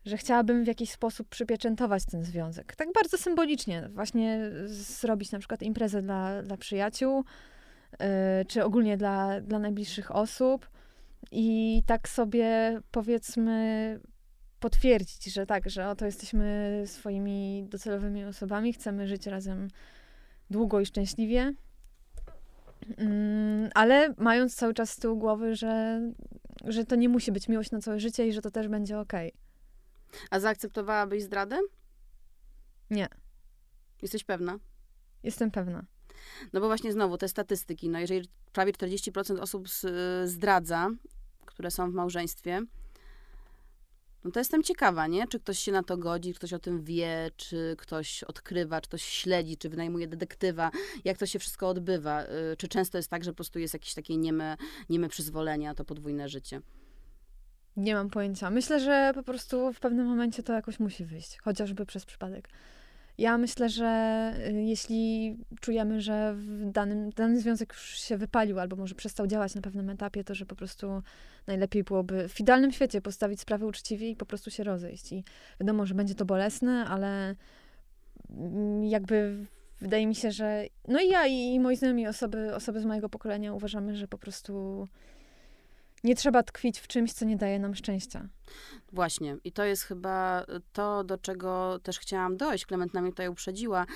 że 0.05 0.17
chciałabym 0.17 0.65
w 0.65 0.67
jakiś 0.67 0.91
sposób 0.91 1.29
przypieczętować 1.29 2.05
ten 2.05 2.25
związek. 2.25 2.77
Tak 2.77 2.89
bardzo 2.95 3.19
symbolicznie, 3.19 3.89
właśnie 3.93 4.41
zrobić 4.67 5.33
na 5.33 5.39
przykład 5.39 5.63
imprezę 5.63 6.03
dla, 6.03 6.43
dla 6.43 6.57
przyjaciół, 6.57 7.25
yy, 7.93 8.07
czy 8.49 8.65
ogólnie 8.65 8.97
dla, 8.97 9.41
dla 9.41 9.59
najbliższych 9.59 10.17
osób 10.17 10.69
i 11.33 11.83
tak 11.87 12.09
sobie 12.09 12.81
powiedzmy 12.91 14.01
potwierdzić, 14.61 15.25
że 15.25 15.47
tak, 15.47 15.71
że 15.71 15.89
oto 15.89 16.07
jesteśmy 16.07 16.83
swoimi 16.87 17.67
docelowymi 17.69 18.25
osobami, 18.25 18.73
chcemy 18.73 19.09
żyć 19.09 19.27
razem 19.27 19.69
długo 20.51 20.81
i 20.81 20.87
szczęśliwie. 20.87 21.53
Mm, 22.97 23.71
ale 23.75 24.15
mając 24.19 24.55
cały 24.55 24.75
czas 24.75 24.91
z 24.91 24.97
tyłu 24.97 25.17
głowy, 25.17 25.55
że, 25.55 26.01
że 26.65 26.85
to 26.85 26.97
nie 26.97 27.09
musi 27.09 27.33
być 27.33 27.49
miłość 27.49 27.71
na 27.71 27.81
całe 27.81 28.01
życie 28.01 28.29
i 28.29 28.33
że 28.33 28.41
to 28.41 28.51
też 28.51 28.69
będzie 28.69 28.99
ok. 28.99 29.13
A 30.31 30.41
zaakceptowałabyś 30.41 31.23
zdradę? 31.23 31.59
Nie. 32.91 33.09
Jesteś 34.03 34.25
pewna? 34.25 34.59
Jestem 35.23 35.51
pewna. 35.51 35.85
No 36.53 36.61
bo 36.61 36.67
właśnie 36.67 36.93
znowu 36.93 37.19
te 37.19 37.29
statystyki, 37.29 37.89
no 37.89 37.99
jeżeli 37.99 38.29
prawie 38.53 38.73
40% 38.73 39.41
osób 39.41 39.69
zdradza, 40.25 40.91
które 41.47 41.71
są 41.71 41.91
w 41.91 41.95
małżeństwie, 41.95 42.63
no 44.25 44.31
to 44.31 44.41
jestem 44.41 44.63
ciekawa, 44.63 45.07
nie? 45.07 45.29
Czy 45.29 45.41
ktoś 45.41 45.59
się 45.59 45.73
na 45.73 45.83
to 45.83 45.97
godzi, 45.97 46.35
ktoś 46.35 46.53
o 46.53 46.59
tym 46.59 46.83
wie, 46.83 47.31
czy 47.37 47.77
ktoś 47.79 48.23
odkrywa, 48.25 48.81
czy 48.81 48.89
ktoś 48.89 49.03
śledzi, 49.03 49.57
czy 49.57 49.69
wynajmuje 49.69 50.07
detektywa, 50.07 50.71
jak 51.05 51.19
to 51.19 51.27
się 51.27 51.39
wszystko 51.39 51.69
odbywa. 51.69 52.25
Y, 52.25 52.57
czy 52.59 52.69
często 52.69 52.99
jest 52.99 53.11
tak, 53.11 53.25
że 53.25 53.31
po 53.31 53.37
prostu 53.37 53.59
jest 53.59 53.75
jakieś 53.75 53.95
takie 53.95 54.17
nieme, 54.17 54.57
nieme 54.89 55.09
przyzwolenie 55.09 55.67
na 55.69 55.75
to 55.75 55.85
podwójne 55.85 56.29
życie? 56.29 56.61
Nie 57.77 57.95
mam 57.95 58.11
pojęcia. 58.11 58.51
Myślę, 58.51 58.81
że 58.81 59.13
po 59.15 59.23
prostu 59.23 59.73
w 59.73 59.81
pewnym 59.81 60.07
momencie 60.07 60.43
to 60.43 60.53
jakoś 60.53 60.81
musi 60.81 61.05
wyjść, 61.05 61.39
chociażby 61.39 61.87
przez 61.87 62.05
przypadek. 62.05 62.49
Ja 63.23 63.39
myślę, 63.39 63.69
że 63.69 64.33
y, 64.49 64.53
jeśli 64.53 65.37
czujemy, 65.61 66.01
że 66.01 66.35
w 66.35 66.71
danym, 66.71 67.11
dany 67.11 67.41
związek 67.41 67.73
już 67.73 68.01
się 68.01 68.17
wypalił 68.17 68.59
albo 68.61 68.77
może 68.77 68.95
przestał 68.95 69.27
działać 69.27 69.55
na 69.55 69.63
pewnym 69.63 69.91
etapie, 69.91 70.25
to 70.25 70.35
że 70.35 70.47
po 70.47 70.57
prostu 70.57 71.03
najlepiej 71.47 71.85
byłoby 71.85 72.29
w 72.29 72.41
idealnym 72.41 72.73
świecie 72.73 73.01
postawić 73.01 73.41
sprawę 73.41 73.67
uczciwie 73.67 74.11
i 74.11 74.17
po 74.17 74.27
prostu 74.27 74.51
się 74.51 74.65
rozejść. 74.65 75.13
I 75.13 75.25
wiadomo, 75.61 75.87
że 75.87 75.95
będzie 75.95 76.15
to 76.15 76.25
bolesne, 76.25 76.87
ale 76.87 77.35
mm, 78.31 78.85
jakby 78.85 79.47
wydaje 79.81 80.07
mi 80.07 80.15
się, 80.15 80.31
że 80.31 80.65
no 80.89 81.01
i 81.01 81.09
ja 81.09 81.27
i 81.27 81.61
moi 81.61 81.77
znajomi 81.77 82.07
osoby, 82.07 82.55
osoby 82.55 82.81
z 82.81 82.85
mojego 82.85 83.09
pokolenia 83.09 83.55
uważamy, 83.55 83.97
że 83.97 84.09
po 84.09 84.19
prostu 84.19 84.89
nie 86.05 86.17
trzeba 86.17 86.43
tkwić 86.43 86.81
w 86.81 86.87
czymś, 86.87 87.13
co 87.13 87.25
nie 87.25 87.37
daje 87.37 87.59
nam 87.59 87.75
szczęścia. 87.75 88.29
Właśnie. 88.93 89.37
I 89.45 89.53
to 89.53 89.65
jest 89.65 89.83
chyba 89.83 90.47
to, 90.73 91.05
do 91.05 91.19
czego 91.19 91.79
też 91.83 91.99
chciałam 91.99 92.37
dojść. 92.37 92.67
Klementyna 92.67 93.03
mnie 93.03 93.11
tutaj 93.11 93.29
uprzedziła, 93.29 93.87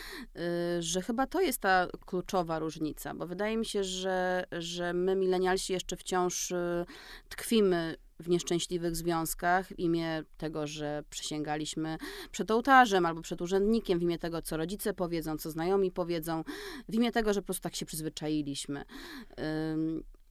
y, 0.79 0.83
że 0.83 1.03
chyba 1.03 1.27
to 1.27 1.40
jest 1.40 1.59
ta 1.61 1.87
kluczowa 2.07 2.59
różnica, 2.59 3.14
bo 3.14 3.26
wydaje 3.26 3.57
mi 3.57 3.66
się, 3.66 3.85
że, 3.85 4.45
że 4.53 4.93
my, 4.93 5.16
milenialsi, 5.16 5.72
jeszcze 5.72 5.97
wciąż 5.97 6.51
y, 6.51 6.87
tkwimy 7.28 7.97
w 8.20 8.28
nieszczęśliwych 8.28 8.97
związkach 8.97 9.68
w 9.68 9.78
imię 9.78 10.24
tego, 10.37 10.66
że 10.66 11.03
przysięgaliśmy 11.11 11.99
przed 12.31 12.51
ołtarzem 12.51 13.07
albo 13.07 13.22
przed 13.22 13.43
urzędnikiem, 13.43 13.99
w 13.99 14.03
imię 14.03 14.18
tego, 14.18 14.43
co 14.43 14.57
rodzice 14.57 14.95
powiedzą, 14.95 15.39
co 15.39 15.51
znajomi 15.51 15.91
powiedzą, 15.93 16.45
w 16.89 16.95
imię 16.95 17.12
tego, 17.12 17.33
że 17.33 17.43
po 17.43 17.47
prostu 17.47 17.62
tak 17.62 17.76
się 17.76 17.87
przyzwyczailiśmy. 17.87 18.85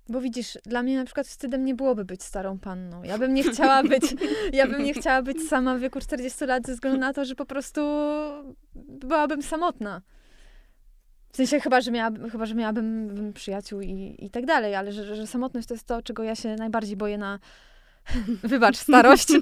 Bo 0.10 0.22
widzisz, 0.22 0.58
dla 0.66 0.84
mnie 0.84 0.98
na 0.98 1.06
przykład 1.06 1.28
wstydem 1.28 1.66
nie 1.66 1.76
byłoby 1.76 2.06
być 2.06 2.24
starą 2.24 2.60
panną. 2.60 3.04
Ja 3.04 3.18
bym 3.18 3.34
nie 3.34 3.44
chciała 3.44 3.84
być, 3.84 4.16
ja 4.54 4.68
bym 4.68 4.84
nie 4.84 4.94
chciała 4.94 5.22
być 5.22 5.48
sama 5.50 5.76
w 5.76 5.80
wieku 5.80 6.00
40 6.00 6.46
lat 6.46 6.66
ze 6.66 6.74
względu 6.74 7.00
na 7.00 7.14
to, 7.14 7.26
że 7.26 7.36
po 7.36 7.46
prostu 7.46 7.82
byłabym 8.76 9.42
samotna. 9.42 10.02
W 11.32 11.38
sensie 11.38 11.60
chyba, 11.60 11.82
że, 11.82 11.92
miała, 11.92 12.30
chyba, 12.32 12.46
że 12.46 12.56
miałabym 12.56 13.32
przyjaciół 13.34 13.82
i, 13.82 14.16
i 14.20 14.30
tak 14.30 14.46
dalej, 14.46 14.76
ale 14.76 14.92
że, 14.92 15.16
że 15.16 15.28
samotność 15.28 15.68
to 15.68 15.74
jest 15.74 15.88
to, 15.88 16.02
czego 16.02 16.24
ja 16.24 16.36
się 16.36 16.56
najbardziej 16.56 16.98
boję 16.98 17.18
na, 17.18 17.40
Wybacz, 18.44 18.78
starość. 18.78 19.28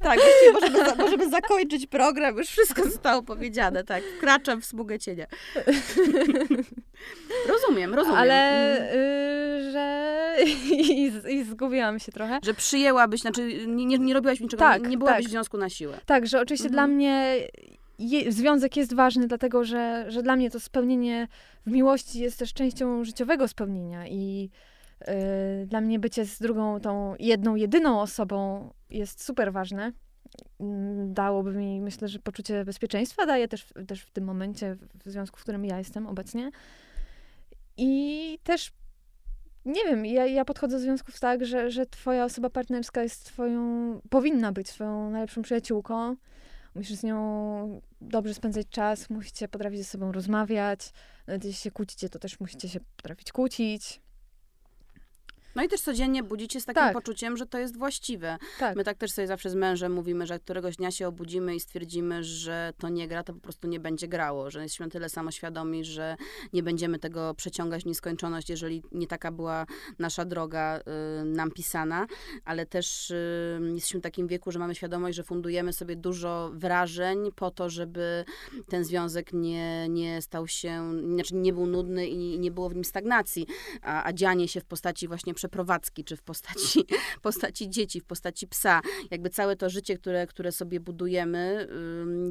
tak, 0.00 0.18
właściwie 0.20 0.52
możemy, 0.52 0.96
możemy 0.96 1.30
zakończyć 1.30 1.86
program, 1.86 2.36
już 2.36 2.48
wszystko 2.48 2.84
zostało 2.84 3.22
powiedziane, 3.22 3.84
tak. 3.84 4.02
Wkraczam 4.16 4.60
w 4.60 4.64
smugę 4.64 4.98
cienia. 4.98 5.26
rozumiem, 7.52 7.94
rozumiem. 7.94 8.18
Ale, 8.18 8.92
y, 8.94 9.72
że... 9.72 10.36
I, 10.46 11.12
I, 11.28 11.44
zgubiłam 11.44 11.98
się 11.98 12.12
trochę. 12.12 12.38
Że 12.42 12.54
przyjęłabyś, 12.54 13.20
znaczy 13.20 13.66
nie, 13.66 13.86
nie, 13.86 13.98
nie 13.98 14.14
robiłaś 14.14 14.40
niczego, 14.40 14.60
tak, 14.60 14.82
nie, 14.82 14.88
nie 14.88 14.98
byłabyś 14.98 15.24
tak. 15.24 15.28
w 15.28 15.30
związku 15.30 15.58
na 15.58 15.68
siłę. 15.68 16.00
Tak, 16.06 16.26
że 16.26 16.40
oczywiście 16.40 16.68
mhm. 16.68 16.72
dla 16.72 16.94
mnie 16.94 17.36
je, 17.98 18.32
związek 18.32 18.76
jest 18.76 18.94
ważny, 18.94 19.26
dlatego 19.26 19.64
że, 19.64 20.04
że 20.08 20.22
dla 20.22 20.36
mnie 20.36 20.50
to 20.50 20.60
spełnienie 20.60 21.28
w 21.66 21.70
miłości 21.70 22.20
jest 22.20 22.38
też 22.38 22.52
częścią 22.52 23.04
życiowego 23.04 23.48
spełnienia 23.48 24.08
i 24.08 24.50
yy, 25.00 25.66
dla 25.66 25.80
mnie 25.80 25.98
bycie 25.98 26.24
z 26.24 26.38
drugą, 26.38 26.80
tą 26.80 27.14
jedną, 27.18 27.54
jedyną 27.54 28.00
osobą 28.00 28.70
jest 28.90 29.24
super 29.24 29.52
ważne. 29.52 29.92
Mm, 30.60 31.14
dałoby 31.14 31.52
mi, 31.52 31.80
myślę, 31.80 32.08
że 32.08 32.18
poczucie 32.18 32.64
bezpieczeństwa 32.64 33.26
daje 33.26 33.48
też, 33.48 33.66
też 33.88 34.02
w 34.02 34.10
tym 34.10 34.24
momencie, 34.24 34.76
w 35.04 35.10
związku, 35.10 35.38
w 35.38 35.42
którym 35.42 35.64
ja 35.64 35.78
jestem 35.78 36.06
obecnie. 36.06 36.50
I 37.76 38.38
też 38.44 38.72
nie 39.64 39.84
wiem, 39.84 40.06
ja, 40.06 40.26
ja 40.26 40.44
podchodzę 40.44 40.76
do 40.76 40.82
związków 40.82 41.20
tak, 41.20 41.44
że, 41.44 41.70
że 41.70 41.86
twoja 41.86 42.24
osoba 42.24 42.50
partnerska 42.50 43.02
jest 43.02 43.24
twoją, 43.24 43.60
powinna 44.10 44.52
być 44.52 44.68
twoją 44.68 45.10
najlepszą 45.10 45.42
przyjaciółką 45.42 46.16
musisz 46.76 46.96
z 46.96 47.02
nią 47.02 47.80
dobrze 48.00 48.34
spędzać 48.34 48.68
czas, 48.68 49.10
musicie 49.10 49.48
potrafić 49.48 49.78
ze 49.78 49.84
sobą 49.84 50.12
rozmawiać. 50.12 50.92
Nawet 51.26 51.44
jeśli 51.44 51.60
się 51.60 51.70
kłócicie, 51.70 52.08
to 52.08 52.18
też 52.18 52.40
musicie 52.40 52.68
się 52.68 52.80
potrafić 52.96 53.32
kłócić. 53.32 54.00
No 55.56 55.62
i 55.62 55.68
też 55.68 55.80
codziennie 55.80 56.22
budzicie 56.22 56.60
z 56.60 56.64
takim 56.64 56.82
tak. 56.82 56.92
poczuciem, 56.92 57.36
że 57.36 57.46
to 57.46 57.58
jest 57.58 57.78
właściwe. 57.78 58.38
Tak. 58.58 58.76
My 58.76 58.84
tak 58.84 58.98
też 58.98 59.10
sobie 59.10 59.26
zawsze 59.26 59.50
z 59.50 59.54
mężem 59.54 59.92
mówimy, 59.92 60.26
że 60.26 60.38
któregoś 60.38 60.76
dnia 60.76 60.90
się 60.90 61.08
obudzimy 61.08 61.54
i 61.54 61.60
stwierdzimy, 61.60 62.24
że 62.24 62.72
to 62.78 62.88
nie 62.88 63.08
gra, 63.08 63.22
to 63.22 63.32
po 63.32 63.40
prostu 63.40 63.68
nie 63.68 63.80
będzie 63.80 64.08
grało, 64.08 64.50
że 64.50 64.62
jesteśmy 64.62 64.88
tyle 64.88 65.08
samoświadomi, 65.08 65.84
że 65.84 66.16
nie 66.52 66.62
będziemy 66.62 66.98
tego 66.98 67.34
przeciągać 67.34 67.82
w 67.82 67.86
nieskończoność, 67.86 68.50
jeżeli 68.50 68.82
nie 68.92 69.06
taka 69.06 69.32
była 69.32 69.66
nasza 69.98 70.24
droga 70.24 70.80
y, 71.20 71.24
nam 71.24 71.50
pisana, 71.50 72.06
ale 72.44 72.66
też 72.66 73.10
y, 73.10 73.60
jesteśmy 73.74 74.00
w 74.00 74.02
takim 74.02 74.26
wieku, 74.26 74.52
że 74.52 74.58
mamy 74.58 74.74
świadomość, 74.74 75.16
że 75.16 75.24
fundujemy 75.24 75.72
sobie 75.72 75.96
dużo 75.96 76.50
wrażeń 76.54 77.30
po 77.36 77.50
to, 77.50 77.70
żeby 77.70 78.24
ten 78.68 78.84
związek 78.84 79.32
nie, 79.32 79.88
nie 79.88 80.22
stał 80.22 80.48
się, 80.48 81.00
znaczy 81.14 81.34
nie 81.34 81.52
był 81.52 81.66
nudny 81.66 82.06
i 82.06 82.38
nie 82.38 82.50
było 82.50 82.68
w 82.68 82.74
nim 82.74 82.84
stagnacji, 82.84 83.46
a, 83.82 84.04
a 84.04 84.12
dzianie 84.12 84.48
się 84.48 84.60
w 84.60 84.64
postaci 84.64 85.08
właśnie 85.08 85.34
przeprowadzki, 85.46 86.04
czy 86.04 86.16
w 86.16 86.22
postaci, 86.22 86.84
postaci 87.22 87.70
dzieci, 87.70 88.00
w 88.00 88.04
postaci 88.04 88.46
psa. 88.46 88.80
Jakby 89.10 89.30
całe 89.30 89.56
to 89.56 89.70
życie, 89.70 89.98
które, 89.98 90.26
które 90.26 90.52
sobie 90.52 90.80
budujemy, 90.80 91.68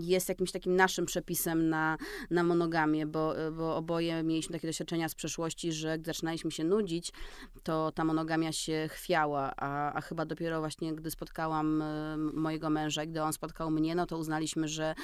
jest 0.02 0.30
jakimś 0.30 0.52
takim 0.52 0.76
naszym 0.76 1.06
przepisem 1.06 1.70
na, 1.70 1.98
na 2.30 2.44
monogamię, 2.44 3.06
bo, 3.06 3.34
bo 3.52 3.76
oboje 3.76 4.24
mieliśmy 4.24 4.54
takie 4.54 4.68
doświadczenia 4.68 5.10
z 5.10 5.16
przeszłości, 5.16 5.72
że 5.72 6.00
gdy 6.00 6.06
zaczynaliśmy 6.06 6.52
się 6.52 6.64
nudzić, 6.64 7.12
to 7.64 7.92
ta 7.92 8.04
monogamia 8.04 8.52
się 8.52 8.88
chwiała, 8.92 9.54
a, 9.58 9.94
a 9.94 10.02
chyba 10.02 10.26
dopiero 10.26 10.60
właśnie, 10.60 10.96
gdy 10.96 11.12
spotkałam 11.12 11.84
mojego 12.34 12.70
męża, 12.70 13.06
gdy 13.06 13.22
on 13.22 13.34
spotkał 13.34 13.72
mnie, 13.72 13.96
no 13.96 14.06
to 14.06 14.18
uznaliśmy, 14.18 14.68
że 14.68 14.96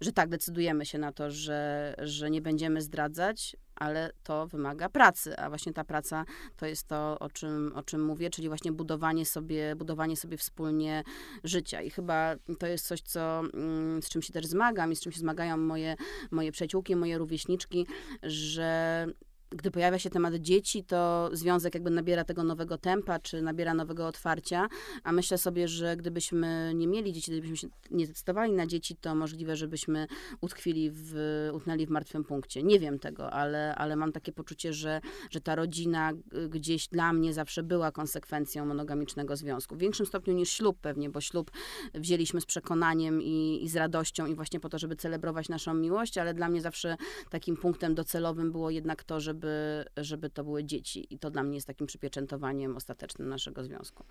że 0.00 0.12
tak, 0.12 0.28
decydujemy 0.28 0.86
się 0.86 0.98
na 0.98 1.12
to, 1.12 1.30
że, 1.30 1.94
że 1.98 2.30
nie 2.30 2.42
będziemy 2.42 2.82
zdradzać, 2.82 3.56
ale 3.74 4.10
to 4.22 4.46
wymaga 4.46 4.88
pracy, 4.88 5.36
a 5.36 5.48
właśnie 5.48 5.72
ta 5.72 5.84
praca 5.84 6.24
to 6.56 6.66
jest 6.66 6.86
to, 6.86 7.18
o 7.18 7.30
czym, 7.30 7.72
o 7.74 7.82
czym 7.82 8.04
mówię, 8.04 8.30
czyli 8.30 8.48
właśnie 8.48 8.72
budowanie 8.72 9.26
sobie, 9.26 9.76
budowanie 9.76 10.16
sobie 10.16 10.36
wspólnie 10.36 11.02
życia. 11.44 11.82
I 11.82 11.90
chyba 11.90 12.34
to 12.58 12.66
jest 12.66 12.86
coś, 12.86 13.00
co, 13.00 13.40
mm, 13.54 14.02
z 14.02 14.08
czym 14.08 14.22
się 14.22 14.32
też 14.32 14.46
zmagam 14.46 14.92
i 14.92 14.96
z 14.96 15.00
czym 15.00 15.12
się 15.12 15.20
zmagają 15.20 15.56
moje, 15.56 15.96
moje 16.30 16.52
przyjaciółki, 16.52 16.96
moje 16.96 17.18
rówieśniczki, 17.18 17.86
że 18.22 19.06
gdy 19.54 19.70
pojawia 19.70 19.98
się 19.98 20.10
temat 20.10 20.34
dzieci, 20.34 20.84
to 20.84 21.30
związek 21.32 21.74
jakby 21.74 21.90
nabiera 21.90 22.24
tego 22.24 22.44
nowego 22.44 22.78
tempa, 22.78 23.18
czy 23.18 23.42
nabiera 23.42 23.74
nowego 23.74 24.06
otwarcia, 24.06 24.68
a 25.02 25.12
myślę 25.12 25.38
sobie, 25.38 25.68
że 25.68 25.96
gdybyśmy 25.96 26.72
nie 26.74 26.86
mieli 26.86 27.12
dzieci, 27.12 27.30
gdybyśmy 27.30 27.56
się 27.56 27.68
nie 27.90 28.06
zdecydowali 28.06 28.52
na 28.52 28.66
dzieci, 28.66 28.96
to 28.96 29.14
możliwe, 29.14 29.56
żebyśmy 29.56 30.06
utkwili 30.40 30.90
w, 30.92 31.14
utknęli 31.52 31.86
w 31.86 31.90
martwym 31.90 32.24
punkcie. 32.24 32.62
Nie 32.62 32.80
wiem 32.80 32.98
tego, 32.98 33.30
ale, 33.30 33.74
ale 33.74 33.96
mam 33.96 34.12
takie 34.12 34.32
poczucie, 34.32 34.72
że, 34.72 35.00
że 35.30 35.40
ta 35.40 35.54
rodzina 35.54 36.12
gdzieś 36.48 36.88
dla 36.88 37.12
mnie 37.12 37.34
zawsze 37.34 37.62
była 37.62 37.92
konsekwencją 37.92 38.66
monogamicznego 38.66 39.36
związku. 39.36 39.74
W 39.74 39.78
większym 39.78 40.06
stopniu 40.06 40.34
niż 40.34 40.50
ślub 40.50 40.78
pewnie, 40.80 41.10
bo 41.10 41.20
ślub 41.20 41.50
wzięliśmy 41.94 42.40
z 42.40 42.46
przekonaniem 42.46 43.22
i, 43.22 43.60
i 43.62 43.68
z 43.68 43.76
radością 43.76 44.26
i 44.26 44.34
właśnie 44.34 44.60
po 44.60 44.68
to, 44.68 44.78
żeby 44.78 44.96
celebrować 44.96 45.48
naszą 45.48 45.74
miłość, 45.74 46.18
ale 46.18 46.34
dla 46.34 46.48
mnie 46.48 46.60
zawsze 46.60 46.96
takim 47.30 47.56
punktem 47.56 47.94
docelowym 47.94 48.52
było 48.52 48.70
jednak 48.70 49.04
to, 49.04 49.20
żeby 49.20 49.43
żeby, 49.44 49.84
żeby 49.96 50.30
to 50.30 50.44
były 50.44 50.64
dzieci. 50.64 51.06
I 51.14 51.18
to 51.18 51.30
dla 51.30 51.42
mnie 51.42 51.54
jest 51.54 51.66
takim 51.66 51.86
przypieczętowaniem 51.86 52.76
ostatecznym 52.76 53.28
naszego 53.28 53.64
związku. 53.64 54.04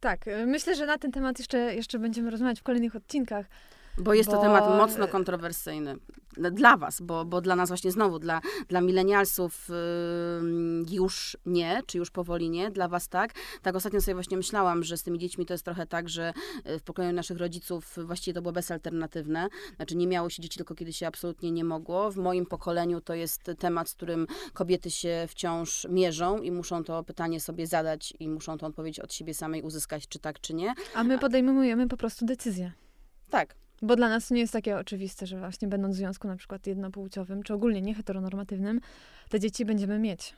Tak, 0.00 0.24
myślę, 0.46 0.76
że 0.76 0.86
na 0.86 0.98
ten 0.98 1.12
temat 1.12 1.38
jeszcze, 1.38 1.74
jeszcze 1.74 1.98
będziemy 1.98 2.30
rozmawiać 2.30 2.60
w 2.60 2.62
kolejnych 2.62 2.96
odcinkach. 2.96 3.46
Bo 3.98 4.14
jest 4.14 4.30
bo... 4.30 4.36
to 4.36 4.42
temat 4.42 4.78
mocno 4.78 5.08
kontrowersyjny 5.08 5.96
dla 6.36 6.76
was, 6.76 7.00
bo, 7.00 7.24
bo 7.24 7.40
dla 7.40 7.56
nas 7.56 7.68
właśnie 7.68 7.90
znowu, 7.90 8.18
dla, 8.18 8.40
dla 8.68 8.80
milenialsów 8.80 9.68
yy, 9.68 10.96
już 10.96 11.36
nie, 11.46 11.80
czy 11.86 11.98
już 11.98 12.10
powoli 12.10 12.50
nie, 12.50 12.70
dla 12.70 12.88
was 12.88 13.08
tak. 13.08 13.32
Tak 13.62 13.76
ostatnio 13.76 14.00
sobie 14.00 14.14
właśnie 14.14 14.36
myślałam, 14.36 14.84
że 14.84 14.96
z 14.96 15.02
tymi 15.02 15.18
dziećmi 15.18 15.46
to 15.46 15.54
jest 15.54 15.64
trochę 15.64 15.86
tak, 15.86 16.08
że 16.08 16.32
y, 16.66 16.78
w 16.78 16.82
pokoleniu 16.82 17.14
naszych 17.14 17.38
rodziców 17.38 17.96
właściwie 18.04 18.34
to 18.34 18.42
było 18.42 18.52
bezalternatywne. 18.52 19.48
Znaczy 19.76 19.96
nie 19.96 20.06
miało 20.06 20.30
się 20.30 20.42
dzieci 20.42 20.58
tylko 20.58 20.74
kiedy 20.74 20.92
się 20.92 21.06
absolutnie 21.06 21.50
nie 21.50 21.64
mogło. 21.64 22.10
W 22.10 22.16
moim 22.16 22.46
pokoleniu 22.46 23.00
to 23.00 23.14
jest 23.14 23.50
temat, 23.58 23.88
z 23.88 23.94
którym 23.94 24.26
kobiety 24.52 24.90
się 24.90 25.26
wciąż 25.28 25.86
mierzą 25.90 26.38
i 26.38 26.50
muszą 26.50 26.84
to 26.84 27.04
pytanie 27.04 27.40
sobie 27.40 27.66
zadać 27.66 28.14
i 28.20 28.28
muszą 28.28 28.58
to 28.58 28.66
odpowiedź 28.66 29.00
od 29.00 29.12
siebie 29.12 29.34
samej 29.34 29.62
uzyskać, 29.62 30.08
czy 30.08 30.18
tak, 30.18 30.40
czy 30.40 30.54
nie. 30.54 30.74
A 30.94 31.04
my 31.04 31.18
podejmujemy 31.18 31.88
po 31.88 31.96
prostu 31.96 32.26
decyzję. 32.26 32.72
Tak, 33.30 33.54
bo 33.82 33.96
dla 33.96 34.08
nas 34.08 34.30
nie 34.30 34.40
jest 34.40 34.52
takie 34.52 34.76
oczywiste, 34.76 35.26
że 35.26 35.38
właśnie 35.38 35.68
będąc 35.68 35.94
w 35.94 35.98
związku 35.98 36.28
na 36.28 36.36
przykład 36.36 36.66
jednopłciowym, 36.66 37.42
czy 37.42 37.54
ogólnie 37.54 37.80
nieheteronormatywnym, 37.82 38.80
te 39.28 39.40
dzieci 39.40 39.64
będziemy 39.64 39.98
mieć. 39.98 40.34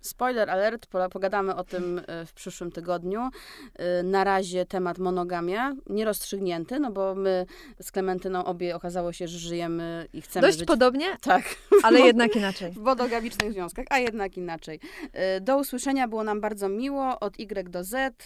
Spoiler 0.00 0.50
alert, 0.50 0.86
pogadamy 1.10 1.54
o 1.54 1.64
tym 1.64 2.00
e, 2.06 2.26
w 2.26 2.32
przyszłym 2.32 2.72
tygodniu. 2.72 3.28
E, 3.74 4.02
na 4.02 4.24
razie 4.24 4.66
temat 4.66 4.98
monogamia, 4.98 5.74
nierozstrzygnięty, 5.90 6.80
no 6.80 6.90
bo 6.92 7.14
my 7.14 7.46
z 7.82 7.92
Klementyną 7.92 8.44
obie 8.44 8.76
okazało 8.76 9.12
się, 9.12 9.28
że 9.28 9.38
żyjemy 9.38 10.06
i 10.12 10.22
chcemy 10.22 10.46
Dość 10.46 10.58
żyć... 10.58 10.66
podobnie, 10.66 11.16
tak, 11.20 11.42
ale 11.82 12.00
jednak 12.10 12.36
inaczej. 12.36 12.72
W 12.72 12.76
monogamicznych 12.76 13.52
związkach, 13.52 13.86
a 13.90 13.98
jednak 13.98 14.36
inaczej. 14.36 14.80
E, 15.12 15.40
do 15.40 15.58
usłyszenia 15.58 16.08
było 16.08 16.24
nam 16.24 16.40
bardzo 16.40 16.68
miło, 16.68 17.20
od 17.20 17.40
Y 17.40 17.70
do 17.70 17.84
Z, 17.84 18.24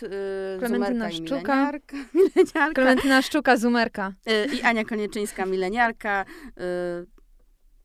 Klementyna 0.59 1.11
Szczuka, 1.11 1.37
mileniarka, 1.37 1.97
mileniarka. 2.14 2.75
Klementyna 2.75 3.23
Szczuka, 3.23 3.57
Zumerka. 3.57 4.12
I 4.53 4.62
Ania 4.62 4.85
Konieczyńska, 4.85 5.47
mileniarka. 5.47 6.25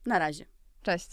Na 0.06 0.18
razie. 0.18 0.44
Cześć. 0.82 1.08